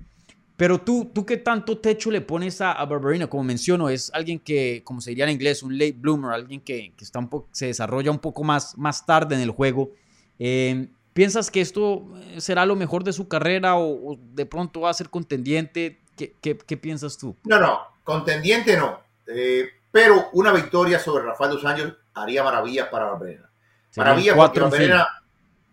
pero 0.58 0.80
tú, 0.80 1.12
¿tú 1.14 1.24
qué 1.24 1.36
tanto 1.36 1.78
techo 1.78 2.10
le 2.10 2.20
pones 2.20 2.60
a, 2.60 2.72
a, 2.72 2.84
Barbarina? 2.84 3.28
Como 3.28 3.44
menciono, 3.44 3.88
es 3.88 4.10
alguien 4.12 4.40
que, 4.40 4.82
como 4.82 5.00
se 5.00 5.10
diría 5.10 5.24
en 5.24 5.30
inglés, 5.30 5.62
un 5.62 5.78
late 5.78 5.94
bloomer, 5.96 6.32
alguien 6.32 6.60
que, 6.60 6.92
que 6.96 7.04
está 7.04 7.20
un 7.20 7.30
se 7.52 7.66
desarrolla 7.66 8.10
un 8.10 8.18
poco 8.18 8.42
más, 8.42 8.76
más 8.76 9.06
tarde 9.06 9.36
en 9.36 9.42
el 9.42 9.52
juego. 9.52 9.92
Eh, 10.40 10.88
¿Piensas 11.12 11.52
que 11.52 11.60
esto 11.60 12.08
eh, 12.16 12.40
será 12.40 12.66
lo 12.66 12.74
mejor 12.74 13.04
de 13.04 13.12
su 13.12 13.28
carrera 13.28 13.76
o, 13.76 14.18
de 14.20 14.46
pronto 14.46 14.80
va 14.80 14.90
a 14.90 14.94
ser 14.94 15.10
contendiente? 15.10 16.00
¿Qué, 16.16 16.34
qué, 16.40 16.58
qué 16.58 16.76
piensas 16.76 17.16
tú? 17.16 17.36
No, 17.44 17.60
no, 17.60 17.78
contendiente 18.02 18.76
no. 18.76 18.98
Eh, 19.28 19.70
pero 19.92 20.28
una 20.32 20.52
victoria 20.52 20.98
sobre 20.98 21.22
Rafael 21.22 21.52
dos 21.52 21.64
años 21.66 21.92
haría 22.14 22.42
maravillas 22.42 22.88
para 22.88 23.04
Barberena. 23.04 23.48
Maravillas 23.94 24.34
porque 24.34 24.58
Barberena... 24.58 25.06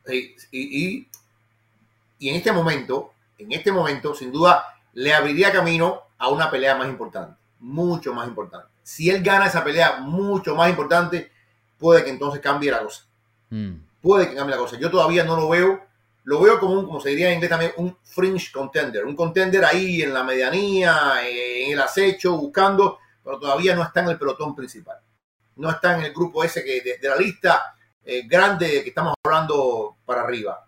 Y, 0.08 0.36
y, 0.52 1.08
y 2.20 2.30
en 2.30 2.36
este 2.36 2.52
momento, 2.52 3.14
en 3.40 3.52
este 3.52 3.72
momento, 3.72 4.14
sin 4.14 4.32
duda 4.32 4.74
le 4.96 5.14
abriría 5.14 5.52
camino 5.52 6.02
a 6.18 6.30
una 6.30 6.50
pelea 6.50 6.76
más 6.76 6.88
importante, 6.88 7.38
mucho 7.60 8.14
más 8.14 8.28
importante. 8.28 8.68
Si 8.82 9.10
él 9.10 9.22
gana 9.22 9.48
esa 9.48 9.64
pelea 9.64 9.98
mucho 9.98 10.56
más 10.56 10.70
importante, 10.70 11.32
puede 11.78 12.04
que 12.04 12.10
entonces 12.10 12.42
cambie 12.42 12.72
la 12.72 12.82
cosa. 12.82 13.04
Mm. 13.50 13.74
Puede 14.02 14.30
que 14.30 14.36
cambie 14.36 14.56
la 14.56 14.62
cosa. 14.62 14.78
Yo 14.78 14.90
todavía 14.90 15.24
no 15.24 15.36
lo 15.36 15.50
veo. 15.50 15.86
Lo 16.24 16.42
veo 16.42 16.60
como 16.60 16.74
un, 16.74 16.86
como 16.86 17.00
se 17.00 17.10
diría 17.10 17.28
en 17.28 17.36
inglés 17.36 17.50
también, 17.50 17.74
un 17.78 17.98
fringe 18.04 18.52
contender. 18.52 19.06
Un 19.06 19.16
contender 19.16 19.64
ahí 19.66 20.02
en 20.02 20.14
la 20.14 20.24
medianía, 20.24 21.14
en 21.24 21.74
el 21.74 21.80
acecho, 21.80 22.38
buscando, 22.38 23.00
pero 23.24 23.38
todavía 23.38 23.76
no 23.76 23.84
está 23.84 24.02
en 24.02 24.10
el 24.10 24.18
pelotón 24.18 24.56
principal. 24.56 24.98
no 25.58 25.70
está 25.70 25.98
en 25.98 26.06
el 26.06 26.14
grupo 26.14 26.44
ese 26.44 26.64
que 26.64 26.82
de, 27.00 27.10
la 27.10 27.16
lista 27.16 27.76
eh, 28.04 28.24
grande 28.28 28.84
que 28.84 28.90
estamos 28.90 29.14
hablando 29.24 29.98
para 30.06 30.22
arriba. 30.22 30.66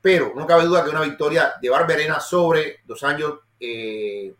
Pero 0.00 0.32
no 0.34 0.46
cabe 0.46 0.64
duda 0.64 0.84
que 0.84 0.90
una 0.90 1.02
victoria 1.02 1.54
de 1.60 1.70
Barberena 1.70 2.20
sobre 2.20 2.80
dos 2.84 3.02
años 3.02 3.40
eh, 3.60 4.34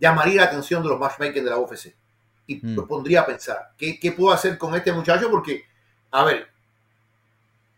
llamaría 0.00 0.42
la 0.42 0.44
atención 0.44 0.82
de 0.82 0.88
los 0.88 0.98
matchmakers 0.98 1.44
de 1.44 1.50
la 1.50 1.58
UFC. 1.58 1.94
Y 2.46 2.56
mm. 2.56 2.86
pondría 2.86 3.20
a 3.20 3.26
pensar, 3.26 3.70
¿qué, 3.76 4.00
¿qué 4.00 4.12
puedo 4.12 4.32
hacer 4.32 4.56
con 4.56 4.74
este 4.74 4.90
muchacho? 4.92 5.30
Porque, 5.30 5.64
a 6.10 6.24
ver, 6.24 6.48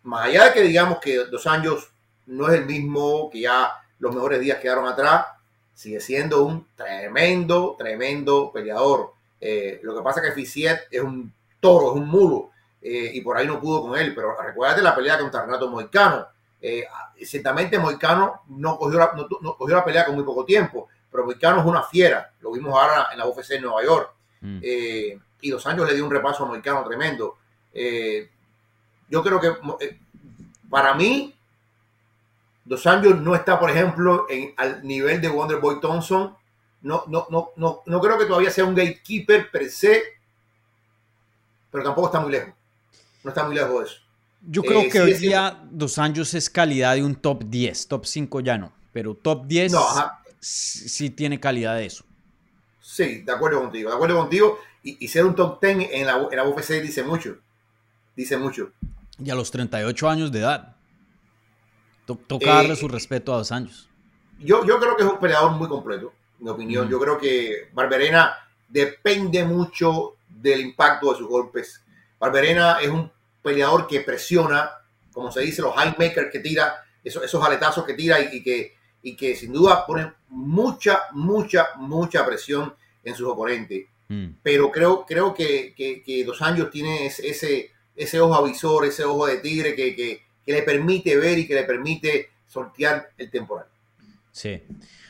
más 0.04 0.26
allá 0.26 0.46
de 0.46 0.52
que 0.52 0.62
digamos 0.62 0.98
que 0.98 1.24
dos 1.26 1.46
años 1.46 1.90
no 2.26 2.48
es 2.48 2.58
el 2.58 2.66
mismo, 2.66 3.28
que 3.30 3.40
ya 3.40 3.72
los 3.98 4.14
mejores 4.14 4.40
días 4.40 4.58
quedaron 4.58 4.86
atrás, 4.86 5.26
sigue 5.74 6.00
siendo 6.00 6.44
un 6.44 6.66
tremendo, 6.76 7.74
tremendo 7.78 8.50
peleador. 8.52 9.12
Eh, 9.40 9.80
lo 9.82 9.96
que 9.96 10.02
pasa 10.02 10.20
es 10.20 10.26
que 10.26 10.32
Ficiet 10.32 10.80
es 10.90 11.02
un 11.02 11.32
toro, 11.58 11.90
es 11.90 12.00
un 12.00 12.08
mulo, 12.08 12.50
eh, 12.80 13.10
y 13.14 13.20
por 13.20 13.36
ahí 13.36 13.46
no 13.46 13.60
pudo 13.60 13.82
con 13.82 13.98
él, 13.98 14.14
pero 14.14 14.36
recuérdate 14.40 14.82
la 14.82 14.94
pelea 14.94 15.18
contra 15.18 15.44
Renato 15.44 15.70
Moicano. 15.70 16.26
Eh, 16.62 16.84
ciertamente 17.22 17.78
Moicano 17.78 18.42
no 18.48 18.76
cogió, 18.76 18.98
la, 18.98 19.12
no, 19.14 19.56
cogió 19.56 19.76
la 19.76 19.84
pelea 19.84 20.04
con 20.04 20.14
muy 20.14 20.24
poco 20.24 20.44
tiempo, 20.44 20.88
pero 21.10 21.24
Moicano 21.24 21.60
es 21.60 21.66
una 21.66 21.82
fiera, 21.82 22.32
lo 22.40 22.52
vimos 22.52 22.72
ahora 22.74 23.08
en 23.12 23.18
la 23.18 23.26
UFC 23.26 23.52
en 23.52 23.62
Nueva 23.62 23.82
York, 23.82 24.12
mm. 24.40 24.58
y 25.40 25.50
dos 25.50 25.66
años 25.66 25.88
le 25.88 25.94
dio 25.94 26.04
un 26.04 26.10
repaso 26.10 26.44
a 26.44 26.46
Moicano 26.46 26.84
tremendo. 26.84 27.38
yo 27.72 29.22
creo 29.22 29.40
que 29.40 29.56
para 30.68 30.94
mí 30.94 31.34
Dos 32.70 32.86
Anjos 32.86 33.20
no 33.20 33.34
está, 33.34 33.58
por 33.58 33.68
ejemplo, 33.68 34.26
en, 34.28 34.54
al 34.56 34.86
nivel 34.86 35.20
de 35.20 35.28
Wonderboy 35.28 35.80
Thompson. 35.80 36.36
No, 36.82 37.02
no, 37.08 37.26
no, 37.28 37.50
no, 37.56 37.82
no 37.84 38.00
creo 38.00 38.16
que 38.16 38.26
todavía 38.26 38.52
sea 38.52 38.64
un 38.64 38.76
gatekeeper 38.76 39.50
per 39.50 39.68
se, 39.70 40.02
pero 41.72 41.82
tampoco 41.82 42.06
está 42.06 42.20
muy 42.20 42.30
lejos. 42.30 42.54
No 43.24 43.30
está 43.30 43.42
muy 43.44 43.56
lejos 43.56 43.80
de 43.80 43.84
eso. 43.86 44.00
Yo 44.42 44.62
creo 44.62 44.80
eh, 44.80 44.88
que 44.88 45.00
hoy 45.00 45.14
día 45.14 45.62
Dos 45.70 45.98
Anjos 45.98 46.34
es 46.34 46.48
calidad 46.48 46.94
de 46.94 47.04
un 47.04 47.14
top 47.14 47.44
10, 47.44 47.88
top 47.88 48.06
5 48.06 48.40
ya 48.40 48.58
no, 48.58 48.72
pero 48.92 49.14
top 49.14 49.46
10 49.46 49.72
sí 50.40 51.10
tiene 51.10 51.38
calidad 51.38 51.76
de 51.76 51.86
eso. 51.86 52.04
Sí, 52.80 53.22
de 53.22 53.32
acuerdo 53.32 53.60
contigo, 53.60 53.90
de 53.90 53.96
acuerdo 53.96 54.16
contigo. 54.18 54.58
Y, 54.82 55.06
ser 55.08 55.26
un 55.26 55.34
top 55.34 55.60
10 55.62 55.90
en 55.92 56.06
la, 56.06 56.26
en 56.30 56.36
la 56.36 56.48
UFC 56.48 56.80
dice 56.80 57.02
mucho. 57.02 57.36
Dice 58.16 58.38
mucho. 58.38 58.72
Y 59.22 59.30
a 59.30 59.34
los 59.34 59.50
38 59.50 60.08
años 60.08 60.32
de 60.32 60.40
edad. 60.40 60.76
Toca 62.26 62.54
darle 62.54 62.72
eh, 62.72 62.76
su 62.76 62.88
respeto 62.88 63.32
a 63.32 63.36
dos 63.36 63.52
años. 63.52 63.88
Yo, 64.38 64.64
yo 64.64 64.80
creo 64.80 64.96
que 64.96 65.04
es 65.04 65.08
un 65.08 65.20
peleador 65.20 65.52
muy 65.52 65.68
completo, 65.68 66.12
en 66.38 66.44
mi 66.44 66.50
opinión. 66.50 66.88
Yo 66.88 66.98
creo 66.98 67.18
que 67.18 67.68
Barberena 67.72 68.34
depende 68.68 69.44
mucho 69.44 70.16
del 70.28 70.62
impacto 70.62 71.12
de 71.12 71.18
sus 71.18 71.28
golpes. 71.28 71.84
Barberena 72.18 72.80
es 72.80 72.88
un 72.88 73.10
peleador 73.42 73.86
que 73.86 74.00
presiona, 74.00 74.70
como 75.12 75.30
se 75.30 75.40
dice, 75.40 75.62
los 75.62 75.74
high 75.74 75.94
makers 75.98 76.30
que 76.30 76.40
tira, 76.40 76.84
esos, 77.02 77.24
esos 77.24 77.44
aletazos 77.44 77.84
que 77.84 77.94
tira 77.94 78.20
y, 78.20 78.42
que, 78.42 78.74
y 79.02 79.16
que 79.16 79.34
sin 79.34 79.52
duda 79.52 79.86
ponen 79.86 80.12
mucha, 80.28 81.02
mucha, 81.12 81.68
mucha 81.76 82.24
presión 82.26 82.74
en 83.04 83.14
sus 83.14 83.28
oponentes. 83.28 83.86
Mm. 84.08 84.26
Pero 84.42 84.70
creo, 84.70 85.04
creo 85.06 85.34
que, 85.34 85.74
que, 85.76 86.24
Dos 86.24 86.42
Años 86.42 86.70
tiene 86.70 87.06
ese, 87.06 87.70
ese 87.96 88.20
ojo 88.20 88.34
avisor, 88.34 88.84
ese 88.84 89.04
ojo 89.04 89.26
de 89.26 89.38
tigre 89.38 89.74
que, 89.74 89.94
que 89.94 90.52
le 90.52 90.62
permite 90.62 91.16
ver 91.16 91.38
y 91.38 91.46
que 91.46 91.54
le 91.54 91.64
permite 91.64 92.30
sortear 92.46 93.10
el 93.16 93.30
temporal. 93.30 93.66
Sí. 94.32 94.60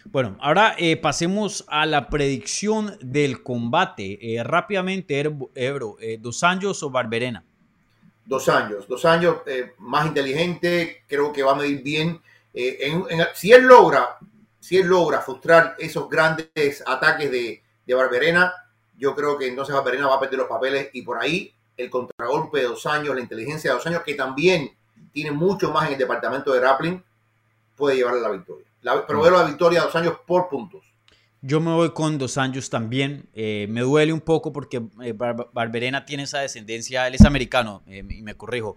Bueno, 0.05 0.37
ahora 0.41 0.75
eh, 0.79 0.97
pasemos 0.97 1.65
a 1.69 1.87
la 1.87 2.09
predicción 2.09 2.97
del 3.01 3.43
combate. 3.43 4.35
Eh, 4.35 4.43
rápidamente, 4.43 5.21
Ebro, 5.55 5.97
eh, 6.01 6.19
¿dos 6.21 6.43
años 6.43 6.83
o 6.83 6.91
Barberena? 6.91 7.45
Dos 8.31 8.49
años, 8.49 8.87
dos 8.87 9.05
años 9.05 9.39
más 9.79 10.07
inteligente, 10.07 11.03
creo 11.09 11.33
que 11.33 11.43
va 11.43 11.51
a 11.51 11.57
medir 11.57 11.83
bien. 11.83 12.23
si 13.35 13.53
él 13.53 13.65
logra, 13.65 14.19
si 14.61 14.79
él 14.79 14.87
logra 14.87 15.21
frustrar 15.21 15.75
esos 15.81 16.09
grandes 16.09 16.49
ataques 16.87 17.29
de, 17.29 17.61
de 17.85 17.95
Barberena, 17.95 18.55
yo 18.97 19.17
creo 19.17 19.37
que 19.37 19.49
entonces 19.49 19.75
Barberena 19.75 20.07
va 20.07 20.15
a 20.15 20.21
perder 20.21 20.39
los 20.39 20.49
papeles 20.49 20.91
y 20.93 21.03
por 21.03 21.21
ahí 21.21 21.53
el 21.77 21.91
contragolpe 21.91 22.59
de 22.59 22.67
dos 22.67 22.87
años, 22.87 23.17
la 23.17 23.21
inteligencia 23.21 23.71
de 23.71 23.77
dos 23.77 23.87
años, 23.89 24.03
que 24.05 24.15
también 24.15 24.77
tiene 25.13 25.33
mucho 25.33 25.73
más 25.73 25.89
en 25.89 25.95
el 25.95 25.99
departamento 25.99 26.53
de 26.53 26.61
grappling, 26.61 27.05
puede 27.75 27.97
llevarle 27.97 28.21
la 28.21 28.31
victoria. 28.31 28.67
La, 28.83 29.05
pero 29.07 29.23
veo 29.23 29.33
la 29.33 29.43
victoria 29.43 29.83
dos 29.83 29.97
años 29.97 30.19
por 30.25 30.49
puntos. 30.49 30.85
Yo 31.43 31.59
me 31.59 31.73
voy 31.73 31.93
con 31.93 32.19
dos 32.19 32.37
años 32.37 32.69
también. 32.69 33.27
Eh, 33.33 33.67
me 33.71 33.81
duele 33.81 34.13
un 34.13 34.21
poco 34.21 34.53
porque 34.53 34.83
eh, 35.03 35.15
Barberena 35.15 36.05
tiene 36.05 36.25
esa 36.25 36.41
descendencia, 36.41 37.07
él 37.07 37.15
es 37.15 37.25
americano, 37.25 37.83
eh, 37.87 38.05
y 38.07 38.23
me 38.23 38.35
corrijo, 38.35 38.77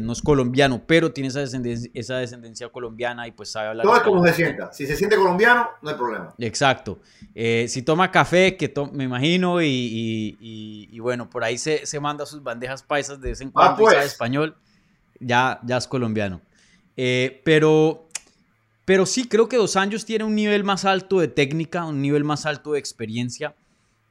no 0.00 0.12
es 0.12 0.22
colombiano, 0.22 0.80
pero 0.86 1.12
tiene 1.12 1.28
esa 1.28 1.40
descendencia, 1.40 1.90
esa 1.92 2.18
descendencia 2.18 2.68
colombiana 2.68 3.26
y 3.26 3.32
pues 3.32 3.50
sabe 3.50 3.68
hablar. 3.68 3.84
Todo 3.84 3.96
es 3.96 4.02
como 4.02 4.24
se 4.24 4.32
sienta. 4.32 4.72
Si 4.72 4.86
se 4.86 4.94
siente 4.94 5.16
colombiano, 5.16 5.70
no 5.82 5.90
hay 5.90 5.96
problema. 5.96 6.34
Exacto. 6.38 7.00
si 7.34 7.82
toma 7.82 8.12
café, 8.12 8.56
que 8.56 8.72
me 8.92 9.04
imagino, 9.04 9.60
y, 9.60 10.36
y, 10.40 11.00
bueno, 11.00 11.28
por 11.28 11.42
ahí 11.42 11.58
se, 11.58 11.84
se, 11.84 11.98
manda 11.98 12.24
sus 12.26 12.42
bandejas 12.44 12.82
paisas 12.84 13.20
de 13.20 13.30
vez 13.30 13.40
en 13.40 13.50
cuando 13.50 13.82
y 13.82 13.86
sabe 13.86 13.96
pues. 13.96 14.12
español 14.12 14.56
ya, 15.18 15.58
ya 15.64 15.76
es 15.78 15.88
colombiano. 15.88 16.40
Pero, 16.94 18.07
pero 18.88 19.04
sí, 19.04 19.28
creo 19.28 19.50
que 19.50 19.58
Dos 19.58 19.76
Años 19.76 20.06
tiene 20.06 20.24
un 20.24 20.34
nivel 20.34 20.64
más 20.64 20.86
alto 20.86 21.20
de 21.20 21.28
técnica, 21.28 21.84
un 21.84 22.00
nivel 22.00 22.24
más 22.24 22.46
alto 22.46 22.72
de 22.72 22.78
experiencia. 22.78 23.54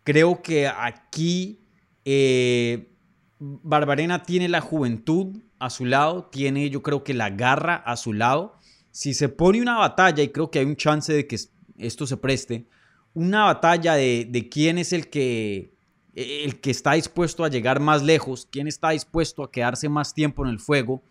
Creo 0.04 0.44
que 0.44 0.68
aquí 0.68 1.62
eh, 2.06 2.92
Barbarena 3.40 4.22
tiene 4.22 4.48
la 4.48 4.62
juventud 4.62 5.42
a 5.58 5.72
su 5.72 5.84
lado, 5.84 6.26
tiene 6.26 6.70
yo 6.70 6.84
creo 6.84 7.04
que 7.04 7.16
la 7.16 7.32
garra 7.32 7.78
a 7.78 7.98
su 7.98 8.14
lado. 8.14 8.60
Si 8.92 9.16
se 9.16 9.30
pone 9.30 9.64
una 9.64 9.78
batalla, 9.80 10.22
y 10.22 10.30
creo 10.30 10.52
que 10.52 10.60
hay 10.60 10.66
un 10.66 10.76
chance 10.76 11.12
de 11.12 11.26
que 11.26 11.40
esto 11.80 12.06
se 12.06 12.18
preste, 12.18 12.68
una 13.16 13.46
batalla 13.46 13.96
de, 13.96 14.28
de 14.30 14.48
quién 14.48 14.78
es 14.78 14.94
el 14.94 15.10
que 15.10 15.74
el 16.14 16.62
que 16.62 16.70
está 16.70 16.94
dispuesto 16.94 17.44
a 17.44 17.50
llegar 17.50 17.80
más 17.80 18.04
lejos, 18.04 18.48
quién 18.52 18.68
está 18.68 18.92
dispuesto 18.92 19.42
a 19.44 19.52
quedarse 19.52 19.90
más 19.90 20.14
tiempo 20.14 20.46
en 20.46 20.52
el 20.52 20.60
fuego, 20.60 21.02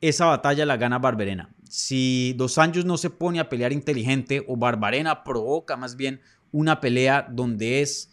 esa 0.00 0.24
batalla 0.24 0.64
la 0.64 0.78
gana 0.78 0.98
Barberena. 0.98 1.50
Si 1.70 2.34
Dos 2.36 2.58
Anjos 2.58 2.84
no 2.84 2.98
se 2.98 3.10
pone 3.10 3.38
a 3.38 3.48
pelear 3.48 3.72
inteligente 3.72 4.44
o 4.48 4.56
Barbarena 4.56 5.22
provoca 5.22 5.76
más 5.76 5.94
bien 5.96 6.20
una 6.50 6.80
pelea 6.80 7.28
donde 7.30 7.80
es 7.80 8.10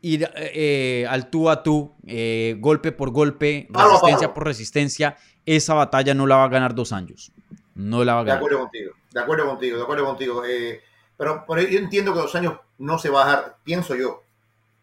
ir 0.00 0.22
eh, 0.22 0.52
eh, 0.54 1.06
al 1.08 1.28
tú 1.28 1.50
a 1.50 1.64
tú, 1.64 1.92
eh, 2.06 2.54
golpe 2.60 2.92
por 2.92 3.10
golpe, 3.10 3.66
resistencia 3.68 4.32
por 4.32 4.44
resistencia, 4.44 5.16
esa 5.44 5.74
batalla 5.74 6.14
no 6.14 6.28
la 6.28 6.36
va 6.36 6.44
a 6.44 6.48
ganar 6.48 6.72
Dos 6.72 6.92
Anjos. 6.92 7.32
No 7.74 8.04
la 8.04 8.14
va 8.14 8.20
a 8.20 8.24
ganar. 8.24 8.38
De 8.38 8.46
acuerdo 8.46 8.60
contigo, 8.60 8.92
de 9.10 9.20
acuerdo 9.20 9.46
contigo, 9.46 9.76
de 9.76 9.82
acuerdo 9.82 10.04
contigo. 10.04 10.42
pero, 11.16 11.44
pero 11.48 11.62
yo 11.62 11.78
entiendo 11.80 12.12
que 12.12 12.20
Dos 12.20 12.34
Años 12.36 12.60
no 12.78 12.96
se 12.98 13.10
va 13.10 13.24
a 13.24 13.26
dejar, 13.26 13.56
pienso 13.64 13.96
yo, 13.96 14.22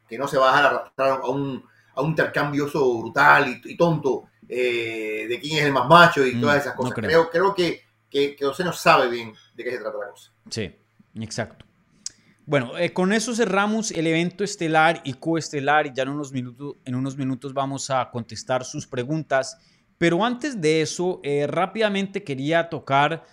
que 0.10 0.18
no 0.18 0.28
se 0.28 0.38
va 0.38 0.50
a 0.50 0.58
dejar 0.58 0.74
arrastrar 0.74 1.22
a 1.24 1.30
un, 1.30 1.64
a 1.96 2.02
un 2.02 2.10
intercambio 2.10 2.68
brutal 2.68 3.62
y, 3.64 3.78
tonto 3.78 4.26
eh, 4.48 5.26
de 5.28 5.40
quién 5.40 5.60
es 5.60 5.66
el 5.66 5.74
más 5.74 5.88
macho 5.88 6.26
y 6.26 6.36
mm, 6.36 6.42
todas 6.42 6.62
esas 6.62 6.76
cosas. 6.76 6.94
creo. 6.94 7.30
creo. 7.30 7.56
que, 7.56 7.85
que, 8.16 8.36
que 8.38 8.46
sabe 8.74 9.10
bien 9.10 9.34
de 9.56 9.64
qué 9.64 9.72
se 9.72 9.78
trata 9.80 9.98
la 9.98 10.10
cosa. 10.10 10.32
Sí, 10.50 10.74
exacto. 11.16 11.66
Bueno, 12.46 12.78
eh, 12.78 12.94
con 12.94 13.12
eso 13.12 13.36
cerramos 13.36 13.92
el 13.92 14.08
evento 14.08 14.46
estelar 14.46 15.02
y 15.04 15.16
coestelar 15.16 15.88
y 15.88 15.94
ya 15.94 16.04
en 16.04 16.10
unos, 16.10 16.32
minutos, 16.32 16.78
en 16.86 16.96
unos 16.96 17.18
minutos 17.18 17.54
vamos 17.54 17.90
a 17.90 18.10
contestar 18.12 18.64
sus 18.64 18.88
preguntas. 18.88 19.58
Pero 19.98 20.24
antes 20.24 20.62
de 20.62 20.82
eso, 20.82 21.20
eh, 21.24 21.46
rápidamente 21.48 22.24
quería 22.24 22.70
tocar 22.70 23.26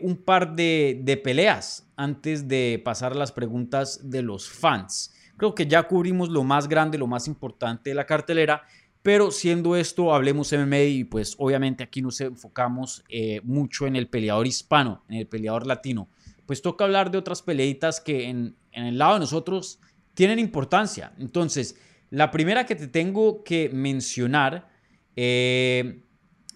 un 0.00 0.16
par 0.16 0.56
de, 0.56 1.02
de, 1.02 1.18
peleas 1.18 1.86
antes 1.96 2.48
de 2.48 2.80
pasar 2.82 3.12
a 3.12 3.14
las 3.14 3.30
preguntas 3.30 4.10
de 4.10 4.22
los 4.22 4.48
fans. 4.48 5.12
Creo 5.36 5.54
que 5.54 5.66
ya 5.66 5.82
cubrimos 5.82 6.30
lo 6.30 6.44
más 6.44 6.66
grande, 6.66 6.96
lo 6.96 7.06
más 7.06 7.28
importante 7.28 7.90
de 7.90 7.94
la 7.94 8.06
cartelera, 8.06 8.62
pero 9.06 9.30
siendo 9.30 9.76
esto, 9.76 10.12
hablemos 10.12 10.52
MMA 10.52 10.80
y 10.80 11.04
pues 11.04 11.36
obviamente 11.38 11.84
aquí 11.84 12.02
nos 12.02 12.20
enfocamos 12.20 13.04
eh, 13.08 13.40
mucho 13.44 13.86
en 13.86 13.94
el 13.94 14.08
peleador 14.08 14.48
hispano, 14.48 15.04
en 15.08 15.18
el 15.18 15.28
peleador 15.28 15.64
latino. 15.64 16.08
Pues 16.44 16.60
toca 16.60 16.82
hablar 16.82 17.12
de 17.12 17.18
otras 17.18 17.40
peleitas 17.40 18.00
que 18.00 18.28
en, 18.28 18.56
el 18.72 18.98
lado 18.98 19.14
de 19.14 19.20
nosotros 19.20 19.78
tienen 20.14 20.40
importancia. 20.40 21.12
Entonces, 21.18 21.78
la 22.10 22.32
primera 22.32 22.66
que 22.66 22.74
te 22.74 22.88
tengo 22.88 23.44
que 23.44 23.70
mencionar 23.72 24.68
eh, 25.14 26.02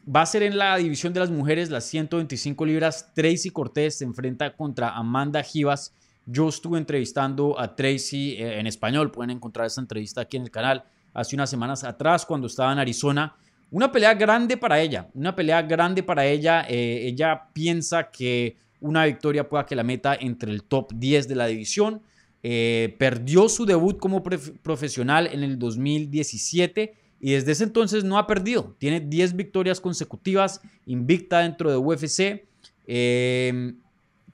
va 0.05 0.23
a 0.23 0.27
ser 0.27 0.43
en 0.43 0.59
la 0.59 0.77
división 0.77 1.13
de 1.13 1.21
las 1.21 1.31
mujeres, 1.31 1.71
las 1.71 1.85
125 1.85 2.67
libras. 2.67 3.15
Tracy 3.15 3.51
Cortés 3.51 3.99
se 3.99 4.05
enfrenta 4.05 4.57
contra 4.57 4.97
Amanda 4.97 5.45
Givas. 5.45 5.95
Yo 6.27 6.49
estuve 6.49 6.79
entrevistando 6.79 7.61
a 7.61 7.77
Tracy 7.77 8.33
eh, 8.33 8.59
en 8.59 8.67
español, 8.67 9.13
pueden 9.13 9.31
encontrar 9.31 9.69
esta 9.69 9.81
entrevista 9.81 10.23
aquí 10.23 10.37
en 10.37 10.43
el 10.43 10.51
canal, 10.51 10.85
hace 11.13 11.37
unas 11.37 11.51
semanas 11.51 11.85
atrás 11.85 12.25
cuando 12.27 12.47
estaba 12.47 12.73
en 12.73 12.79
Arizona. 12.79 13.37
Una 13.71 13.93
pelea 13.93 14.15
grande 14.15 14.57
para 14.57 14.81
ella, 14.81 15.09
una 15.15 15.35
pelea 15.35 15.63
grande 15.63 16.03
para 16.03 16.27
ella. 16.27 16.67
Eh, 16.69 17.07
ella 17.07 17.49
piensa 17.53 18.11
que 18.11 18.57
una 18.81 19.05
victoria 19.05 19.49
pueda 19.49 19.67
que 19.67 19.77
la 19.77 19.85
meta 19.85 20.15
entre 20.15 20.51
el 20.51 20.65
top 20.65 20.93
10 20.95 21.29
de 21.29 21.35
la 21.37 21.47
división. 21.47 22.03
Eh, 22.43 22.97
perdió 22.99 23.49
su 23.51 23.67
debut 23.67 23.99
como 23.99 24.23
profesional 24.23 25.29
en 25.31 25.43
el 25.43 25.59
2017 25.59 26.95
y 27.21 27.33
desde 27.33 27.53
ese 27.53 27.65
entonces 27.65 28.03
no 28.03 28.19
ha 28.19 28.27
perdido. 28.27 28.75
Tiene 28.79 29.01
10 29.01 29.37
victorias 29.37 29.81
consecutivas, 29.81 30.63
invicta 30.87 31.41
dentro 31.41 31.71
de 31.71 31.77
UFC. 31.77 32.49
Em, 32.87 33.77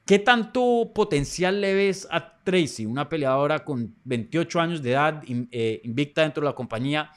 ¿Qué 0.06 0.20
tanto 0.20 0.92
potencial 0.94 1.60
le 1.60 1.74
ves 1.74 2.06
a 2.12 2.38
Tracy, 2.44 2.86
una 2.86 3.08
peleadora 3.08 3.64
con 3.64 3.96
28 4.04 4.60
años 4.60 4.80
de 4.80 4.92
edad, 4.92 5.20
eh, 5.26 5.80
invicta 5.82 6.22
dentro 6.22 6.42
de 6.42 6.48
la 6.48 6.54
compañía? 6.54 7.10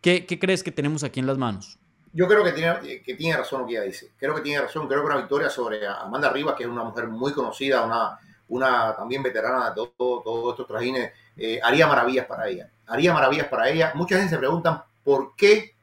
¿Qué, 0.00 0.24
crees 0.40 0.62
que 0.62 0.70
tenemos 0.70 1.02
aquí 1.02 1.18
en 1.18 1.26
las 1.26 1.38
manos? 1.38 1.76
Yo 2.12 2.28
creo 2.28 2.44
que 2.44 2.52
tiene, 2.52 3.02
que 3.02 3.14
tiene 3.16 3.36
razón 3.36 3.62
lo 3.62 3.66
que 3.66 3.72
ella 3.72 3.82
dice. 3.82 4.12
Creo 4.16 4.36
que 4.36 4.42
tiene 4.42 4.60
razón. 4.60 4.86
Creo 4.86 5.00
que 5.00 5.06
una 5.06 5.16
victoria 5.16 5.50
sobre 5.50 5.84
Amanda 5.84 6.30
Rivas, 6.30 6.54
que 6.54 6.62
es 6.62 6.68
una 6.68 6.84
mujer 6.84 7.08
muy 7.08 7.32
conocida, 7.32 7.84
una, 7.84 8.16
una 8.48 8.94
también 8.94 9.24
veterana 9.24 9.70
de 9.70 9.74
todos 9.74 10.22
todo, 10.22 10.50
estos 10.50 10.68
trajines, 10.68 11.10
eh, 11.36 11.58
haría 11.60 11.88
maravillas 11.88 12.26
para 12.26 12.48
ella. 12.48 12.70
Haría 12.86 13.12
maravillas 13.12 13.48
para 13.48 13.68
ella. 13.68 13.90
Mucha 13.96 14.16
gente 14.16 14.30
se 14.30 14.38
pregunta 14.38 14.86
por 15.02 15.34
qué 15.34 15.74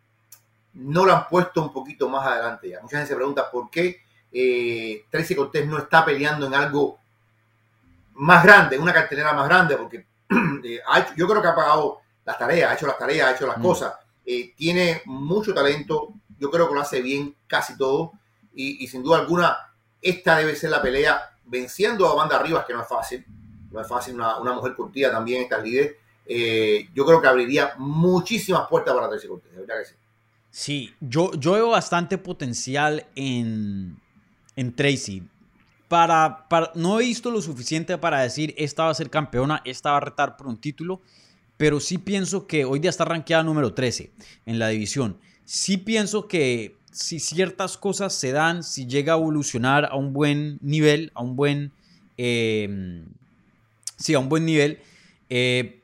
no 0.75 1.05
la 1.05 1.17
han 1.17 1.27
puesto 1.27 1.61
un 1.61 1.73
poquito 1.73 2.07
más 2.07 2.25
adelante 2.25 2.69
ya. 2.69 2.81
Mucha 2.81 2.95
gente 2.95 3.09
se 3.09 3.15
pregunta 3.17 3.51
por 3.51 3.69
qué 3.69 4.07
eh, 4.32 5.05
Tracy 5.09 5.36
Cortés 5.36 5.67
no 5.67 5.78
está 5.78 6.03
peleando 6.05 6.47
en 6.47 6.53
algo 6.53 6.99
más 8.17 8.43
grande, 8.43 8.78
una 8.78 8.93
cartelera 8.93 9.34
más 9.34 9.47
grande, 9.47 9.75
porque 9.75 10.05
eh, 10.63 10.80
yo 11.15 11.28
creo 11.28 11.41
que 11.41 11.47
ha 11.47 11.55
pagado 11.55 11.99
las 12.25 12.38
tareas, 12.38 12.71
ha 12.71 12.75
hecho 12.75 12.88
las 12.88 12.97
tareas, 12.97 13.28
ha 13.28 13.36
hecho 13.36 13.47
las 13.47 13.57
mm. 13.57 13.61
cosas, 13.61 13.93
eh, 14.25 14.53
tiene 14.55 15.01
mucho 15.05 15.53
talento, 15.53 16.13
yo 16.38 16.51
creo 16.51 16.67
que 16.67 16.75
lo 16.75 16.82
hace 16.82 17.01
bien 17.01 17.36
casi 17.47 17.78
todo, 17.78 18.13
y, 18.53 18.88
sin 18.88 19.03
duda 19.03 19.19
alguna, 19.19 19.55
esta 20.01 20.36
debe 20.36 20.55
ser 20.55 20.71
la 20.71 20.82
pelea 20.82 21.30
venciendo 21.45 22.07
a 22.07 22.15
Banda 22.15 22.39
Rivas, 22.39 22.65
que 22.65 22.73
no 22.73 22.82
es 22.82 22.88
fácil, 22.88 23.23
no 23.71 23.80
es 23.80 23.88
fácil, 23.88 24.15
una, 24.15 24.53
mujer 24.53 24.75
curtida 24.75 25.11
también, 25.11 25.43
estas 25.43 25.63
líderes, 25.63 25.95
eh, 26.25 26.89
yo 26.93 27.05
creo 27.05 27.21
que 27.21 27.28
abriría 27.28 27.75
muchísimas 27.78 28.67
puertas 28.67 28.95
para 28.95 29.09
Tracy 29.09 29.28
Cortés, 29.28 29.51
de 29.51 29.59
verdad 29.59 29.75
que 29.80 29.86
sí. 29.86 29.95
Sí, 30.49 30.95
yo, 30.99 31.32
yo 31.34 31.51
veo 31.51 31.69
bastante 31.69 32.17
potencial 32.17 33.05
en, 33.15 34.01
en 34.58 34.76
Tracy. 34.76 35.24
Para, 35.88 36.45
no 36.76 36.99
he 36.99 37.05
visto 37.05 37.32
lo 37.32 37.41
suficiente 37.41 37.97
para 37.97 38.20
decir 38.20 38.53
esta 38.58 38.84
va 38.84 38.89
a 38.89 38.95
ser 38.95 39.10
campeona, 39.10 39.62
esta 39.64 39.91
va 39.91 39.97
a 39.97 40.01
retar 40.01 40.36
por 40.36 40.47
un 40.47 40.58
título, 40.58 40.99
pero 41.55 41.80
sí 41.80 41.97
pienso 41.97 42.45
que 42.45 42.66
hoy 42.66 42.80
día 42.80 42.89
está 42.89 43.05
rankeada 43.05 43.43
número 43.43 43.74
13 43.74 44.12
en 44.45 44.60
la 44.60 44.68
división. 44.68 45.18
Sí 45.45 45.78
pienso 45.78 46.28
que 46.28 46.76
si 46.91 47.22
ciertas 47.22 47.78
cosas 47.78 48.14
se 48.14 48.34
dan, 48.34 48.64
si 48.64 48.86
llega 48.86 49.14
a 49.14 49.18
evolucionar 49.18 49.86
a 49.86 49.95
un 49.95 50.12
buen 50.12 50.58
nivel, 50.62 51.12
a 51.14 51.22
un 51.22 51.38
buen, 51.38 51.72
sí, 52.18 54.14
a 54.14 54.20
un 54.20 54.28
buen 54.28 54.45
nivel, 54.45 54.80
eh, 55.30 55.80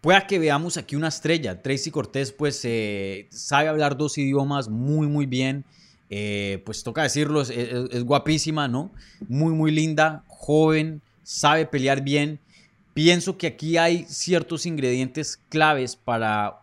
pueda 0.00 0.28
que 0.28 0.38
veamos 0.38 0.76
aquí 0.76 0.94
una 0.94 1.08
estrella. 1.08 1.60
Tracy 1.60 1.90
Cortés 1.90 2.30
pues 2.30 2.60
eh, 2.64 3.26
sabe 3.30 3.68
hablar 3.68 3.96
dos 3.96 4.16
idiomas 4.16 4.68
muy 4.68 5.08
muy 5.08 5.26
bien. 5.26 5.64
Eh, 6.10 6.62
pues 6.64 6.82
toca 6.82 7.02
decirlo, 7.02 7.40
es, 7.42 8.04
guapísima, 8.04 8.68
¿no? 8.68 8.90
Muy, 9.28 9.52
muy 9.52 9.70
linda, 9.70 10.24
joven, 10.28 11.00
sabe 11.22 11.66
pelear 11.66 12.02
bien. 12.02 12.38
Pienso 12.92 13.38
que 13.38 13.48
aquí 13.48 13.76
hay 13.76 14.04
ciertos 14.08 14.66
ingredientes 14.66 15.40
claves 15.48 15.96
para 15.96 16.60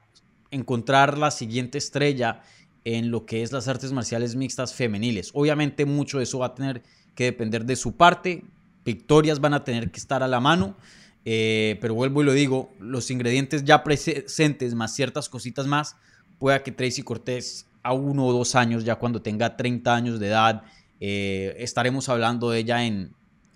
encontrar 0.51 1.17
la 1.17 1.31
siguiente 1.31 1.77
estrella 1.77 2.41
en 2.85 3.11
lo 3.11 3.25
que 3.25 3.43
es 3.43 3.51
las 3.51 3.67
artes 3.67 3.91
marciales 3.91 4.35
mixtas 4.35 4.73
femeniles. 4.73 5.31
Obviamente 5.33 5.85
mucho 5.85 6.17
de 6.17 6.23
eso 6.23 6.39
va 6.39 6.47
a 6.47 6.55
tener 6.55 6.83
que 7.15 7.25
depender 7.25 7.65
de 7.65 7.75
su 7.75 7.95
parte, 7.95 8.43
victorias 8.85 9.39
van 9.39 9.53
a 9.53 9.63
tener 9.63 9.91
que 9.91 9.99
estar 9.99 10.23
a 10.23 10.27
la 10.27 10.39
mano, 10.39 10.75
eh, 11.25 11.77
pero 11.81 11.93
vuelvo 11.93 12.21
y 12.21 12.25
lo 12.25 12.33
digo, 12.33 12.71
los 12.79 13.11
ingredientes 13.11 13.63
ya 13.63 13.83
presentes 13.83 14.73
más 14.73 14.95
ciertas 14.95 15.29
cositas 15.29 15.67
más, 15.67 15.95
pueda 16.39 16.63
que 16.63 16.71
Tracy 16.71 17.03
Cortés 17.03 17.65
a 17.83 17.93
uno 17.93 18.25
o 18.25 18.33
dos 18.33 18.55
años, 18.55 18.83
ya 18.83 18.95
cuando 18.95 19.21
tenga 19.21 19.57
30 19.57 19.93
años 19.95 20.19
de 20.19 20.27
edad, 20.27 20.63
eh, 20.99 21.55
estaremos 21.57 22.07
hablando 22.09 22.51
de 22.51 22.59
ella 22.59 22.83
en, 22.83 23.13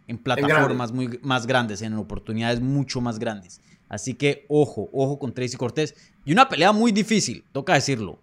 en 0.08 0.18
plataformas 0.18 0.92
muy 0.92 1.20
más 1.22 1.46
grandes, 1.46 1.82
en 1.82 1.94
oportunidades 1.94 2.60
mucho 2.60 3.02
más 3.02 3.20
grandes. 3.20 3.62
Así 3.88 4.16
que 4.16 4.46
ojo, 4.50 4.90
ojo 4.92 5.20
con 5.20 5.34
Tracy 5.34 5.58
Cortés. 5.58 5.96
Y 6.26 6.34
una 6.34 6.50
pelea 6.50 6.72
muy 6.72 6.92
difícil, 6.92 7.46
toca 7.52 7.74
decirlo. 7.76 8.20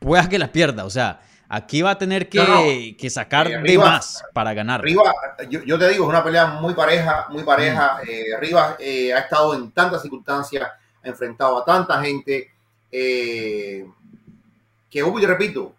Pueda 0.00 0.28
que 0.28 0.38
la 0.38 0.50
pierda, 0.50 0.84
o 0.84 0.90
sea, 0.90 1.20
aquí 1.48 1.82
va 1.82 1.92
a 1.92 1.98
tener 1.98 2.28
que, 2.28 2.96
que 2.98 3.10
sacar 3.10 3.46
eh, 3.46 3.62
de 3.62 3.78
más 3.78 4.24
para 4.32 4.52
ganar. 4.52 4.82
Rivas, 4.82 5.14
yo, 5.48 5.78
te 5.78 5.88
digo, 5.88 6.04
es 6.04 6.10
una 6.10 6.24
pelea 6.24 6.46
muy 6.46 6.74
pareja, 6.74 7.26
muy 7.30 7.44
pareja. 7.44 8.00
Mm. 8.02 8.10
Eh, 8.10 8.24
Rivas 8.40 8.76
ha 8.80 9.18
estado 9.18 9.54
en 9.54 9.70
tantas 9.70 10.02
circunstancias, 10.02 10.68
ha 11.02 11.08
enfrentado 11.08 11.62
a 11.62 11.64
tanta 11.64 12.02
gente. 12.02 12.50
Que, 14.94 15.02
como 15.02 15.18
yo 15.18 15.26
repito, 15.26 15.74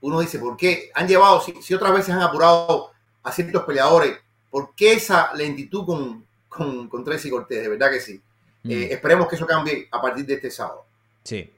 uno 0.00 0.20
dice, 0.20 0.38
¿por 0.38 0.56
qué 0.56 0.90
han 0.94 1.06
llevado, 1.06 1.38
si, 1.42 1.74
otras 1.74 1.92
veces 1.92 2.14
han 2.14 2.22
apurado 2.22 2.92
a 3.22 3.30
ciertos 3.30 3.62
peleadores, 3.64 4.16
¿por 4.50 4.74
qué 4.74 4.94
esa 4.94 5.34
lentitud 5.34 5.84
con, 5.84 6.24
con, 6.48 6.88
con 6.88 7.04
Tracy 7.04 7.28
Cortés? 7.28 7.60
De 7.60 7.68
verdad 7.68 7.90
que 7.90 8.00
sí. 8.00 8.22
Mm. 8.62 8.70
Eh, 8.70 8.88
esperemos 8.92 9.28
que 9.28 9.36
eso 9.36 9.46
cambie 9.46 9.86
a 9.92 10.00
partir 10.00 10.24
de 10.24 10.32
este 10.32 10.50
sábado. 10.50 10.86
Sí. 11.24 11.50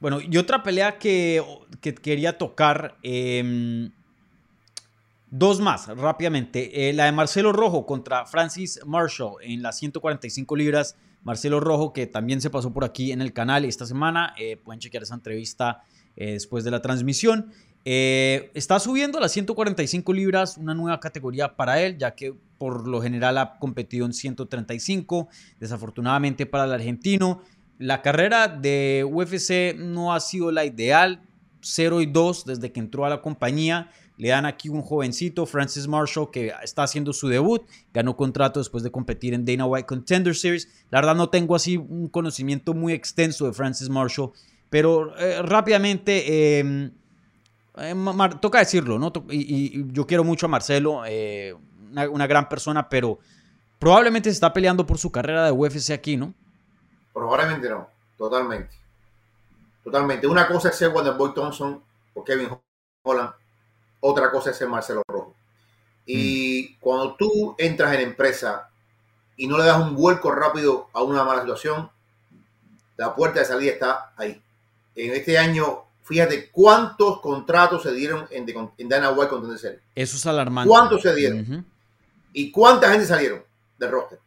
Bueno, 0.00 0.20
y 0.20 0.36
otra 0.36 0.60
pelea 0.64 0.98
que, 0.98 1.40
quería 2.02 2.36
tocar, 2.36 2.96
em, 3.04 3.92
dos 5.30 5.60
más 5.60 5.86
rápidamente. 5.86 6.88
Eh, 6.88 6.92
la 6.94 7.04
de 7.04 7.12
Marcelo 7.12 7.52
Rojo 7.52 7.86
contra 7.86 8.26
Francis 8.26 8.80
Marshall 8.84 9.36
en 9.40 9.62
las 9.62 9.78
145 9.78 10.56
libras. 10.56 10.96
Marcelo 11.22 11.60
Rojo, 11.60 11.92
que 11.92 12.08
también 12.08 12.40
se 12.40 12.50
pasó 12.50 12.72
por 12.72 12.84
aquí 12.84 13.12
en 13.12 13.20
el 13.20 13.32
canal 13.32 13.64
esta 13.64 13.86
semana. 13.86 14.34
Eh, 14.36 14.56
pueden 14.56 14.80
chequear 14.80 15.04
esa 15.04 15.14
entrevista 15.14 15.84
eh, 16.16 16.32
después 16.32 16.64
de 16.64 16.70
la 16.70 16.82
transmisión. 16.82 17.52
Eh, 17.84 18.50
está 18.54 18.80
subiendo 18.80 19.18
a 19.18 19.20
las 19.20 19.32
145 19.32 20.12
libras, 20.12 20.56
una 20.56 20.74
nueva 20.74 21.00
categoría 21.00 21.54
para 21.54 21.82
él, 21.82 21.98
ya 21.98 22.14
que 22.14 22.34
por 22.56 22.88
lo 22.88 23.02
general 23.02 23.36
ha 23.38 23.58
competido 23.58 24.06
en 24.06 24.14
135. 24.14 25.28
Desafortunadamente 25.60 26.46
para 26.46 26.64
el 26.64 26.72
argentino, 26.72 27.42
la 27.78 28.00
carrera 28.00 28.48
de 28.48 29.06
UFC 29.08 29.76
no 29.76 30.14
ha 30.14 30.20
sido 30.20 30.50
la 30.50 30.64
ideal. 30.64 31.22
0 31.60 32.02
y 32.02 32.06
2 32.06 32.44
desde 32.44 32.72
que 32.72 32.80
entró 32.80 33.04
a 33.04 33.10
la 33.10 33.22
compañía. 33.22 33.90
Le 34.16 34.28
dan 34.28 34.46
aquí 34.46 34.68
un 34.68 34.82
jovencito, 34.82 35.44
Francis 35.44 35.88
Marshall, 35.88 36.30
que 36.30 36.52
está 36.62 36.84
haciendo 36.84 37.12
su 37.12 37.26
debut. 37.28 37.62
Ganó 37.92 38.16
contrato 38.16 38.60
después 38.60 38.84
de 38.84 38.90
competir 38.90 39.34
en 39.34 39.44
Dana 39.44 39.66
White 39.66 39.86
Contender 39.86 40.36
Series. 40.36 40.68
La 40.90 41.00
verdad 41.00 41.16
no 41.16 41.30
tengo 41.30 41.56
así 41.56 41.76
un 41.76 42.08
conocimiento 42.08 42.74
muy 42.74 42.92
extenso 42.92 43.46
de 43.46 43.52
Francis 43.52 43.88
Marshall. 43.88 44.32
Pero 44.74 45.16
eh, 45.18 45.40
rápidamente, 45.40 46.58
em, 46.58 46.90
eh, 47.76 47.94
toca 48.40 48.58
decirlo, 48.58 48.98
¿no? 48.98 49.12
Y, 49.30 49.92
yo 49.92 50.04
quiero 50.04 50.24
mucho 50.24 50.46
a 50.46 50.48
Marcelo, 50.48 51.04
eh, 51.06 51.54
una, 52.10 52.26
gran 52.26 52.48
persona, 52.48 52.88
pero 52.88 53.20
probablemente 53.78 54.30
se 54.30 54.34
está 54.34 54.52
peleando 54.52 54.84
por 54.84 54.98
su 54.98 55.12
carrera 55.12 55.44
de 55.44 55.52
UFC 55.52 55.90
aquí, 55.92 56.16
¿no? 56.16 56.34
Probablemente 57.12 57.70
no, 57.70 57.86
totalmente. 58.18 58.76
Totalmente. 59.84 60.26
Una 60.26 60.48
cosa 60.48 60.70
es 60.70 60.74
ser 60.74 60.90
Boy 60.90 61.32
Thompson 61.32 61.80
o 62.12 62.24
Kevin 62.24 62.48
Holland, 63.04 63.30
otra 64.00 64.28
cosa 64.32 64.50
es 64.50 64.56
ser 64.56 64.66
Marcelo 64.66 65.02
Rojo. 65.06 65.36
Y 66.04 66.70
mm. 66.72 66.80
cuando 66.80 67.14
tú 67.14 67.54
entras 67.58 67.94
en 67.94 68.00
empresa 68.00 68.70
y 69.36 69.46
no 69.46 69.56
le 69.56 69.66
das 69.66 69.80
un 69.80 69.94
vuelco 69.94 70.32
rápido 70.32 70.88
a 70.92 71.00
una 71.04 71.22
mala 71.22 71.42
situación, 71.42 71.88
la 72.96 73.14
puerta 73.14 73.38
de 73.38 73.44
salida 73.44 73.70
está 73.70 74.12
ahí 74.16 74.42
en 74.96 75.12
este 75.12 75.38
año, 75.38 75.84
fíjate 76.02 76.50
cuántos 76.50 77.20
contratos 77.20 77.82
se 77.82 77.92
dieron 77.92 78.26
en, 78.30 78.46
en 78.78 78.88
Dana 78.88 79.10
White 79.10 79.30
con 79.30 79.54
Eso 79.54 79.80
es 79.94 80.26
alarmante. 80.26 80.68
¿Cuántos 80.68 81.02
se 81.02 81.14
dieron? 81.14 81.66
¿Y 82.32 82.50
cuánta 82.50 82.90
gente 82.90 83.06
salieron 83.06 83.42
del 83.78 83.90
roster? 83.90 84.18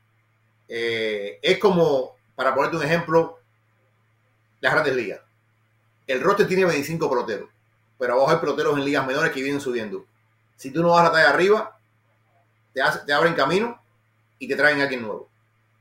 Eh, 0.67 1.39
es 1.41 1.57
como, 1.59 2.15
para 2.35 2.53
ponerte 2.53 2.77
un 2.77 2.83
ejemplo, 2.83 3.39
las 4.59 4.73
grandes 4.73 4.95
ligas. 4.95 5.21
El 6.05 6.21
roster 6.21 6.47
tiene 6.47 6.65
25 6.65 7.09
peloteros, 7.09 7.49
pero 7.97 8.13
abajo 8.13 8.31
hay 8.31 8.37
peloteros 8.37 8.77
en 8.77 8.85
ligas 8.85 9.05
menores 9.05 9.31
que 9.31 9.41
vienen 9.41 9.61
subiendo. 9.61 10.05
Si 10.55 10.71
tú 10.71 10.81
no 10.81 10.89
vas 10.89 11.01
a 11.01 11.03
la 11.05 11.11
talla 11.11 11.29
arriba, 11.29 11.79
te, 12.73 12.81
te 13.05 13.13
abren 13.13 13.33
camino 13.33 13.79
y 14.39 14.47
te 14.47 14.55
traen 14.55 14.79
a 14.79 14.83
alguien 14.83 15.01
nuevo. 15.01 15.29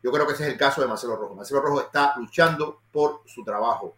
Yo 0.02 0.12
creo 0.12 0.26
que 0.26 0.34
ese 0.34 0.44
es 0.44 0.52
el 0.52 0.58
caso 0.58 0.80
de 0.80 0.86
Marcelo 0.86 1.16
Rojo. 1.16 1.34
Marcelo 1.34 1.60
Rojo 1.60 1.80
está 1.80 2.14
luchando 2.16 2.80
por 2.92 3.22
su 3.26 3.42
trabajo 3.42 3.96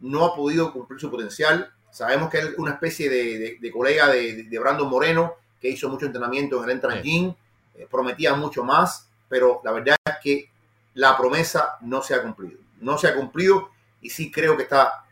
no 0.00 0.24
ha 0.24 0.34
podido 0.34 0.72
cumplir 0.72 1.00
su 1.00 1.10
potencial. 1.10 1.70
Sabemos 1.90 2.30
que 2.30 2.38
es 2.38 2.58
una 2.58 2.72
especie 2.72 3.08
de, 3.08 3.70
colega 3.72 4.08
de, 4.08 4.58
Brandon 4.58 4.88
Moreno, 4.88 5.34
que 5.60 5.68
hizo 5.68 5.88
mucho 5.88 6.06
entrenamiento 6.06 6.58
en 6.58 6.64
el 6.64 6.70
Entrance 6.76 7.02
Gym, 7.02 7.34
eh, 7.74 7.86
prometía 7.90 8.34
mucho 8.34 8.62
más, 8.62 9.08
pero 9.28 9.60
la 9.64 9.72
verdad 9.72 9.96
es 10.04 10.14
que 10.22 10.50
la 10.94 11.16
promesa 11.16 11.76
no 11.80 12.02
se 12.02 12.14
ha 12.14 12.22
cumplido. 12.22 12.58
No 12.80 12.98
se 12.98 13.08
ha 13.08 13.14
cumplido 13.14 13.70
y 14.00 14.10
sí 14.10 14.30
creo 14.30 14.56
que 14.56 14.64
está 14.64 15.04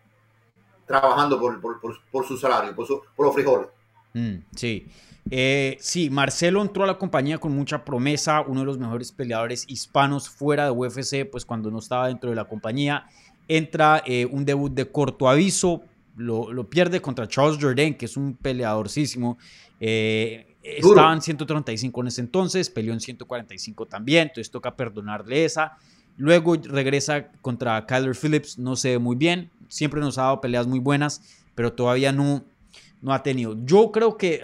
trabajando 0.87 1.41
por, 1.41 2.27
su 2.27 2.37
salario, 2.37 2.75
por, 2.75 2.89
los 3.19 3.35
frijoles. 3.35 3.69
Mm, 4.15 4.37
sí. 4.55 4.89
Eh, 5.29 5.77
sí, 5.81 6.09
Marcelo 6.09 6.63
entró 6.63 6.85
a 6.85 6.87
la 6.87 6.99
compañía 6.99 7.39
con 7.39 7.53
mucha 7.53 7.85
promesa, 7.85 8.43
uno 8.43 8.61
de 8.61 8.67
los 8.67 8.79
mejores 8.79 9.11
peleadores 9.11 9.65
hispanos 9.69 10.31
fuera 10.31 10.65
de 10.67 10.71
UFC, 10.71 11.29
pues 11.29 11.45
cuando 11.45 11.71
no 11.71 11.81
estaba 11.81 12.07
dentro 12.07 12.31
de 12.31 12.37
la 12.37 12.45
compañía. 12.45 13.07
Entra 13.49 14.03
eh, 14.07 14.27
un 14.27 14.45
debut 14.45 14.73
de 14.73 14.91
corto 14.91 15.29
aviso, 15.29 15.83
lo, 16.17 16.53
lo, 16.53 16.69
pierde 16.69 17.01
contra 17.01 17.29
Charles 17.29 17.59
Jourdain, 17.61 17.95
que 17.95 18.07
es 18.07 18.17
un 18.17 18.35
peleadorcísimo. 18.35 19.39
Eh, 19.81 20.57
estaba 20.63 21.13
en 21.13 21.23
135 21.23 22.01
en 22.01 22.07
ese 22.07 22.21
entonces, 22.21 22.71
peleó 22.71 22.93
en 22.93 23.01
145 23.01 23.87
también, 23.87 24.29
entonces 24.29 24.51
toca 24.51 24.77
perdonarle 24.77 25.45
esa. 25.45 25.77
Luego 26.17 26.57
regresa 26.57 27.31
contra 27.43 27.85
Kyler 27.87 28.17
Phillips, 28.17 28.59
no 28.59 28.75
sé 28.75 28.99
muy 28.99 29.17
bien, 29.17 29.51
siempre 29.69 30.01
nos 30.01 30.19
ha 30.19 30.23
dado 30.23 30.41
peleas 30.41 30.67
muy 30.67 30.79
buenas, 30.79 31.21
pero 31.55 31.73
todavía 31.73 32.11
no, 32.11 32.43
no 33.03 33.13
ha 33.13 33.23
tenido. 33.23 33.57
Yo 33.65 33.93
creo 33.93 34.17
que 34.17 34.43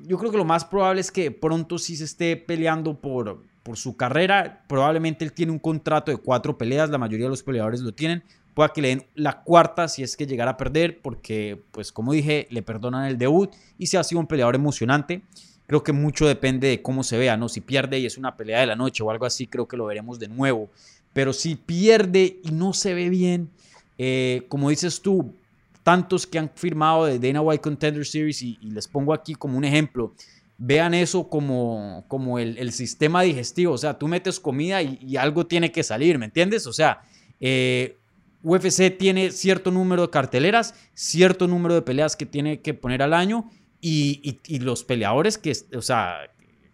yo 0.00 0.16
creo 0.16 0.30
que 0.30 0.38
lo 0.38 0.44
más 0.44 0.64
probable 0.64 1.00
es 1.00 1.12
que 1.12 1.30
pronto 1.30 1.78
sí 1.78 1.96
se 1.96 2.04
esté 2.04 2.36
peleando 2.36 2.98
por, 2.98 3.42
por 3.68 3.76
su 3.76 3.98
carrera. 3.98 4.64
Probablemente 4.66 5.26
él 5.26 5.32
tiene 5.34 5.52
un 5.52 5.58
contrato 5.58 6.10
de 6.10 6.16
cuatro 6.16 6.56
peleas, 6.56 6.88
la 6.88 6.96
mayoría 6.96 7.26
de 7.26 7.30
los 7.30 7.42
peleadores 7.42 7.80
lo 7.80 7.92
tienen. 7.92 8.22
Pueda 8.54 8.70
que 8.70 8.80
le 8.80 8.88
den 8.88 9.04
la 9.14 9.42
cuarta 9.42 9.88
si 9.88 10.02
es 10.02 10.16
que 10.16 10.26
llegara 10.26 10.52
a 10.52 10.56
perder, 10.56 11.02
porque, 11.02 11.60
pues 11.70 11.92
como 11.92 12.14
dije, 12.14 12.46
le 12.48 12.62
perdonan 12.62 13.04
el 13.04 13.18
debut 13.18 13.50
y 13.76 13.88
si 13.88 13.98
ha 13.98 14.04
sido 14.04 14.20
un 14.22 14.26
peleador 14.26 14.54
emocionante. 14.54 15.20
Creo 15.66 15.82
que 15.82 15.92
mucho 15.92 16.26
depende 16.26 16.68
de 16.68 16.80
cómo 16.80 17.04
se 17.04 17.18
vea, 17.18 17.36
¿no? 17.36 17.50
Si 17.50 17.60
pierde 17.60 17.98
y 17.98 18.06
es 18.06 18.16
una 18.16 18.38
pelea 18.38 18.60
de 18.60 18.66
la 18.68 18.74
noche 18.74 19.02
o 19.02 19.10
algo 19.10 19.26
así, 19.26 19.46
creo 19.46 19.68
que 19.68 19.76
lo 19.76 19.84
veremos 19.84 20.18
de 20.18 20.28
nuevo. 20.28 20.70
Pero 21.12 21.34
si 21.34 21.54
pierde 21.54 22.40
y 22.42 22.52
no 22.52 22.72
se 22.72 22.94
ve 22.94 23.10
bien, 23.10 23.50
eh, 23.98 24.46
como 24.48 24.70
dices 24.70 25.02
tú, 25.02 25.34
tantos 25.82 26.26
que 26.26 26.38
han 26.38 26.50
firmado 26.54 27.04
de 27.04 27.18
Dana 27.18 27.42
White 27.42 27.60
Contender 27.60 28.06
Series 28.06 28.40
y, 28.40 28.56
les 28.62 28.88
pongo 28.88 29.12
aquí 29.12 29.34
como 29.34 29.58
un 29.58 29.64
ejemplo. 29.66 30.14
Vean 30.58 30.92
eso 30.92 31.28
como, 31.28 32.04
como 32.08 32.38
el, 32.38 32.72
sistema 32.72 33.22
digestivo. 33.22 33.72
O 33.72 33.78
sea, 33.78 33.98
tú 33.98 34.08
metes 34.08 34.40
comida 34.40 34.82
y, 34.82 35.16
algo 35.16 35.46
tiene 35.46 35.72
que 35.72 35.82
salir, 35.82 36.18
¿me 36.18 36.26
entiendes? 36.26 36.66
O 36.66 36.72
sea, 36.72 37.02
eh, 37.40 37.96
UFC 38.42 38.96
tiene 38.98 39.30
cierto 39.30 39.70
número 39.70 40.02
de 40.02 40.10
carteleras, 40.10 40.74
cierto 40.94 41.46
número 41.46 41.74
de 41.74 41.82
peleas 41.82 42.16
que 42.16 42.26
tiene 42.26 42.60
que 42.60 42.74
poner 42.74 43.02
al 43.02 43.14
año 43.14 43.50
y, 43.80 44.40
y 44.46 44.58
los 44.58 44.82
peleadores 44.84 45.38
que, 45.38 45.56
o 45.74 45.82
sea, 45.82 46.28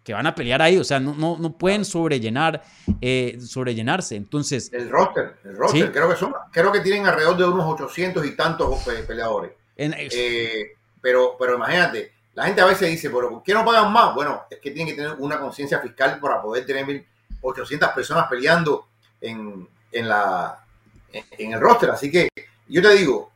que 0.05 0.13
van 0.13 0.27
a 0.27 0.35
pelear 0.35 0.61
ahí, 0.61 0.77
o 0.77 0.85
sea, 0.85 1.01
no, 1.01 1.15
no, 1.15 1.39
no 1.39 1.57
pueden 1.57 1.85
sobrellenar, 1.85 2.63
eh, 3.01 3.39
sobrellenarse. 3.41 4.17
Entonces. 4.17 4.71
El 4.73 4.91
roster, 4.91 5.37
el 5.45 5.57
roster, 5.57 5.91
creo 5.91 6.11
que 6.11 6.17
son, 6.17 6.35
creo 6.53 6.71
que 6.71 6.81
tienen 6.81 7.07
alrededor 7.07 7.39
de 7.39 7.45
unos 7.45 7.65
800 7.73 8.25
y 8.27 8.37
tantos 8.37 8.85
peleadores. 9.07 9.53
Eh, 9.77 10.77
pero, 11.01 11.37
pero 11.39 11.57
imagínate, 11.57 12.13
la 12.35 12.45
gente 12.45 12.61
a 12.61 12.67
veces 12.67 12.91
dice, 12.91 13.11
pero 13.11 13.31
¿por 13.31 13.43
qué 13.43 13.55
no 13.55 13.65
pagan 13.65 13.93
más? 13.93 14.15
Bueno, 14.15 14.43
es 14.51 14.59
que 14.59 14.71
tienen 14.71 14.95
que 14.95 15.01
tener 15.01 15.17
una 15.19 15.39
conciencia 15.39 15.79
fiscal 15.81 16.19
para 16.21 16.43
poder 16.43 16.67
tener 16.67 17.05
800 17.41 17.91
personas 17.91 18.27
peleando 18.29 18.89
en, 19.21 19.69
en, 19.93 20.09
la, 20.09 20.65
en, 21.13 21.53
el 21.53 21.61
roster. 21.61 21.91
Así 21.91 22.11
que 22.11 22.29
yo 22.69 22.83
te 22.83 22.95
digo, 22.95 23.31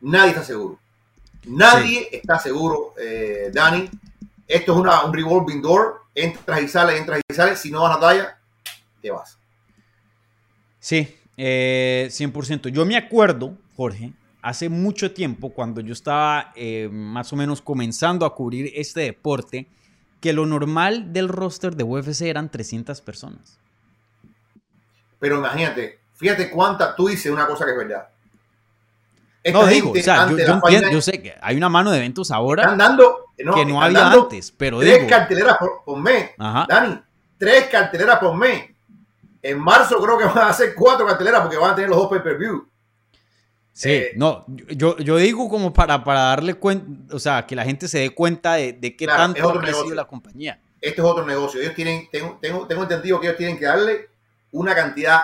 nadie 0.00 0.30
está 0.30 0.44
seguro. 0.44 0.78
Nadie 1.46 2.08
está 2.12 2.38
seguro, 2.38 2.94
eh, 2.98 3.50
Dani. 3.52 3.90
Esto 4.46 4.72
es 4.72 4.78
una, 4.78 5.04
un 5.04 5.12
revolving 5.12 5.60
door 5.60 6.04
entras 6.14 6.62
y 6.62 6.68
sales, 6.68 7.00
entras 7.00 7.20
y 7.28 7.34
sales, 7.34 7.58
si 7.58 7.70
no 7.70 7.82
vas 7.82 7.96
a 7.96 8.00
talla, 8.00 8.38
te 9.02 9.10
vas. 9.10 9.36
Sí, 10.78 11.16
100%. 11.36 12.66
Eh, 12.66 12.72
yo 12.72 12.84
me 12.84 12.96
acuerdo, 12.96 13.56
Jorge, 13.76 14.12
hace 14.44 14.68
mucho 14.68 15.12
tiempo, 15.12 15.54
cuando 15.54 15.80
yo 15.80 15.94
estaba 15.94 16.52
eh, 16.54 16.90
más 16.92 17.32
o 17.32 17.36
menos 17.36 17.62
comenzando 17.62 18.26
a 18.26 18.34
cubrir 18.34 18.70
este 18.74 19.00
deporte, 19.00 19.66
que 20.20 20.34
lo 20.34 20.44
normal 20.44 21.14
del 21.14 21.28
roster 21.28 21.74
de 21.74 21.82
UFC 21.82 22.22
eran 22.22 22.50
300 22.50 23.00
personas. 23.00 23.58
Pero 25.18 25.38
imagínate, 25.38 25.98
fíjate 26.12 26.50
cuánta, 26.50 26.94
tú 26.94 27.08
dices 27.08 27.32
una 27.32 27.46
cosa 27.46 27.64
que 27.64 27.70
es 27.70 27.78
verdad. 27.78 28.08
no 29.50 29.66
digo, 29.66 29.92
o 29.92 29.94
sea, 29.96 30.28
yo, 30.28 30.90
yo, 30.90 31.00
sé 31.00 31.22
que 31.22 31.34
hay 31.40 31.56
una 31.56 31.70
mano 31.70 31.90
de 31.90 31.96
eventos 31.96 32.30
ahora. 32.30 32.64
Están 32.64 32.78
dando 32.78 33.24
que 33.36 33.64
no 33.64 33.80
había 33.80 34.12
antes, 34.12 34.52
pero 34.52 34.78
tres 34.80 35.08
carteleras 35.08 35.56
por, 35.86 35.98
mes. 35.98 36.32
Dani, 36.36 37.00
tres 37.38 37.68
carteleras 37.68 38.18
por 38.18 38.36
mes. 38.36 38.70
En 39.40 39.58
marzo 39.58 39.98
creo 40.02 40.18
que 40.18 40.24
van 40.26 40.38
a 40.38 40.48
hacer 40.48 40.74
cuatro 40.74 41.06
carteleras 41.06 41.40
porque 41.40 41.56
van 41.56 41.70
a 41.70 41.74
tener 41.74 41.88
los 41.88 41.98
dos 41.98 42.10
pay-per-view. 42.10 42.68
Sí, 43.74 43.90
eh, 43.90 44.12
no, 44.14 44.44
yo, 44.46 44.96
yo 44.98 45.16
digo 45.16 45.48
como 45.48 45.72
para, 45.72 46.04
para 46.04 46.20
darle 46.20 46.54
cuenta, 46.54 47.14
o 47.14 47.18
sea, 47.18 47.44
que 47.44 47.56
la 47.56 47.64
gente 47.64 47.88
se 47.88 47.98
dé 47.98 48.10
cuenta 48.10 48.54
de, 48.54 48.72
de 48.72 48.94
qué 48.94 49.04
tanto 49.04 49.50
ha 49.50 49.60
crecido 49.60 49.94
la 49.96 50.04
compañía. 50.06 50.60
Este 50.80 51.00
es 51.00 51.06
otro 51.06 51.26
negocio. 51.26 51.60
Ellos 51.60 51.74
tienen, 51.74 52.08
tengo, 52.08 52.38
tengo, 52.40 52.68
tengo 52.68 52.82
entendido 52.82 53.20
que 53.20 53.26
ellos 53.26 53.36
tienen 53.36 53.58
que 53.58 53.64
darle 53.64 54.10
una 54.52 54.76
cantidad 54.76 55.22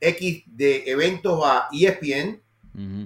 X 0.00 0.44
de 0.46 0.90
eventos 0.90 1.42
a 1.44 1.68
ESPN 1.70 2.40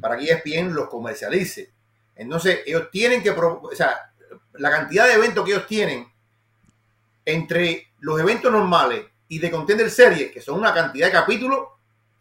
para 0.01 0.17
que 0.17 0.31
ESPN 0.31 0.73
los 0.73 0.89
comercialice. 0.89 1.73
Entonces, 2.15 2.61
ellos 2.65 2.89
tienen 2.93 3.21
que, 3.21 3.31
o 3.31 3.71
sea, 3.75 4.13
la 4.53 4.71
cantidad 4.71 5.09
de 5.09 5.15
eventos 5.15 5.45
que 5.45 5.51
ellos 5.51 5.67
tienen 5.67 6.07
entre 7.25 7.89
los 7.99 8.21
eventos 8.21 8.53
normales 8.53 9.07
y 9.27 9.41
de 9.41 9.51
Contender 9.51 9.91
Series, 9.91 10.31
que 10.31 10.41
son 10.41 10.61
una 10.61 10.73
cantidad 10.73 11.09
de 11.09 11.13
capítulos, 11.13 11.67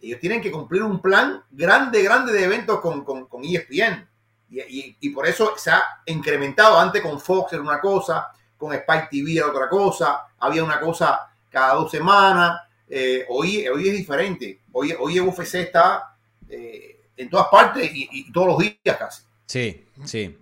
ellos 0.04 0.20
tienen 0.20 0.41
que 0.41 0.51
cumplir 0.51 0.84
un 0.84 1.01
plan 1.01 1.41
grande, 1.49 2.04
grande 2.04 2.34
de 2.34 2.43
eventos 2.43 2.82
con, 2.82 3.06
con, 3.06 3.43
ESPN. 3.43 4.06
Y, 4.49 4.97
y, 4.99 5.10
por 5.10 5.26
eso 5.26 5.54
se 5.58 5.72
ha 5.72 5.82
incrementado. 6.06 6.78
Antes 6.78 7.01
con 7.01 7.20
Fox 7.20 7.54
era 7.54 7.62
una 7.62 7.80
cosa, 7.80 8.28
con 8.58 8.74
Spike 8.74 9.08
TV 9.10 9.38
era 9.38 9.47
otra 9.47 9.70
cosa, 9.70 10.28
había 10.39 10.64
una 10.64 10.80
cosa 10.80 11.22
cada 11.49 11.76
dos 11.76 11.89
semanas. 11.89 12.62
Eh, 12.89 13.26
hoy, 13.30 13.66
hoy 13.68 13.88
es 13.88 13.95
diferente. 13.95 14.60
Hoy, 14.74 14.93
hoy 14.99 15.20
UFC 15.22 15.56
está 15.56 16.16
eh, 16.49 17.08
en 17.16 17.30
todas 17.30 17.47
partes 17.47 17.89
y, 17.95 18.10
y 18.12 18.32
todos 18.32 18.47
los 18.47 18.58
días 18.58 18.97
casi. 18.97 19.24
Sí, 19.45 19.88
sí. 20.04 20.38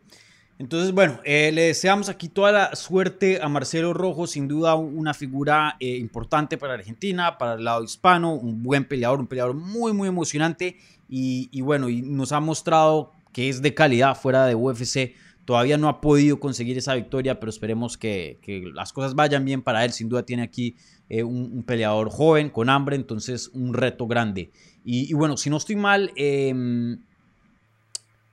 Entonces, 0.61 0.91
bueno, 0.91 1.19
eh, 1.23 1.51
le 1.51 1.63
deseamos 1.63 2.07
aquí 2.07 2.29
toda 2.29 2.51
la 2.51 2.75
suerte 2.75 3.39
a 3.41 3.49
Marcelo 3.49 3.95
Rojo, 3.95 4.27
sin 4.27 4.47
duda 4.47 4.75
una 4.75 5.15
figura 5.15 5.75
eh, 5.79 5.97
importante 5.97 6.55
para 6.55 6.75
Argentina, 6.75 7.39
para 7.39 7.55
el 7.55 7.63
lado 7.63 7.83
hispano, 7.83 8.35
un 8.35 8.61
buen 8.61 8.85
peleador, 8.85 9.19
un 9.19 9.25
peleador 9.25 9.55
muy, 9.55 9.91
muy 9.91 10.07
emocionante 10.07 10.77
y, 11.09 11.61
bueno, 11.61 11.89
y 11.89 12.03
nos 12.03 12.31
ha 12.31 12.39
mostrado 12.39 13.11
que 13.33 13.49
es 13.49 13.63
de 13.63 13.73
calidad 13.73 14.15
fuera 14.15 14.45
de 14.45 14.53
UFC. 14.53 15.15
Todavía 15.45 15.79
no 15.79 15.89
ha 15.89 15.99
podido 15.99 16.39
conseguir 16.39 16.77
esa 16.77 16.93
victoria, 16.93 17.39
pero 17.39 17.49
esperemos 17.49 17.97
que, 17.97 18.37
las 18.75 18.93
cosas 18.93 19.15
vayan 19.15 19.43
bien 19.43 19.63
para 19.63 19.83
él. 19.83 19.91
Sin 19.91 20.09
duda 20.09 20.27
tiene 20.27 20.43
aquí 20.43 20.75
eh, 21.09 21.23
un, 21.23 21.63
peleador 21.63 22.11
joven, 22.11 22.51
con 22.51 22.69
hambre, 22.69 22.95
entonces 22.95 23.49
un 23.55 23.73
reto 23.73 24.05
grande. 24.05 24.51
Y, 24.85 25.09
y 25.09 25.13
bueno, 25.13 25.37
si 25.37 25.49
no 25.49 25.57
estoy 25.57 25.75
mal, 25.75 26.11
em, 26.15 26.99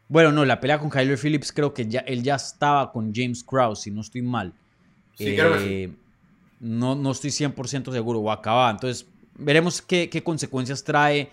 bueno, 0.09 0.33
no, 0.33 0.45
la 0.45 0.59
pelea 0.59 0.79
con 0.79 0.89
Kyler 0.89 1.19
Phillips 1.19 1.53
creo 1.53 1.75
que 1.75 1.87
ya, 1.87 2.01
él 2.01 2.23
ya 2.23 2.37
estaba 2.37 2.91
con 2.91 3.13
James 3.15 3.45
Krause, 3.45 3.83
si 3.83 3.91
no 3.91 4.01
estoy 4.01 4.23
mal. 4.23 4.53
Sí, 5.17 5.37
creo 5.37 5.53
que 5.53 5.59
sí. 5.59 5.67
Eh, 5.69 5.93
no, 6.61 6.95
no 6.95 7.11
estoy 7.11 7.31
100% 7.31 7.93
seguro, 7.93 8.21
o 8.21 8.31
acaba. 8.31 8.71
Entonces, 8.71 9.07
veremos 9.35 9.83
qué, 9.83 10.23
consecuencias 10.25 10.83
trae 10.83 11.31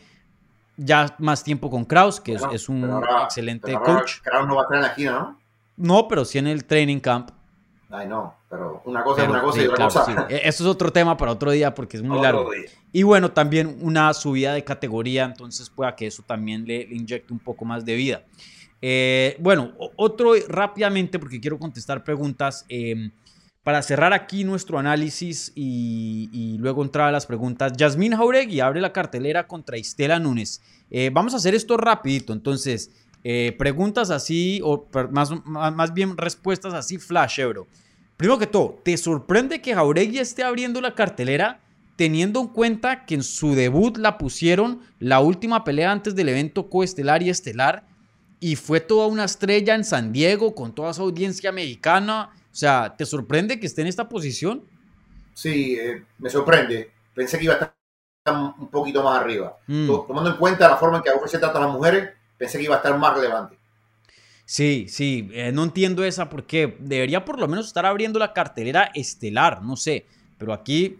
ya 0.77 1.15
más 1.19 1.43
tiempo 1.43 1.69
con 1.69 1.85
Kraus, 1.85 2.19
que 2.19 2.33
es, 2.33 2.69
un 2.69 3.01
excelente 3.23 3.73
coach. 3.73 4.21
Kraus 4.21 4.47
no 4.47 4.55
va 4.55 4.61
a 4.61 4.63
estar 4.63 4.75
en 4.75 4.81
la 4.81 4.87
esquina, 4.89 5.11
¿no? 5.11 5.39
No, 5.77 6.07
pero 6.07 6.23
sí 6.25 6.37
en 6.37 6.47
el 6.47 6.65
training 6.65 6.99
camp. 6.99 7.31
Ay, 7.89 8.07
no, 8.07 8.35
pero 8.49 8.81
una 8.85 9.03
cosa 9.03 9.23
es 9.23 9.29
una 9.29 9.41
cosa 9.41 9.61
y 9.61 9.67
otra 9.67 9.85
cosa. 9.85 10.27
E, 10.29 10.41
eso 10.43 10.63
es 10.63 10.69
otro 10.69 10.91
tema 10.91 11.15
para 11.15 11.31
otro 11.31 11.51
día 11.51 11.73
porque 11.73 11.97
es 11.97 12.03
muy 12.03 12.21
largo. 12.21 12.49
Y 12.91 13.03
bueno, 13.03 13.31
también 13.31 13.77
una 13.81 14.13
subida 14.13 14.53
de 14.53 14.63
categoría, 14.63 15.25
entonces 15.25 15.69
pueda 15.69 15.95
que 15.95 16.07
eso 16.07 16.23
también 16.23 16.65
le 16.65 16.81
inyecte 16.81 17.31
un 17.31 17.39
poco 17.39 17.65
más 17.65 17.85
de 17.85 17.95
vida. 17.95 18.23
Eh, 18.87 19.35
bueno, 19.39 19.73
otro 19.95 20.33
rápidamente, 20.47 21.17
porque 21.17 21.41
quiero 21.41 21.57
contestar 21.57 22.03
preguntas. 22.03 22.65
Em, 22.69 23.09
para 23.63 23.81
cerrar 23.81 24.13
aquí 24.13 24.43
nuestro 24.43 24.77
análisis 24.77 25.51
y, 25.55 26.55
luego 26.59 26.83
entrar 26.83 27.07
a 27.07 27.11
las 27.11 27.25
preguntas, 27.25 27.73
Yasmín 27.75 28.15
Jauregui 28.15 28.59
abre 28.59 28.79
la 28.79 28.93
cartelera 28.93 29.47
contra 29.47 29.77
Estela 29.77 30.19
Núñez. 30.19 30.61
Eh, 30.91 31.09
vamos 31.11 31.33
a 31.33 31.37
hacer 31.37 31.55
esto 31.55 31.77
rapidito, 31.77 32.31
entonces, 32.31 32.91
eh, 33.23 33.55
preguntas 33.57 34.11
así, 34.11 34.61
o 34.63 34.87
más, 35.09 35.31
más 35.47 35.91
bien 35.95 36.15
respuestas 36.15 36.75
así 36.75 36.99
flash, 36.99 37.41
bro. 37.43 37.65
Primero 38.17 38.37
que 38.37 38.45
todo, 38.45 38.79
¿te 38.85 38.95
sorprende 38.97 39.61
que 39.61 39.73
Jauregui 39.73 40.19
esté 40.19 40.43
abriendo 40.43 40.79
la 40.79 40.93
cartelera 40.93 41.59
teniendo 41.95 42.39
en 42.39 42.47
cuenta 42.49 43.05
que 43.05 43.15
en 43.15 43.23
su 43.23 43.55
debut 43.55 43.97
la 43.97 44.19
pusieron 44.19 44.81
la 44.99 45.21
última 45.21 45.63
pelea 45.63 45.91
antes 45.91 46.13
del 46.13 46.29
evento 46.29 46.69
coestelar 46.69 47.23
y 47.23 47.31
estelar? 47.31 47.94
Y 48.45 48.55
fue 48.55 48.79
toda 48.79 49.07
una 49.07 49.25
estrella 49.25 49.73
en 49.73 49.83
San 49.83 50.13
Diego 50.13 50.53
con 50.53 50.75
toda 50.75 50.93
su 50.93 51.01
audiencia 51.01 51.51
mexicana. 51.51 52.29
O 52.31 52.55
sea, 52.55 52.93
¿te 52.95 53.03
sorprende 53.03 53.59
que 53.59 53.65
esté 53.65 53.81
en 53.81 53.87
esta 53.87 54.07
posición? 54.07 54.63
Sí, 55.33 55.75
eh, 55.79 56.03
me 56.19 56.29
sorprende. 56.29 56.91
Pensé 57.15 57.39
que 57.39 57.45
iba 57.45 57.55
a 57.55 57.57
estar 57.57 57.73
un 58.59 58.69
poquito 58.69 59.01
más 59.01 59.19
arriba. 59.19 59.57
Mm. 59.65 59.87
Tomando 59.87 60.29
en 60.29 60.37
cuenta 60.37 60.69
la 60.69 60.77
forma 60.77 60.97
en 60.97 61.03
que 61.03 61.09
se 61.27 61.39
trata 61.39 61.57
a 61.57 61.61
las 61.61 61.73
mujeres, 61.73 62.11
pensé 62.37 62.59
que 62.59 62.65
iba 62.65 62.75
a 62.75 62.77
estar 62.77 62.95
más 62.99 63.15
relevante. 63.15 63.57
Sí, 64.45 64.85
sí, 64.89 65.27
eh, 65.33 65.51
no 65.51 65.63
entiendo 65.63 66.03
esa 66.03 66.29
porque 66.29 66.77
debería 66.79 67.25
por 67.25 67.39
lo 67.39 67.47
menos 67.47 67.65
estar 67.65 67.87
abriendo 67.87 68.19
la 68.19 68.31
cartelera 68.31 68.91
estelar, 68.93 69.63
no 69.63 69.75
sé. 69.75 70.05
Pero 70.37 70.53
aquí, 70.53 70.99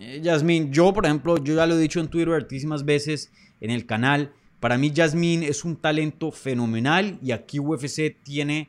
eh, 0.00 0.18
Yasmin, 0.24 0.72
yo 0.72 0.92
por 0.92 1.06
ejemplo, 1.06 1.38
yo 1.38 1.54
ya 1.54 1.68
lo 1.68 1.76
he 1.76 1.78
dicho 1.78 2.00
en 2.00 2.08
Twitter 2.08 2.34
altísimas 2.34 2.84
veces 2.84 3.30
en 3.60 3.70
el 3.70 3.86
canal, 3.86 4.32
Para 4.60 4.76
mí 4.76 4.92
Jasmine 4.94 5.48
es 5.48 5.64
un 5.64 5.76
talento 5.76 6.30
fenomenal 6.30 7.18
y 7.22 7.32
aquí 7.32 7.58
UFC 7.58 8.14
tiene 8.22 8.68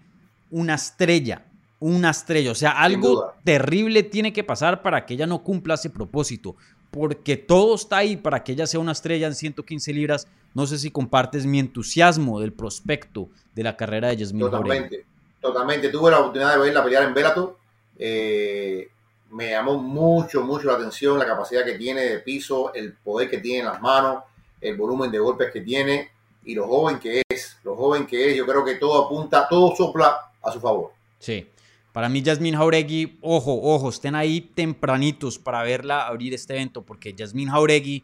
una 0.50 0.76
estrella, 0.76 1.46
una 1.80 2.12
estrella. 2.12 2.52
O 2.52 2.56
sea, 2.56 2.72
algo 2.72 3.34
terrible 3.44 4.04
tiene 4.04 4.32
que 4.32 4.44
pasar 4.44 4.82
para 4.82 5.06
que 5.06 5.16
ella 5.16 5.28
no 5.28 5.44
cumpla 5.44 5.76
ese 5.76 5.90
propósito. 5.90 6.56
Porque 6.92 7.38
todo 7.38 7.76
está 7.76 7.98
ahí 7.98 8.18
para 8.18 8.44
que 8.44 8.54
ella 8.54 8.68
sea 8.68 8.80
una 8.80 8.94
estrella 8.94 9.28
en 9.28 9.36
115 9.36 9.94
libras. 9.94 10.28
No 10.54 10.66
sé 10.66 10.78
si 10.78 10.92
compartes 10.92 11.46
mi 11.46 11.60
entusiasmo 11.60 12.40
del 12.40 12.54
prospecto 12.54 13.30
de 13.54 13.64
la 13.64 13.76
carrera 13.78 14.10
de 14.10 14.18
Jasmine 14.18 14.50
Totalmente, 14.50 15.06
totalmente. 15.42 15.90
Tuve 15.90 16.12
la 16.12 16.20
oportunidad 16.20 16.54
de 16.54 16.60
verla 16.60 16.84
pelear 16.84 17.04
en 17.04 17.14
Bellator. 17.14 17.58
Eh, 17.98 18.90
me 19.32 19.52
llamó 19.52 19.78
mucho, 19.78 20.42
mucho 20.42 20.68
la 20.68 20.74
atención 20.74 21.18
la 21.18 21.26
capacidad 21.26 21.64
que 21.64 21.78
tiene 21.78 22.02
de 22.02 22.20
piso, 22.20 22.74
el 22.74 22.94
poder 22.94 23.30
que 23.30 23.38
tiene 23.38 23.60
en 23.60 23.66
las 23.66 23.82
manos, 23.82 24.24
el 24.62 24.78
volumen 24.78 25.12
de 25.12 25.20
golpes 25.20 25.52
que 25.52 25.62
tiene 25.62 26.10
y 26.46 26.56
lo 26.56 26.68
joven 26.68 27.00
que 27.00 27.22
es, 27.30 27.58
lo 27.64 27.76
joven 27.76 28.06
que 28.06 28.30
es. 28.32 28.38
Yo 28.38 28.46
creo 28.46 28.64
que 28.64 28.76
todo 28.76 29.06
apunta, 29.06 29.48
todo 29.50 29.76
sopla 29.76 30.32
a 30.42 30.52
su 30.52 30.60
favor. 30.60 30.92
Sí. 31.20 31.48
Para 31.92 32.08
mí, 32.08 32.24
Jasmine 32.24 32.56
Jauregui, 32.56 33.18
ojo, 33.22 33.60
ojo, 33.62 33.90
estén 33.90 34.16
ahí 34.16 34.40
tempranitos 34.40 35.38
para 35.38 35.62
verla 35.64 36.08
abrir 36.08 36.34
este 36.34 36.54
evento, 36.54 36.84
porque 36.84 37.14
Jasmine 37.18 37.52
Jauregui, 37.52 38.04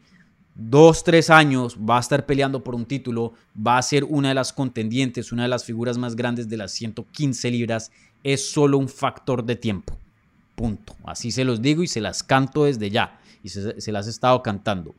dos, 0.54 1.02
tres 1.02 1.30
años, 1.30 1.76
va 1.78 1.96
a 1.96 2.00
estar 2.00 2.26
peleando 2.26 2.62
por 2.62 2.74
un 2.74 2.84
título, 2.84 3.32
va 3.56 3.78
a 3.78 3.82
ser 3.82 4.04
una 4.04 4.28
de 4.28 4.34
las 4.34 4.52
contendientes, 4.52 5.32
una 5.32 5.44
de 5.44 5.48
las 5.48 5.64
figuras 5.64 5.96
más 5.96 6.16
grandes 6.16 6.50
de 6.50 6.58
las 6.58 6.72
115 6.72 7.50
libras. 7.50 7.90
Es 8.22 8.50
solo 8.50 8.76
un 8.76 8.88
factor 8.88 9.42
de 9.42 9.56
tiempo. 9.56 9.96
Punto. 10.54 10.94
Así 11.04 11.30
se 11.30 11.44
los 11.44 11.62
digo 11.62 11.82
y 11.82 11.86
se 11.86 12.02
las 12.02 12.22
canto 12.22 12.64
desde 12.64 12.90
ya. 12.90 13.18
Y 13.42 13.48
se, 13.48 13.80
se 13.80 13.92
las 13.92 14.06
he 14.06 14.10
estado 14.10 14.42
cantando. 14.42 14.94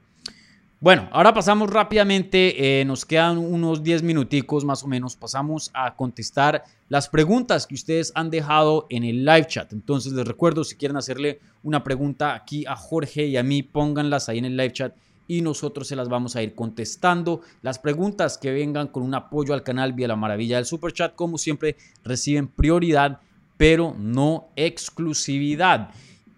Bueno, 0.82 1.10
ahora 1.12 1.34
pasamos 1.34 1.70
rápidamente, 1.70 2.80
eh, 2.80 2.86
nos 2.86 3.06
quedan 3.06 3.38
unos 3.38 3.84
10 3.84 4.02
minuticos 4.02 4.64
más 4.64 4.82
o 4.82 4.88
menos, 4.88 5.18
pasamos 5.18 5.72
a 5.74 5.94
contestar 5.98 6.64
las 6.88 7.10
preguntas 7.10 7.68
que 7.68 7.76
ustedes 7.76 8.14
han 8.16 8.30
dejado 8.30 8.88
en 8.90 9.04
el 9.04 9.26
live 9.26 9.46
chat. 9.46 9.74
Entonces 9.74 10.14
les 10.14 10.26
recuerdo, 10.26 10.64
si 10.64 10.78
quieren 10.78 10.96
hacerle 10.96 11.42
una 11.64 11.84
pregunta 11.84 12.34
aquí 12.34 12.66
a 12.66 12.78
Jorge 12.78 13.26
y 13.26 13.36
a 13.36 13.44
mí, 13.44 13.62
pónganlas 13.62 14.30
ahí 14.30 14.38
en 14.38 14.46
el 14.46 14.56
live 14.56 14.72
chat 14.72 14.96
y 15.28 15.42
nosotros 15.42 15.86
se 15.86 15.98
las 15.98 16.08
vamos 16.08 16.38
a 16.38 16.44
ir 16.44 16.56
contestando. 16.56 17.42
Las 17.62 17.78
preguntas 17.78 18.38
que 18.38 18.54
vengan 18.54 18.88
con 18.88 19.04
un 19.04 19.16
apoyo 19.16 19.54
al 19.54 19.64
canal 19.64 19.92
vía 19.92 20.08
la 20.08 20.16
maravilla 20.16 20.56
del 20.56 20.66
super 20.66 20.94
chat, 20.94 21.14
como 21.14 21.38
siempre, 21.38 21.76
reciben 22.06 22.48
prioridad, 22.48 23.20
pero 23.58 23.94
no 24.00 24.48
exclusividad. 24.56 25.90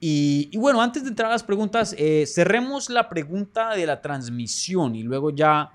Y, 0.03 0.57
bueno, 0.57 0.81
antes 0.81 1.03
de 1.03 1.09
entrar 1.09 1.29
a 1.29 1.33
las 1.33 1.43
preguntas, 1.43 1.93
eh, 1.95 2.25
cerremos 2.25 2.89
la 2.89 3.07
pregunta 3.07 3.75
de 3.75 3.85
la 3.85 4.01
transmisión 4.01 4.95
y 4.95 5.03
luego 5.03 5.29
ya, 5.29 5.69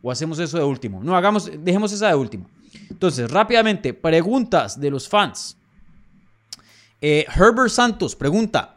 o 0.00 0.12
hacemos 0.12 0.38
eso 0.38 0.58
de 0.58 0.62
último. 0.62 1.02
No, 1.02 1.16
hagamos, 1.16 1.50
dejemos 1.58 1.92
esa 1.92 2.06
de 2.06 2.14
último. 2.14 2.48
Entonces, 2.88 3.28
rápidamente, 3.28 3.92
preguntas 3.92 4.78
de 4.78 4.90
los 4.90 5.08
fans. 5.08 5.56
Eh, 7.00 7.26
Herbert 7.34 7.70
Santos 7.70 8.14
pregunta, 8.14 8.76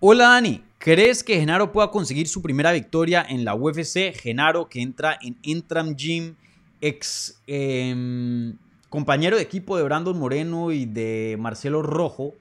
hola 0.00 0.28
Dani, 0.28 0.62
¿crees 0.76 1.24
que 1.24 1.40
Genaro 1.40 1.72
pueda 1.72 1.90
conseguir 1.90 2.28
su 2.28 2.42
primera 2.42 2.72
victoria 2.72 3.24
en 3.26 3.44
la 3.44 3.54
UFC? 3.54 4.14
Genaro 4.14 4.68
que 4.68 4.82
entra 4.82 5.18
en 5.22 5.36
Intram 5.42 5.96
Gym, 5.96 6.36
ex 6.82 7.40
em, 7.46 8.54
compañero 8.90 9.36
de 9.36 9.42
equipo 9.42 9.78
de 9.78 9.82
Brandon 9.82 10.16
Moreno 10.16 10.72
y 10.72 10.84
de 10.84 11.36
Marcelo 11.40 11.82
Rojo. 11.82 12.34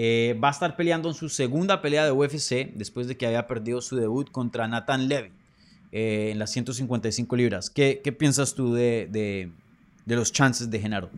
Eh, 0.00 0.38
va 0.38 0.46
a 0.46 0.50
estar 0.52 0.76
peleando 0.76 1.08
en 1.08 1.14
su 1.16 1.28
segunda 1.28 1.82
pelea 1.82 2.04
de 2.04 2.12
UFC 2.12 2.72
después 2.72 3.08
de 3.08 3.16
que 3.16 3.26
había 3.26 3.48
perdido 3.48 3.80
su 3.80 3.96
debut 3.96 4.30
contra 4.30 4.68
Nathan 4.68 5.08
Levy 5.08 5.32
eh, 5.90 6.28
en 6.30 6.38
las 6.38 6.52
155 6.52 7.34
libras. 7.34 7.68
¿Qué, 7.68 7.96
piensas 8.16 8.54
tú 8.54 8.74
de, 8.74 9.50
los 10.06 10.30
chances 10.30 10.70
de 10.70 10.78
Genaro? 10.78 11.10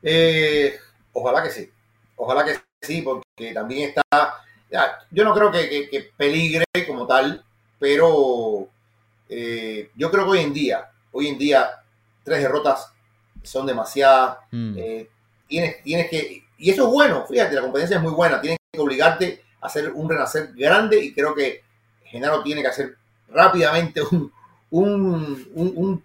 Eh, 0.00 0.76
ojalá 1.12 1.42
que 1.42 1.50
sí. 1.50 1.68
Ojalá 2.14 2.44
que 2.44 2.56
sí, 2.86 3.02
porque 3.02 3.52
también 3.52 3.88
está. 3.88 4.36
yo 5.10 5.24
no 5.24 5.34
creo 5.34 5.50
que, 5.50 6.12
peligre 6.16 6.64
como 6.86 7.04
tal, 7.04 7.44
pero 7.80 8.68
yo 9.28 10.10
creo 10.12 10.24
que 10.24 10.30
hoy 10.30 10.38
en 10.38 10.52
día, 10.52 10.88
hoy 11.10 11.26
en 11.26 11.36
día, 11.36 11.68
tres 12.22 12.42
derrotas 12.42 12.92
son 13.42 13.66
demasiadas. 13.66 14.38
Mm. 14.52 14.76
tienes, 15.48 15.82
tienes 15.82 16.08
que 16.08 16.44
y 16.60 16.70
eso 16.70 16.86
es 16.86 16.92
bueno, 16.92 17.24
fíjate, 17.26 17.54
la 17.54 17.62
competencia 17.62 17.96
es 17.96 18.02
muy 18.02 18.12
buena, 18.12 18.38
tienes 18.40 18.58
que 18.70 18.80
obligarte 18.80 19.42
a 19.62 19.66
hacer 19.66 19.90
un 19.92 20.08
renacer 20.10 20.52
grande 20.54 21.02
y 21.02 21.14
creo 21.14 21.34
que 21.34 21.62
Genaro 22.04 22.42
tiene 22.42 22.60
que 22.60 22.68
hacer 22.68 22.96
rápidamente 23.30 24.02
un, 24.70 26.04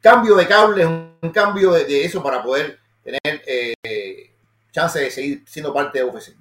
cambio 0.00 0.36
de 0.36 0.46
cable, 0.46 0.86
un 0.86 1.30
cambio 1.34 1.72
de, 1.72 2.04
eso 2.04 2.22
para 2.22 2.40
poder 2.40 2.78
tener 3.02 3.42
eh, 3.48 4.30
chance 4.70 5.00
de 5.00 5.10
seguir 5.10 5.42
siendo 5.44 5.74
parte 5.74 5.98
de 5.98 6.04
UFC. 6.04 6.36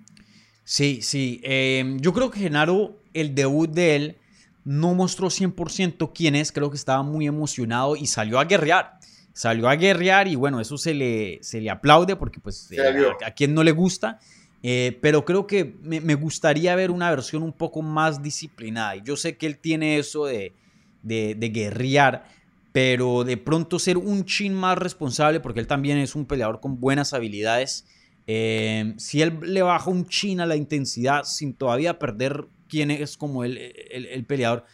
Sí, 0.63 1.01
sí. 1.01 1.41
Em, 1.43 1.99
yo 1.99 2.13
creo 2.13 2.29
que 2.29 2.39
Genaro, 2.39 2.97
el 3.13 3.33
debut 3.33 3.69
de 3.69 3.95
él, 3.95 4.17
no 4.63 4.93
mostró 4.93 5.29
100% 5.29 6.11
quién 6.13 6.35
es. 6.35 6.51
Creo 6.51 6.69
que 6.69 6.77
estaba 6.77 7.01
muy 7.01 7.25
emocionado 7.25 7.95
y 7.95 8.05
salió 8.05 8.39
a 8.39 8.45
guerrear 8.45 8.99
salió 9.35 9.67
a 9.67 9.75
guerrear 9.75 10.29
y 10.29 10.35
bueno, 10.35 10.61
eso 10.61 10.77
se 10.77 10.93
le, 10.93 11.39
se 11.41 11.59
le 11.59 11.69
aplaude 11.69 12.15
porque 12.15 12.39
pues 12.39 12.71
eh, 12.71 12.77
a, 13.23 13.31
quien 13.31 13.53
no 13.53 13.63
le 13.63 13.71
gusta. 13.71 14.19
Eh, 14.63 14.97
pero 15.01 15.25
creo 15.25 15.45
que 15.45 15.75
me, 15.83 16.15
gustaría 16.15 16.73
ver 16.75 16.89
una 16.89 17.09
versión 17.09 17.43
un 17.43 17.51
poco 17.51 17.81
más 17.81 18.23
disciplinada. 18.23 18.95
Y 18.95 19.01
yo 19.03 19.17
sé 19.17 19.37
que 19.37 19.45
él 19.45 19.57
tiene 19.57 19.99
eso 19.99 20.25
de, 20.25 20.53
de, 21.03 21.49
guerrear, 21.53 22.25
pero 22.71 23.25
de 23.25 23.37
pronto 23.37 23.77
ser 23.77 23.97
un 23.97 24.23
chin 24.23 24.53
más 24.53 24.77
responsable, 24.77 25.41
porque 25.41 25.59
él 25.59 25.67
también 25.67 25.97
es 25.97 26.15
un 26.15 26.25
peleador 26.25 26.61
con 26.61 26.79
buenas 26.79 27.13
habilidades. 27.13 27.85
Eh, 28.27 28.93
si 28.97 29.21
él 29.21 29.37
le 29.43 29.61
baja 29.61 29.89
un 29.89 30.07
chin 30.07 30.39
a 30.39 30.45
la 30.45 30.55
intensidad 30.55 31.25
sin 31.25 31.53
todavía 31.53 31.99
perder 31.99 32.45
quién 32.69 32.89
es 32.89 33.17
como 33.17 33.43
el, 33.43 33.57
el 33.57 34.25
peleador, 34.25 34.65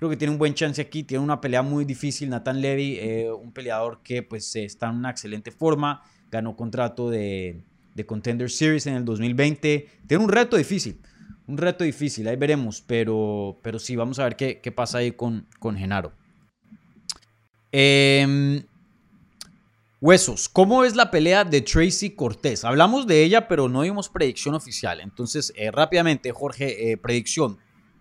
Creo 0.00 0.08
que 0.08 0.16
tiene 0.16 0.32
un 0.32 0.38
buen 0.38 0.54
chance 0.54 0.80
aquí, 0.80 1.02
tiene 1.02 1.22
una 1.22 1.42
pelea 1.42 1.60
muy 1.60 1.84
difícil. 1.84 2.30
Nathan 2.30 2.62
Levy, 2.62 2.96
eh, 2.98 3.30
un 3.30 3.52
peleador 3.52 4.00
que 4.02 4.22
pues 4.22 4.56
está 4.56 4.88
en 4.88 4.96
una 4.96 5.10
excelente 5.10 5.50
forma, 5.50 6.02
ganó 6.30 6.56
contrato 6.56 7.10
de, 7.10 7.64
Contender 8.06 8.50
Series 8.50 8.86
en 8.86 8.94
el 8.94 9.04
2020. 9.04 9.88
Tiene 10.06 10.24
un 10.24 10.30
reto 10.30 10.56
difícil, 10.56 11.02
un 11.46 11.58
reto 11.58 11.84
difícil, 11.84 12.26
ahí 12.28 12.36
veremos, 12.36 12.80
pero, 12.80 13.60
pero 13.62 13.78
sí, 13.78 13.94
vamos 13.94 14.18
a 14.18 14.24
ver 14.24 14.36
qué, 14.36 14.72
pasa 14.74 14.96
ahí 14.96 15.12
con, 15.12 15.46
con 15.58 15.76
Genaro. 15.76 16.14
Em, 17.70 18.62
huesos, 20.00 20.48
¿cómo 20.48 20.82
es 20.86 20.96
la 20.96 21.10
pelea 21.10 21.44
de 21.44 21.60
Tracy 21.60 22.12
Cortés? 22.12 22.64
Hablamos 22.64 23.06
de 23.06 23.22
ella, 23.22 23.48
pero 23.48 23.68
no 23.68 23.82
dimos 23.82 24.08
predicción 24.08 24.54
oficial. 24.54 25.02
Entonces, 25.02 25.52
eh, 25.56 25.70
rápidamente, 25.70 26.32
Jorge, 26.32 26.90
eh, 26.90 26.96
predicción. 26.96 27.58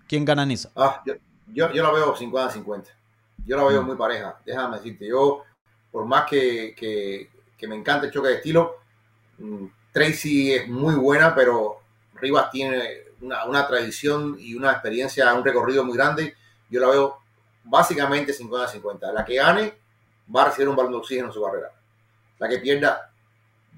¿Quién 0.07 0.23
gana 0.23 0.43
en 0.43 0.51
esa? 0.51 0.71
Ah, 0.77 1.03
yo, 1.05 1.15
yo 1.53 1.67
la 1.83 1.91
veo 1.91 2.15
50-50. 2.15 2.83
Yo 3.45 3.57
la 3.57 3.63
veo 3.63 3.81
mm. 3.81 3.85
muy 3.85 3.95
pareja. 3.95 4.39
Déjame 4.45 4.77
decirte, 4.77 5.07
yo, 5.07 5.43
por 5.91 6.05
más 6.05 6.25
que, 6.29 6.75
que, 6.77 7.67
me 7.67 7.75
encanta 7.75 8.05
el 8.05 8.11
choque 8.11 8.29
de 8.29 8.35
estilo, 8.35 8.75
mm, 9.37 9.65
Tracy 9.91 10.53
es 10.53 10.67
muy 10.67 10.95
buena, 10.95 11.33
pero 11.33 11.79
Rivas 12.15 12.51
tiene 12.51 12.83
una, 13.21 13.45
una, 13.45 13.67
tradición 13.67 14.37
y 14.39 14.53
una 14.53 14.71
experiencia, 14.71 15.33
un 15.33 15.43
recorrido 15.43 15.83
muy 15.83 15.97
grande. 15.97 16.35
Yo 16.69 16.79
la 16.79 16.87
veo 16.89 17.17
básicamente 17.63 18.33
50-50. 18.33 19.13
La 19.13 19.25
que 19.25 19.35
gane 19.35 19.73
va 20.33 20.43
a 20.43 20.45
recibir 20.45 20.69
un 20.69 20.75
balón 20.75 20.91
de 20.91 20.97
oxígeno 20.97 21.27
en 21.27 21.33
su 21.33 21.41
barrera. 21.41 21.71
La 22.37 22.47
que 22.47 22.59
pierda 22.59 23.11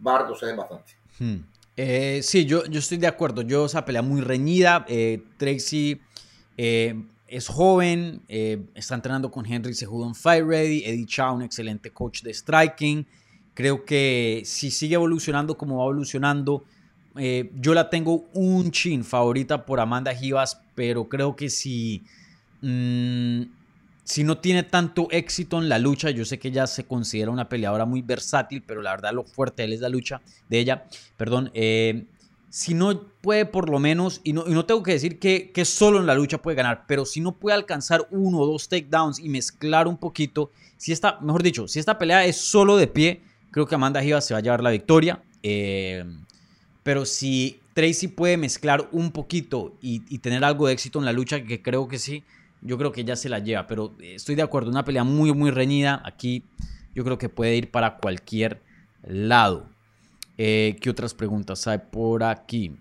va 0.06 0.16
a 0.16 0.20
retroceder 0.20 0.56
bastante. 0.56 0.94
Hmm. 1.18 1.38
Eh, 1.78 2.22
sí, 2.24 2.46
yo, 2.46 2.66
yo 2.66 2.80
estoy 2.80 2.98
de 2.98 3.08
acuerdo. 3.08 3.42
Yo 3.42 3.66
esa 3.66 3.86
pelea 3.86 4.02
muy 4.02 4.22
reñida. 4.22 4.86
Eh, 4.88 5.24
Tracy 5.38 6.02
eh, 6.58 6.96
es 7.32 7.48
joven, 7.48 8.22
eh, 8.28 8.62
está 8.76 8.94
entrenando 8.94 9.32
con 9.32 9.46
Henry 9.46 9.74
Cejudo 9.74 10.06
en 10.06 10.14
Fight 10.14 10.46
Ready, 10.46 10.84
Eddie 10.84 11.06
Chow, 11.06 11.34
un 11.34 11.44
excelente 11.44 11.90
coach 11.90 12.24
de 12.24 12.34
striking. 12.34 13.08
Creo 13.54 13.86
que 13.86 14.42
si 14.44 14.70
sigue 14.70 14.96
evolucionando 14.96 15.58
como 15.58 15.78
va 15.78 15.84
evolucionando, 15.86 16.66
eh, 17.16 17.50
yo 17.56 17.74
la 17.74 17.90
tengo 17.90 18.26
un 18.34 18.70
chin 18.72 19.06
favorita 19.06 19.66
por 19.66 19.80
Amanda 19.80 20.14
Givas, 20.14 20.62
pero 20.76 21.08
creo 21.08 21.38
que 21.38 21.50
si, 21.50 22.04
mm, 22.62 23.44
si 24.04 24.26
no 24.26 24.40
tiene 24.40 24.64
tanto 24.64 25.08
éxito 25.10 25.58
en 25.58 25.70
la 25.70 25.80
lucha, 25.80 26.10
yo 26.10 26.26
sé 26.26 26.38
que 26.38 26.50
ella 26.50 26.68
se 26.68 26.84
considera 26.84 27.32
una 27.32 27.48
peleadora 27.48 27.86
muy 27.86 28.02
versátil, 28.02 28.62
pero 28.62 28.82
la 28.82 28.92
verdad 28.92 29.14
lo 29.14 29.24
fuerte 29.24 29.62
de 29.62 29.68
él 29.68 29.74
es 29.74 29.80
la 29.80 29.90
lucha 29.90 30.22
de 30.50 30.60
ella, 30.60 30.84
perdón, 31.16 31.50
eh, 31.54 32.08
si 32.52 32.76
no 32.76 33.08
puede 33.22 33.46
por 33.46 33.70
lo 33.70 33.80
menos, 33.80 34.22
y 34.24 34.34
no, 34.34 34.44
y 34.46 34.52
no 34.52 34.66
tengo 34.66 34.84
que 34.84 34.92
decir 34.92 35.18
que, 35.18 35.52
que, 35.52 35.66
solo 35.66 36.00
en 36.00 36.06
la 36.06 36.14
lucha 36.14 36.42
puede 36.42 36.58
ganar, 36.58 36.84
pero 36.86 37.06
si 37.06 37.22
no 37.22 37.32
puede 37.32 37.56
alcanzar 37.56 38.08
uno 38.12 38.40
o 38.40 38.46
dos 38.46 38.68
takedowns 38.70 39.20
y 39.20 39.30
mezclar 39.30 39.88
un 39.88 39.98
poquito, 39.98 40.52
si 40.78 40.92
esta, 40.92 41.20
mejor 41.22 41.42
dicho, 41.42 41.68
si 41.68 41.80
esta 41.80 41.98
pelea 41.98 42.26
es 42.26 42.36
solo 42.36 42.76
de 42.76 42.88
pie, 42.88 43.22
creo 43.52 43.66
que 43.66 43.76
Amanda 43.76 44.02
Giva 44.04 44.20
se 44.20 44.34
va 44.34 44.40
a 44.40 44.44
llevar 44.44 44.62
la 44.62 44.72
victoria. 44.72 45.24
Eh, 45.44 46.04
pero 46.84 47.06
si 47.06 47.60
Tracy 47.74 48.08
puede 48.10 48.38
mezclar 48.38 48.90
un 48.92 49.12
poquito 49.12 49.78
y, 49.82 50.00
tener 50.20 50.44
algo 50.44 50.68
de 50.68 50.74
éxito 50.74 51.00
en 51.00 51.06
la 51.06 51.14
lucha, 51.14 51.44
que 51.44 51.62
creo 51.62 51.88
que 51.88 52.00
sí, 52.00 52.24
yo 52.62 52.78
creo 52.78 52.92
que 52.92 53.04
ya 53.04 53.16
se 53.16 53.30
la 53.30 53.40
lleva, 53.40 53.66
pero 53.66 53.94
estoy 54.02 54.36
de 54.36 54.42
acuerdo, 54.42 54.70
una 54.70 54.84
pelea 54.84 55.04
muy, 55.04 55.34
muy 55.34 55.52
reñida. 55.52 56.02
Aquí 56.06 56.44
yo 56.94 57.04
creo 57.04 57.18
que 57.18 57.30
puede 57.30 57.56
ir 57.56 57.72
para 57.72 57.98
cualquier 57.98 58.62
lado. 59.04 59.70
Eh, 60.38 60.78
¿Qué 60.82 60.90
otras 60.90 61.14
preguntas 61.14 61.68
hay 61.68 61.78
por 61.78 62.24
aquí? 62.24 62.76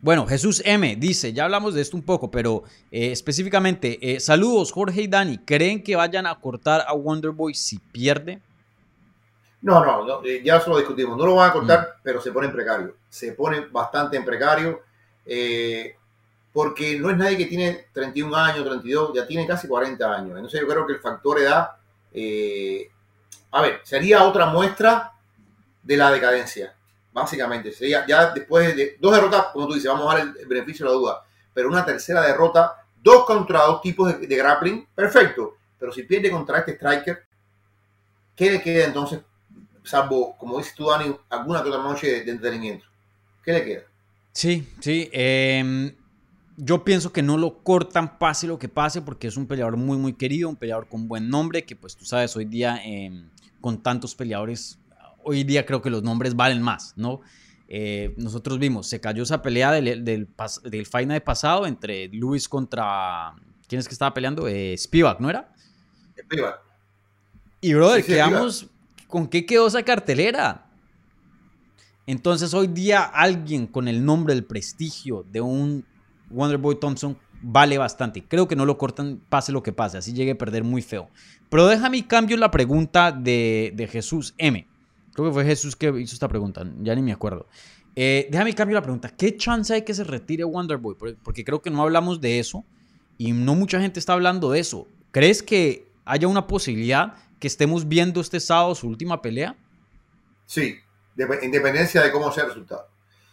Bueno, 0.00 0.26
Jesús 0.26 0.62
M 0.64 0.96
dice, 0.96 1.32
ya 1.32 1.44
hablamos 1.44 1.74
de 1.74 1.82
esto 1.82 1.96
un 1.96 2.02
poco, 2.02 2.30
pero 2.30 2.62
eh, 2.90 3.12
específicamente, 3.12 3.98
eh, 4.00 4.20
saludos 4.20 4.72
Jorge 4.72 5.02
y 5.02 5.08
Dani, 5.08 5.38
¿creen 5.38 5.82
que 5.82 5.96
vayan 5.96 6.26
a 6.26 6.40
cortar 6.40 6.84
a 6.86 6.94
Wonderboy 6.94 7.54
si 7.54 7.78
pierde? 7.78 8.40
No, 9.60 9.84
no, 9.84 10.22
ya 10.24 10.56
eso 10.56 10.70
lo 10.70 10.78
discutimos, 10.78 11.18
no 11.18 11.26
lo 11.26 11.34
van 11.34 11.50
a 11.50 11.52
cortar, 11.52 11.80
mm. 11.80 12.00
pero 12.02 12.20
se 12.20 12.32
pone 12.32 12.46
en 12.46 12.52
precario, 12.54 12.94
se 13.10 13.32
pone 13.32 13.60
bastante 13.66 14.16
en 14.16 14.24
precario, 14.24 14.80
porque 16.50 16.98
no 16.98 17.10
es 17.10 17.16
nadie 17.18 17.36
que 17.36 17.44
tiene 17.44 17.86
31 17.92 18.34
años, 18.34 18.64
32, 18.64 19.12
ya 19.14 19.26
tiene 19.26 19.46
casi 19.46 19.68
40 19.68 20.14
años, 20.14 20.30
entonces 20.30 20.62
yo 20.62 20.66
creo 20.66 20.86
que 20.86 20.94
el 20.94 21.00
factor 21.00 21.40
edad, 21.40 21.72
a 23.50 23.62
ver, 23.62 23.80
sería 23.84 24.24
otra 24.24 24.46
muestra 24.46 25.12
de 25.82 25.96
la 25.96 26.10
decadencia, 26.10 26.74
básicamente. 27.12 27.72
Sería 27.72 28.06
ya 28.06 28.30
después 28.32 28.74
de 28.76 28.96
dos 29.00 29.14
derrotas, 29.14 29.46
como 29.52 29.66
tú 29.66 29.74
dices, 29.74 29.90
vamos 29.90 30.12
a 30.12 30.18
dar 30.18 30.26
el, 30.26 30.46
beneficio 30.46 30.86
de 30.86 30.92
la 30.92 30.98
duda, 30.98 31.24
pero 31.52 31.68
una 31.68 31.84
tercera 31.84 32.22
derrota, 32.22 32.76
dos 33.02 33.24
contra 33.24 33.62
dos 33.62 33.80
tipos 33.80 34.18
de, 34.20 34.36
grappling, 34.36 34.86
perfecto. 34.94 35.56
Pero 35.78 35.92
si 35.92 36.02
pierde 36.02 36.30
contra 36.30 36.58
este 36.58 36.72
striker, 36.72 37.24
¿qué 38.36 38.50
le 38.50 38.62
queda 38.62 38.84
entonces, 38.84 39.20
salvo, 39.82 40.36
como 40.36 40.58
dices 40.58 40.74
tú, 40.74 40.88
Dani, 40.88 41.16
alguna 41.30 41.60
otra 41.60 41.82
noche 41.82 42.24
de, 42.24 42.30
entretenimiento? 42.30 42.84
¿Qué 43.42 43.52
le 43.52 43.64
queda? 43.64 43.82
Sí, 44.32 44.68
sí. 44.80 45.08
Em, 45.12 45.94
yo 46.56 46.84
pienso 46.84 47.12
que 47.12 47.22
no 47.22 47.38
lo 47.38 47.62
cortan 47.62 48.18
pase 48.18 48.46
lo 48.46 48.58
que 48.58 48.68
pase 48.68 49.00
porque 49.00 49.28
es 49.28 49.36
un 49.38 49.46
peleador 49.46 49.78
muy, 49.78 49.96
muy 49.96 50.12
querido, 50.12 50.48
un 50.48 50.56
peleador 50.56 50.86
con 50.88 51.08
buen 51.08 51.30
nombre, 51.30 51.64
que 51.64 51.74
pues 51.74 51.96
tú 51.96 52.04
sabes, 52.04 52.36
hoy 52.36 52.44
día 52.44 52.80
em, 52.84 53.30
con 53.62 53.82
tantos 53.82 54.14
peleadores 54.14 54.78
hoy 55.24 55.44
día 55.44 55.66
creo 55.66 55.82
que 55.82 55.90
los 55.90 56.02
nombres 56.02 56.34
valen 56.36 56.62
más, 56.62 56.94
¿no? 56.96 57.20
Eh, 57.68 58.14
nosotros 58.16 58.58
vimos, 58.58 58.88
se 58.88 59.00
cayó 59.00 59.22
esa 59.22 59.42
pelea 59.42 59.70
del, 59.70 60.04
del, 60.04 60.28
del 60.64 60.86
final 60.86 61.22
pasado 61.22 61.66
entre 61.66 62.08
Luis 62.08 62.48
contra. 62.48 63.34
¿Quién 63.68 63.78
es 63.78 63.86
que 63.86 63.94
estaba 63.94 64.12
peleando? 64.12 64.48
Eh, 64.48 64.76
Spivak, 64.76 65.20
¿no 65.20 65.30
era? 65.30 65.54
Spivak. 66.18 66.60
Y 67.60 67.74
brother, 67.74 68.04
quedamos. 68.04 68.66
¿Con 69.06 69.28
qué 69.28 69.46
quedó 69.46 69.66
esa 69.68 69.82
cartelera? 69.82 70.66
Entonces, 72.06 72.54
hoy 72.54 72.66
día 72.66 73.04
alguien 73.04 73.66
con 73.66 73.86
el 73.86 74.04
nombre, 74.04 74.34
el 74.34 74.44
prestigio 74.44 75.24
de 75.30 75.40
un 75.40 75.84
Wonderboy 76.30 76.80
Thompson 76.80 77.16
vale 77.42 77.78
bastante. 77.78 78.24
Creo 78.24 78.48
que 78.48 78.56
no 78.56 78.64
lo 78.66 78.78
cortan, 78.78 79.20
pase 79.28 79.52
lo 79.52 79.62
que 79.62 79.72
pase, 79.72 79.98
así 79.98 80.12
llegue 80.12 80.32
a 80.32 80.38
perder 80.38 80.64
muy 80.64 80.82
feo. 80.82 81.08
Pero 81.48 81.66
déjame 81.66 82.06
cambio 82.06 82.36
la 82.36 82.50
pregunta 82.50 83.12
de, 83.12 83.72
de 83.74 83.86
Jesús 83.86 84.34
M. 84.38 84.66
Creo 85.12 85.28
que 85.28 85.32
fue 85.32 85.44
Jesús 85.44 85.76
que 85.76 85.88
hizo 86.00 86.14
esta 86.14 86.28
pregunta, 86.28 86.64
ya 86.80 86.94
ni 86.94 87.02
me 87.02 87.12
acuerdo. 87.12 87.46
Eh, 87.96 88.28
déjame 88.30 88.54
cambiar 88.54 88.76
la 88.76 88.82
pregunta. 88.82 89.08
¿Qué 89.08 89.36
chance 89.36 89.74
hay 89.74 89.82
que 89.82 89.94
se 89.94 90.04
retire 90.04 90.44
Wonderboy? 90.44 90.96
Porque 91.22 91.44
creo 91.44 91.60
que 91.60 91.70
no 91.70 91.82
hablamos 91.82 92.20
de 92.20 92.38
eso 92.38 92.64
y 93.18 93.32
no 93.32 93.54
mucha 93.54 93.80
gente 93.80 93.98
está 93.98 94.12
hablando 94.12 94.50
de 94.50 94.60
eso. 94.60 94.86
¿Crees 95.10 95.42
que 95.42 95.90
haya 96.04 96.28
una 96.28 96.46
posibilidad 96.46 97.14
que 97.40 97.48
estemos 97.48 97.88
viendo 97.88 98.20
este 98.20 98.38
sábado 98.38 98.74
su 98.74 98.86
última 98.86 99.20
pelea? 99.20 99.56
Sí, 100.46 100.78
independencia 101.42 102.02
de 102.02 102.12
cómo 102.12 102.30
sea 102.30 102.44
el 102.44 102.50
resultado. 102.50 102.86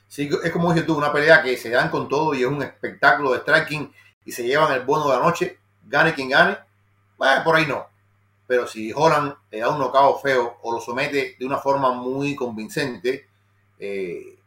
Sí, 0.07 0.29
es 0.43 0.51
como 0.51 0.71
dices 0.71 0.87
tú, 0.87 0.97
una 0.97 1.11
pelea 1.11 1.43
que 1.43 1.57
se 1.57 1.69
dan 1.69 1.89
con 1.89 2.07
todo 2.07 2.33
y 2.33 2.41
es 2.41 2.47
un 2.47 2.63
espectáculo 2.63 3.33
de 3.33 3.39
striking 3.39 3.91
y 4.25 4.31
se 4.31 4.43
llevan 4.43 4.73
el 4.73 4.85
bono 4.85 5.09
de 5.09 5.17
la 5.17 5.23
noche, 5.23 5.59
gane 5.85 6.13
quien 6.13 6.29
gane. 6.29 6.57
Bueno, 7.17 7.43
por 7.43 7.55
ahí 7.55 7.65
no 7.65 7.96
pero 8.47 8.65
si 8.65 8.93
Holland 8.95 9.35
le 9.51 9.59
da 9.59 9.69
un 9.69 9.77
knockout 9.77 10.21
feo 10.21 10.57
o 10.61 10.71
lo 10.71 10.79
somete 10.79 11.35
de 11.37 11.45
una 11.45 11.57
forma 11.57 11.91
muy 11.91 12.33
convincente, 12.33 13.27
eh, 13.77 14.39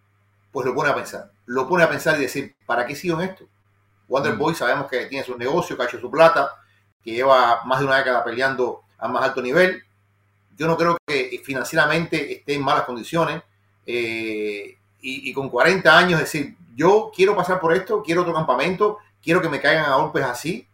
pues 0.50 0.66
lo 0.66 0.74
pone 0.74 0.90
a 0.90 0.94
pensar. 0.94 1.30
Lo 1.46 1.68
pone 1.68 1.84
a 1.84 1.88
pensar 1.88 2.16
y 2.18 2.22
decir, 2.22 2.56
¿para 2.64 2.86
qué 2.86 2.96
sigo 2.96 3.20
en 3.20 3.28
esto? 3.28 3.44
Wonder 4.08 4.34
mm. 4.34 4.38
Boy 4.38 4.54
sabemos 4.54 4.88
que 4.90 5.06
tiene 5.06 5.24
su 5.24 5.36
negocio, 5.36 5.76
que 5.76 5.82
ha 5.82 5.86
hecho 5.86 6.00
su 6.00 6.10
plata, 6.10 6.56
que 7.04 7.12
lleva 7.12 7.62
más 7.64 7.80
de 7.80 7.86
una 7.86 7.98
década 7.98 8.24
peleando 8.24 8.82
a 8.98 9.06
más 9.06 9.22
alto 9.22 9.42
nivel. 9.42 9.82
Yo 10.56 10.66
no 10.66 10.76
creo 10.76 10.96
que 11.06 11.40
financieramente 11.44 12.32
esté 12.32 12.54
en 12.54 12.64
malas 12.64 12.84
condiciones. 12.84 13.42
Eh, 13.86 14.78
y, 15.02 15.30
y, 15.30 15.32
con 15.32 15.48
40 15.48 15.96
años 15.96 16.20
decir, 16.20 16.56
yo 16.74 17.10
quiero 17.14 17.34
pasar 17.34 17.58
por 17.58 17.74
esto, 17.74 18.02
quiero 18.02 18.20
otro 18.20 18.34
campamento, 18.34 18.98
quiero 19.22 19.40
que 19.40 19.48
me 19.48 19.60
caigan 19.60 19.86
a 19.86 19.96
golpes 19.96 20.22
así, 20.22 20.68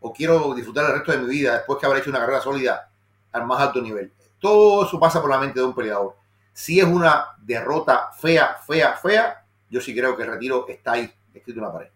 o 0.00 0.12
quiero 0.12 0.54
disfrutar 0.54 0.86
el 0.86 0.98
resto 0.98 1.12
de 1.12 1.18
mi 1.18 1.28
vida 1.28 1.54
después 1.54 1.78
que 1.78 1.86
habré 1.86 2.00
hecho 2.00 2.10
una 2.10 2.20
carrera 2.20 2.40
sólida 2.40 2.90
al 3.32 3.46
más 3.46 3.60
alto 3.60 3.80
nivel. 3.80 4.12
Todo 4.40 4.86
eso 4.86 4.98
pasa 5.00 5.20
por 5.20 5.30
la 5.30 5.38
mente 5.38 5.58
de 5.58 5.66
un 5.66 5.74
peleador. 5.74 6.16
Si 6.52 6.78
es 6.78 6.86
una 6.86 7.26
derrota 7.40 8.10
fea, 8.18 8.56
fea, 8.66 8.94
fea, 8.94 9.44
yo 9.70 9.80
sí 9.80 9.94
creo 9.94 10.16
que 10.16 10.22
el 10.22 10.30
retiro 10.30 10.66
está 10.68 10.92
ahí, 10.92 11.12
escrito 11.34 11.60
en 11.60 11.66
la 11.66 11.72
pared. 11.72 11.88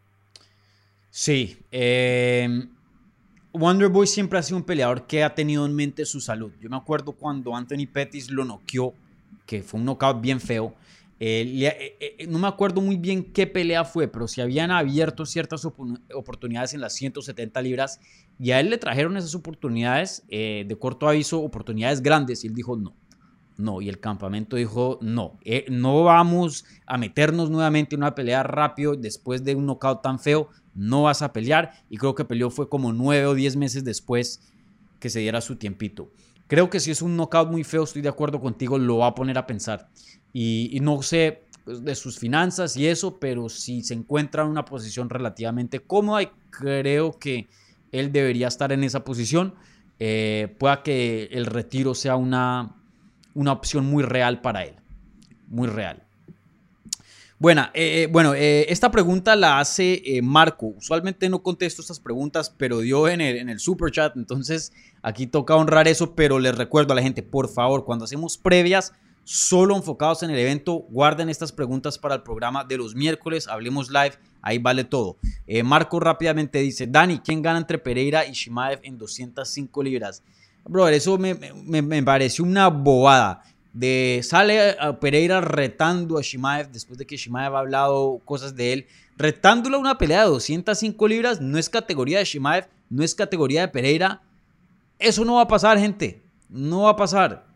Sí. 1.10 1.58
Eh, 1.70 2.66
Wonderboy 3.52 4.06
siempre 4.06 4.38
ha 4.38 4.42
sido 4.42 4.56
un 4.56 4.64
peleador 4.64 5.06
que 5.06 5.22
ha 5.22 5.34
tenido 5.34 5.66
en 5.66 5.74
mente 5.74 6.06
su 6.06 6.20
salud. 6.20 6.52
Yo 6.60 6.70
me 6.70 6.76
acuerdo 6.76 7.12
cuando 7.12 7.54
Anthony 7.54 7.86
Pettis 7.92 8.30
lo 8.30 8.44
noqueó, 8.44 8.94
que 9.46 9.62
fue 9.62 9.78
un 9.78 9.86
knockout 9.86 10.20
bien 10.20 10.40
feo. 10.40 10.74
Eh, 11.24 11.68
eh, 12.00 12.16
eh, 12.18 12.26
no 12.26 12.40
me 12.40 12.48
acuerdo 12.48 12.80
muy 12.80 12.96
bien 12.96 13.22
qué 13.32 13.46
pelea 13.46 13.84
fue, 13.84 14.08
pero 14.08 14.26
si 14.26 14.40
habían 14.40 14.72
abierto 14.72 15.24
ciertas 15.24 15.64
oportunidades 15.64 16.74
en 16.74 16.80
las 16.80 16.94
170 16.94 17.62
libras 17.62 18.00
y 18.40 18.50
a 18.50 18.58
él 18.58 18.70
le 18.70 18.78
trajeron 18.78 19.16
esas 19.16 19.36
oportunidades 19.36 20.24
de 20.28 20.76
corto 20.80 21.08
aviso, 21.08 21.40
oportunidades 21.40 22.02
grandes, 22.02 22.42
y 22.42 22.48
él 22.48 22.54
dijo 22.54 22.76
no. 22.76 22.96
No, 23.56 23.80
y 23.80 23.88
el 23.88 24.00
campamento 24.00 24.56
dijo 24.56 24.98
no, 25.00 25.38
no 25.68 26.02
vamos 26.02 26.64
a 26.86 26.98
meternos 26.98 27.50
nuevamente 27.50 27.94
en 27.94 28.00
una 28.00 28.16
pelea 28.16 28.42
rápido 28.42 28.96
después 28.96 29.44
de 29.44 29.54
un 29.54 29.66
knockout 29.66 30.02
tan 30.02 30.18
feo, 30.18 30.48
no 30.74 31.04
vas 31.04 31.22
a 31.22 31.32
pelear. 31.32 31.70
Y 31.88 31.98
creo 31.98 32.16
que 32.16 32.24
peleó 32.24 32.50
fue 32.50 32.68
como 32.68 32.92
nueve 32.92 33.26
o 33.26 33.34
diez 33.34 33.54
meses 33.54 33.84
después 33.84 34.40
que 34.98 35.08
se 35.08 35.20
diera 35.20 35.40
su 35.40 35.54
tiempito. 35.54 36.10
Creo 36.52 36.68
que 36.68 36.80
si 36.80 36.90
es 36.90 37.00
un 37.00 37.16
knockout 37.16 37.50
muy 37.50 37.64
feo, 37.64 37.84
estoy 37.84 38.02
de 38.02 38.10
acuerdo 38.10 38.38
contigo, 38.38 38.76
lo 38.76 38.98
va 38.98 39.06
a 39.06 39.14
poner 39.14 39.38
a 39.38 39.46
pensar 39.46 39.88
y, 40.34 40.78
no 40.82 41.00
sé 41.00 41.44
pues, 41.64 41.82
de 41.82 41.94
sus 41.94 42.18
finanzas 42.18 42.76
y 42.76 42.88
eso, 42.88 43.18
pero 43.18 43.48
si 43.48 43.82
se 43.82 43.94
encuentra 43.94 44.42
en 44.42 44.50
una 44.50 44.66
posición 44.66 45.08
relativamente 45.08 45.80
cómoda 45.80 46.24
y 46.24 46.28
creo 46.50 47.18
que 47.18 47.48
él 47.90 48.12
debería 48.12 48.48
estar 48.48 48.70
en 48.70 48.84
esa 48.84 49.02
posición, 49.02 49.54
eh, 49.98 50.54
pueda 50.58 50.82
que 50.82 51.30
el 51.32 51.46
retiro 51.46 51.94
sea 51.94 52.16
una, 52.16 52.76
una 53.32 53.52
opción 53.52 53.86
muy 53.86 54.02
real 54.02 54.42
para 54.42 54.64
él, 54.64 54.74
muy 55.48 55.68
real. 55.68 56.02
Bueno, 57.42 57.68
eh, 57.74 58.06
bueno 58.08 58.34
eh, 58.34 58.66
esta 58.68 58.92
pregunta 58.92 59.34
la 59.34 59.58
hace 59.58 60.00
Marco. 60.22 60.66
Usualmente 60.76 61.28
no 61.28 61.42
contesto 61.42 61.82
estas 61.82 61.98
preguntas, 61.98 62.54
pero 62.56 62.78
dio 62.78 63.08
en 63.08 63.20
el, 63.20 63.58
super 63.58 63.90
chat. 63.90 64.16
Entonces 64.16 64.72
aquí 65.02 65.26
toca 65.26 65.56
honrar 65.56 65.88
eso, 65.88 66.14
pero 66.14 66.38
les 66.38 66.56
recuerdo 66.56 66.92
a 66.92 66.94
la 66.94 67.02
gente, 67.02 67.24
por 67.24 67.48
favor, 67.48 67.84
cuando 67.84 68.04
hacemos 68.04 68.38
previas, 68.38 68.92
solo 69.24 69.74
enfocados 69.74 70.22
en 70.22 70.30
el 70.30 70.38
evento. 70.38 70.86
Guarden 70.88 71.28
estas 71.28 71.50
preguntas 71.50 71.98
para 71.98 72.14
el 72.14 72.22
programa 72.22 72.62
de 72.62 72.76
los 72.76 72.94
miércoles. 72.94 73.48
Hablemos 73.48 73.90
live. 73.90 74.12
Ahí 74.40 74.58
vale 74.58 74.84
todo. 74.84 75.16
Eh, 75.48 75.64
Marco 75.64 75.98
rápidamente 75.98 76.60
dice, 76.60 76.86
Dani, 76.86 77.18
¿quién 77.18 77.42
gana 77.42 77.58
entre 77.58 77.78
Pereira 77.78 78.24
y 78.24 78.34
Shimaev 78.34 78.78
en 78.84 78.98
205 78.98 79.82
libras? 79.82 80.22
Brother, 80.64 80.94
eso 80.94 81.18
me, 81.18 81.34
me, 81.34 82.02
pareció 82.04 82.44
una 82.44 82.68
bobada. 82.68 83.42
De, 83.72 84.20
sale 84.22 84.76
a 84.78 85.00
Pereira 85.00 85.40
retando 85.40 86.18
a 86.18 86.22
Shimaev 86.22 86.70
después 86.70 86.98
de 86.98 87.06
que 87.06 87.16
Shimaev 87.16 87.54
ha 87.54 87.60
hablado 87.60 88.20
cosas 88.24 88.54
de 88.54 88.72
él. 88.72 88.86
Retándolo 89.16 89.76
a 89.76 89.80
una 89.80 89.98
pelea 89.98 90.22
de 90.22 90.28
205 90.28 91.08
libras 91.08 91.40
no 91.40 91.58
es 91.58 91.68
categoría 91.68 92.18
de 92.18 92.24
Shimaev, 92.24 92.68
no 92.90 93.02
es 93.02 93.14
categoría 93.14 93.62
de 93.62 93.68
Pereira. 93.68 94.22
Eso 94.98 95.24
no 95.24 95.36
va 95.36 95.42
a 95.42 95.48
pasar, 95.48 95.78
gente. 95.78 96.22
No 96.48 96.82
va 96.82 96.90
a 96.90 96.96
pasar. 96.96 97.46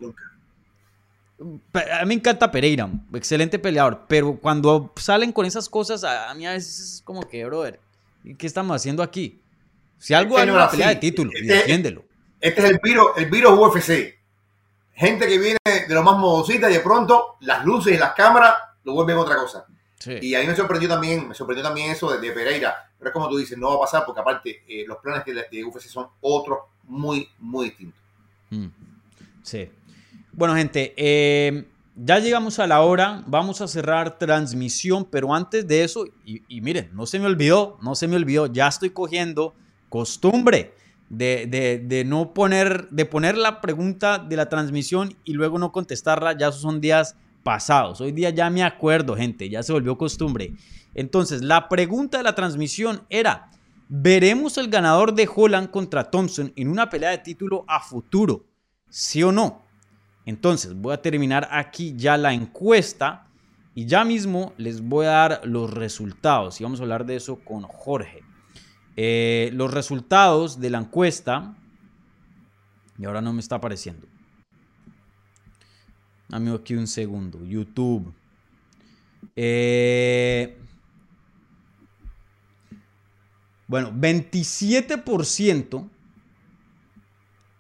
A 1.38 2.02
mí 2.02 2.08
me 2.08 2.14
encanta 2.14 2.50
Pereira, 2.50 2.88
excelente 3.12 3.58
peleador, 3.58 4.06
pero 4.08 4.38
cuando 4.38 4.92
salen 4.96 5.32
con 5.32 5.44
esas 5.44 5.68
cosas, 5.68 6.02
a, 6.02 6.32
mí 6.34 6.46
a 6.46 6.52
veces 6.52 6.80
es 6.80 7.02
como 7.04 7.28
que, 7.28 7.44
brother, 7.44 7.78
¿qué 8.38 8.46
estamos 8.46 8.74
haciendo 8.74 9.02
aquí? 9.02 9.42
Si 9.98 10.14
algo 10.14 10.38
hay 10.38 10.48
una 10.48 10.70
pelea 10.70 10.88
de 10.88 10.96
título, 10.96 11.30
este, 11.34 11.52
defiéndelo. 11.52 12.04
Este 12.40 12.62
es 12.62 12.70
el 12.70 12.80
virus, 12.82 13.06
el 13.16 13.26
virus 13.26 13.52
UFC. 13.52 14.16
Gente 14.94 15.26
que 15.26 15.38
viene 15.38 15.58
de 15.86 15.94
lo 15.94 16.02
más 16.02 16.16
modosita 16.16 16.70
y 16.70 16.74
de 16.74 16.80
pronto 16.80 17.36
las 17.40 17.64
luces 17.64 17.94
y 17.94 17.98
las 17.98 18.12
cámaras 18.12 18.54
lo 18.84 18.92
vuelven 18.92 19.16
otra 19.18 19.36
cosa. 19.36 19.66
Y 20.20 20.34
ahí 20.34 20.46
me 20.46 20.54
sorprendió 20.54 20.88
también, 20.88 21.28
me 21.28 21.34
sorprendió 21.34 21.64
también 21.64 21.90
eso 21.90 22.16
de, 22.16 22.32
Pereira. 22.32 22.90
Pero 22.98 23.10
es 23.10 23.12
como 23.12 23.28
tú 23.28 23.38
dices, 23.38 23.58
no 23.58 23.70
va 23.70 23.76
a 23.76 23.80
pasar 23.80 24.04
porque 24.04 24.20
aparte 24.20 24.62
eh, 24.68 24.84
los 24.86 24.98
planes 24.98 25.24
de, 25.24 25.64
UFC 25.64 25.86
son 25.88 26.08
otros 26.20 26.58
muy, 26.84 27.28
muy 27.38 27.66
distintos. 27.66 28.00
Mm. 28.50 28.66
Sí. 29.42 29.68
Bueno, 30.32 30.54
gente, 30.54 30.94
eh, 30.96 31.66
ya 31.96 32.18
llegamos 32.18 32.58
a 32.58 32.66
la 32.66 32.82
hora, 32.82 33.22
vamos 33.26 33.62
a 33.62 33.68
cerrar 33.68 34.18
transmisión, 34.18 35.06
pero 35.06 35.34
antes 35.34 35.66
de 35.66 35.82
eso, 35.82 36.04
y, 36.24 36.60
miren, 36.60 36.90
no 36.92 37.06
se 37.06 37.18
me 37.18 37.26
olvidó, 37.26 37.78
no 37.80 37.94
se 37.94 38.06
me 38.06 38.16
olvidó, 38.16 38.46
ya 38.46 38.68
estoy 38.68 38.90
cogiendo 38.90 39.54
costumbre 39.88 40.74
de, 41.08 42.04
no 42.06 42.34
poner, 42.34 42.88
de 42.90 43.04
poner 43.04 43.36
la 43.36 43.60
pregunta 43.60 44.18
de 44.18 44.36
la 44.36 44.48
transmisión 44.48 45.16
y 45.24 45.32
luego 45.32 45.58
no 45.58 45.72
contestarla, 45.72 46.36
ya 46.36 46.52
son 46.52 46.80
días 46.80 47.16
pasados. 47.42 48.00
Hoy 48.00 48.12
día 48.12 48.30
ya 48.30 48.50
me 48.50 48.62
acuerdo, 48.62 49.16
gente, 49.16 49.48
ya 49.48 49.62
se 49.62 49.72
volvió 49.72 49.96
costumbre. 49.96 50.52
Entonces, 50.94 51.42
la 51.42 51.68
pregunta 51.68 52.18
de 52.18 52.24
la 52.24 52.34
transmisión 52.34 53.02
era, 53.08 53.50
¿veremos 53.88 54.58
el 54.58 54.68
ganador 54.68 55.14
de 55.14 55.28
Holland 55.32 55.70
contra 55.70 56.10
Thompson 56.10 56.52
en 56.56 56.68
una 56.68 56.90
pelea 56.90 57.10
de 57.10 57.18
título 57.18 57.64
a 57.68 57.80
futuro? 57.80 58.46
¿Sí 58.88 59.22
o 59.22 59.30
no? 59.30 59.62
Entonces, 60.24 60.74
voy 60.74 60.92
a 60.92 61.02
terminar 61.02 61.48
aquí 61.52 61.94
ya 61.96 62.16
la 62.16 62.32
encuesta 62.32 63.28
y 63.74 63.86
ya 63.86 64.04
mismo 64.04 64.54
les 64.56 64.80
voy 64.80 65.06
a 65.06 65.10
dar 65.10 65.40
los 65.44 65.70
resultados 65.72 66.60
y 66.60 66.64
vamos 66.64 66.80
a 66.80 66.82
hablar 66.82 67.06
de 67.06 67.16
eso 67.16 67.36
con 67.44 67.62
Jorge. 67.62 68.25
Eh, 68.96 69.50
los 69.52 69.72
resultados 69.72 70.58
de 70.58 70.70
la 70.70 70.78
encuesta, 70.78 71.54
y 72.98 73.04
ahora 73.04 73.20
no 73.20 73.32
me 73.32 73.40
está 73.40 73.56
apareciendo. 73.56 74.06
Dame 76.28 76.52
aquí 76.52 76.74
un 76.74 76.86
segundo. 76.86 77.44
YouTube. 77.44 78.12
Eh, 79.36 80.56
bueno, 83.68 83.92
27% 83.92 85.90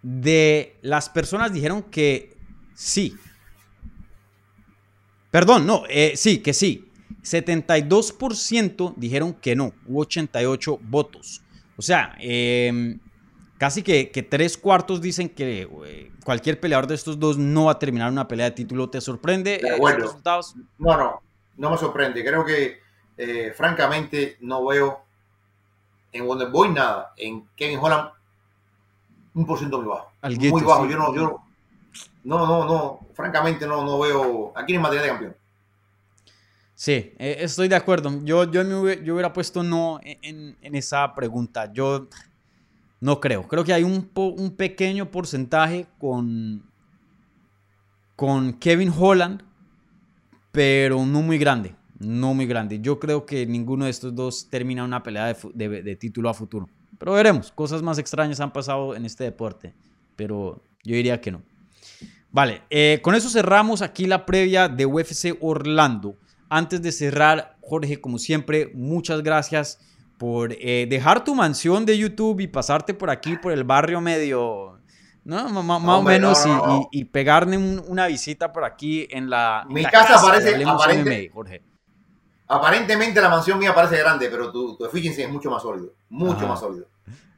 de 0.02 0.78
las 0.82 1.08
personas 1.10 1.52
dijeron 1.52 1.82
que 1.82 2.36
sí. 2.74 3.14
Perdón, 5.30 5.66
no, 5.66 5.82
eh, 5.88 6.14
sí, 6.16 6.38
que 6.38 6.54
sí. 6.54 6.85
72% 7.26 8.94
dijeron 8.96 9.34
que 9.34 9.56
no, 9.56 9.72
hubo 9.86 10.00
88 10.02 10.78
votos. 10.82 11.42
O 11.76 11.82
sea, 11.82 12.14
em, 12.20 13.00
casi 13.58 13.82
que, 13.82 14.06
tres 14.30 14.56
cuartos 14.56 15.00
dicen 15.00 15.28
que 15.28 15.68
eh, 15.86 16.12
cualquier 16.24 16.60
peleador 16.60 16.86
de 16.86 16.94
estos 16.94 17.18
dos 17.18 17.36
no 17.36 17.64
va 17.64 17.72
a 17.72 17.78
terminar 17.80 18.12
una 18.12 18.28
pelea 18.28 18.46
de 18.46 18.52
título. 18.52 18.88
¿Te 18.88 19.00
sorprende 19.00 19.56
eh, 19.56 19.76
los 19.76 19.94
resultados? 19.94 20.54
No, 20.78 20.96
no, 20.96 21.20
no 21.56 21.70
me 21.70 21.76
sorprende. 21.76 22.24
Creo 22.24 22.44
que, 22.44 22.78
eh, 23.16 23.52
francamente, 23.56 24.36
no 24.40 24.64
veo 24.64 25.00
en 26.12 26.26
Wonderboy 26.26 26.68
nada. 26.68 27.12
En 27.16 27.44
Kevin 27.56 27.80
Holland, 27.82 28.10
un 29.34 29.46
por 29.46 29.58
ciento 29.58 29.78
muy 29.78 29.88
bajo. 29.88 30.12
muy 30.22 30.62
bajo. 30.62 30.86
Yo 30.86 30.96
no, 30.96 31.12
yo 31.12 31.40
no, 32.22 32.46
no, 32.46 32.64
no, 32.64 33.00
francamente 33.14 33.66
no, 33.66 33.84
no 33.84 33.98
veo. 33.98 34.52
Aquí 34.54 34.76
en 34.76 34.82
materia 34.82 35.02
de 35.02 35.08
campeón. 35.08 35.36
Sí, 36.76 37.14
eh, 37.18 37.38
estoy 37.40 37.68
de 37.68 37.74
acuerdo. 37.74 38.22
Yo, 38.22 38.50
yo, 38.50 38.62
me 38.62 38.74
hubiera, 38.74 39.02
yo 39.02 39.14
hubiera 39.14 39.32
puesto 39.32 39.62
no 39.62 39.98
en, 40.02 40.56
esa 40.60 41.14
pregunta. 41.14 41.72
Yo 41.72 42.08
no 43.00 43.18
creo. 43.18 43.48
Creo 43.48 43.64
que 43.64 43.72
hay 43.72 43.82
un, 43.82 44.10
un 44.14 44.56
pequeño 44.56 45.10
porcentaje 45.10 45.86
con, 45.98 46.62
con 48.14 48.52
Kevin 48.52 48.92
Holland, 48.94 49.42
pero 50.52 51.06
no 51.06 51.22
muy 51.22 51.38
grande. 51.38 51.74
No 51.98 52.34
muy 52.34 52.44
grande. 52.44 52.78
Yo 52.78 53.00
creo 53.00 53.24
que 53.24 53.46
ninguno 53.46 53.86
de 53.86 53.90
estos 53.90 54.14
dos 54.14 54.50
termina 54.50 54.84
una 54.84 55.02
pelea 55.02 55.34
de, 55.54 55.96
título 55.96 56.28
a 56.28 56.34
futuro. 56.34 56.68
Pero 56.98 57.12
veremos. 57.12 57.50
Cosas 57.52 57.80
más 57.80 57.96
extrañas 57.98 58.38
han 58.40 58.52
pasado 58.52 58.94
en 58.94 59.06
este 59.06 59.24
deporte. 59.24 59.72
Pero 60.14 60.62
yo 60.84 60.94
diría 60.94 61.22
que 61.22 61.30
no. 61.30 61.42
Vale, 62.30 62.64
eh, 62.68 63.00
con 63.02 63.14
eso 63.14 63.30
cerramos 63.30 63.80
aquí 63.80 64.06
la 64.06 64.26
previa 64.26 64.68
de 64.68 64.84
UFC 64.84 65.38
Orlando. 65.40 66.18
Antes 66.48 66.82
de 66.82 66.92
cerrar, 66.92 67.56
Jorge, 67.60 68.00
como 68.00 68.18
siempre, 68.18 68.70
muchas 68.74 69.22
gracias 69.22 69.78
por 70.18 70.52
eh, 70.52 70.86
dejar 70.88 71.24
tu 71.24 71.34
mansión 71.34 71.84
de 71.84 71.98
YouTube 71.98 72.40
y 72.40 72.46
pasarte 72.46 72.94
por 72.94 73.10
aquí, 73.10 73.36
por 73.36 73.52
el 73.52 73.64
barrio 73.64 74.00
medio, 74.00 74.78
¿no? 75.24 75.62
más 75.62 75.82
o 75.84 76.02
menos, 76.02 76.46
y, 76.92 77.04
pegarme 77.04 77.58
una 77.58 78.06
visita 78.06 78.52
por 78.52 78.64
aquí 78.64 79.06
en 79.10 79.28
la. 79.28 79.66
Mi 79.68 79.84
casa, 79.84 80.20
parece. 80.22 81.28
Jorge. 81.32 81.62
Aparentemente 82.48 83.20
la 83.20 83.28
mansión 83.28 83.58
mía 83.58 83.74
parece 83.74 83.98
grande, 83.98 84.28
pero 84.30 84.52
tu, 84.52 84.76
tu 84.76 84.84
es 84.84 85.28
mucho 85.30 85.50
más 85.50 85.62
sólido. 85.62 85.92
Mucho 86.08 86.46
más 86.46 86.60
sólido. 86.60 86.86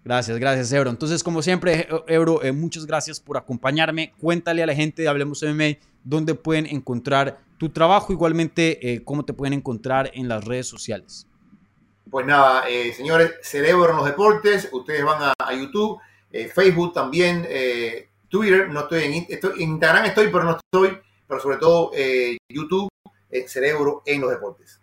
Gracias, 0.04 0.38
gracias, 0.38 0.72
Euro. 0.72 0.90
Entonces, 0.90 1.22
como 1.22 1.42
siempre, 1.42 1.88
Euro, 2.06 2.42
eh, 2.42 2.52
muchas 2.52 2.86
gracias 2.86 3.20
por 3.20 3.36
acompañarme. 3.36 4.14
Cuéntale 4.18 4.62
a 4.62 4.66
la 4.66 4.74
gente 4.74 5.02
de 5.02 5.08
Hablemos 5.08 5.42
MMA 5.42 5.78
dónde 6.04 6.34
pueden 6.34 6.66
encontrar 6.66 7.40
tu 7.58 7.68
trabajo, 7.68 8.12
igualmente 8.12 8.92
eh, 8.94 9.04
cómo 9.04 9.24
te 9.24 9.34
pueden 9.34 9.52
encontrar 9.52 10.10
en 10.14 10.28
las 10.28 10.44
redes 10.44 10.66
sociales. 10.66 11.26
Pues 12.10 12.24
nada, 12.24 12.66
eh, 12.68 12.94
señores, 12.94 13.34
Cerebro 13.42 13.90
en 13.90 13.96
los 13.96 14.06
Deportes, 14.06 14.68
ustedes 14.72 15.04
van 15.04 15.34
a, 15.38 15.54
YouTube, 15.54 16.00
eh, 16.32 16.48
Facebook 16.48 16.94
también, 16.94 17.46
Twitter, 18.28 18.70
no 18.70 18.80
estoy 18.80 19.04
en, 19.04 19.26
estoy 19.28 19.62
en, 19.62 19.70
Instagram, 19.72 20.06
estoy, 20.06 20.28
pero 20.28 20.44
no 20.44 20.56
estoy, 20.56 20.98
pero 21.26 21.40
sobre 21.40 21.58
todo 21.58 21.90
YouTube, 22.48 22.88
Cerebro 23.46 24.02
en 24.06 24.22
los 24.22 24.30
Deportes. 24.30 24.80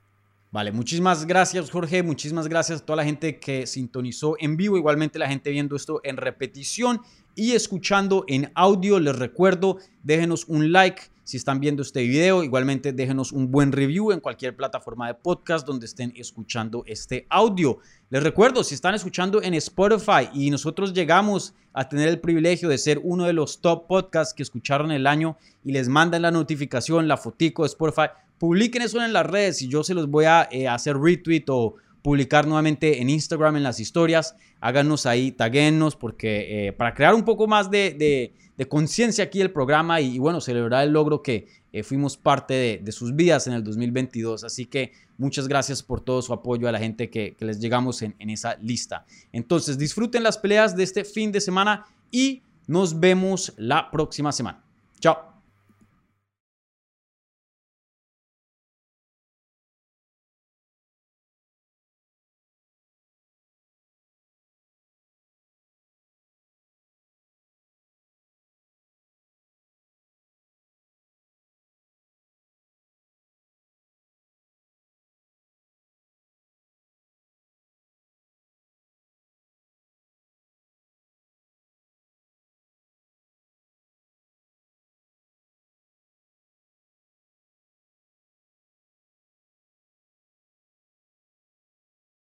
Vale, 0.56 0.72
muchísimas 0.72 1.26
gracias 1.26 1.70
Jorge, 1.70 2.02
muchísimas 2.02 2.48
gracias 2.48 2.80
a 2.80 2.86
toda 2.86 2.96
la 2.96 3.04
gente 3.04 3.42
que 3.42 3.68
sintonizó 3.68 4.38
en 4.40 4.56
vivo, 4.56 4.78
igualmente 4.78 5.20
la 5.20 5.28
gente 5.28 5.52
viendo 5.52 5.76
esto 5.76 6.00
en 6.02 6.16
repetición 6.16 7.02
y 7.36 7.52
escuchando 7.52 8.24
en 8.30 8.50
audio. 8.56 8.98
Les 9.02 9.20
recuerdo, 9.20 9.80
déjenos 10.02 10.46
un 10.48 10.72
like 10.72 11.02
si 11.26 11.36
están 11.36 11.60
viendo 11.60 11.82
este 11.82 12.04
video. 12.04 12.42
Igualmente 12.42 12.94
déjenos 12.94 13.34
un 13.34 13.52
buen 13.52 13.74
review 13.74 14.14
en 14.14 14.22
cualquier 14.22 14.56
plataforma 14.56 15.08
de 15.08 15.16
podcast 15.16 15.68
donde 15.68 15.88
estén 15.88 16.14
escuchando 16.16 16.84
este 16.88 17.28
audio. 17.30 17.80
Les 18.10 18.24
recuerdo, 18.24 18.64
si 18.64 18.76
están 18.76 18.96
escuchando 18.96 19.42
en 19.42 19.56
Spotify 19.56 20.30
y 20.34 20.52
nosotros 20.52 20.94
llegamos 20.94 21.54
a 21.74 21.90
tener 21.90 22.08
el 22.08 22.22
privilegio 22.22 22.70
de 22.70 22.78
ser 22.78 23.02
uno 23.04 23.26
de 23.26 23.34
los 23.34 23.60
top 23.60 23.88
podcasts 23.88 24.34
que 24.34 24.44
escucharon 24.44 24.94
el 24.94 25.06
año 25.06 25.36
y 25.66 25.74
les 25.74 25.90
mandan 25.90 26.22
la 26.22 26.32
notificación, 26.32 27.10
la 27.10 27.18
fotico 27.18 27.64
de 27.64 27.68
Spotify, 27.68 28.08
publiquen 28.38 28.82
eso 28.82 29.04
en 29.04 29.14
las 29.14 29.26
redes 29.26 29.62
y 29.62 29.68
yo 29.68 29.84
se 29.84 29.94
los 29.94 30.10
voy 30.10 30.26
a 30.26 30.48
eh, 30.52 30.68
hacer 30.68 30.98
retweet 30.98 31.46
o 31.50 31.76
publicar 32.02 32.46
nuevamente 32.46 33.02
en 33.02 33.10
Instagram 33.10 33.56
en 33.58 33.64
las 33.64 33.80
historias. 33.80 34.36
Háganos 34.62 35.08
ahí, 35.08 35.32
taguenos, 35.32 35.96
porque 35.96 36.68
eh, 36.68 36.72
para 36.74 36.94
crear 36.94 37.16
un 37.16 37.24
poco 37.24 37.48
más 37.48 37.72
de, 37.72 38.32
conciencia 38.70 39.24
aquí 39.24 39.40
del 39.40 39.52
programa 39.52 40.02
y, 40.02 40.20
bueno, 40.20 40.40
celebrar 40.40 40.84
el 40.86 40.94
logro 40.94 41.24
que 41.24 41.48
eh, 41.74 41.82
fuimos 41.82 42.16
parte 42.16 42.80
de, 42.80 42.92
sus 42.92 43.16
vidas 43.16 43.48
en 43.48 43.54
el 43.54 43.64
2022. 43.64 44.44
Así 44.44 44.68
que 44.68 44.92
muchas 45.18 45.48
gracias 45.48 45.82
por 45.82 46.00
todo 46.00 46.22
su 46.22 46.32
apoyo 46.32 46.70
a 46.70 46.72
la 46.72 46.78
gente 46.80 47.10
que, 47.10 47.36
les 47.40 47.60
llegamos 47.60 48.04
en 48.04 48.30
esa 48.30 48.56
lista. 48.62 49.06
Entonces, 49.32 49.80
disfruten 49.80 50.22
las 50.22 50.38
peleas 50.38 50.76
de 50.76 50.84
este 50.84 51.06
fin 51.06 51.32
de 51.32 51.42
semana 51.42 51.86
y 52.12 52.44
nos 52.68 53.00
vemos 53.00 53.54
la 53.58 53.90
próxima 53.90 54.32
semana. 54.32 54.64
Chao. 55.00 55.35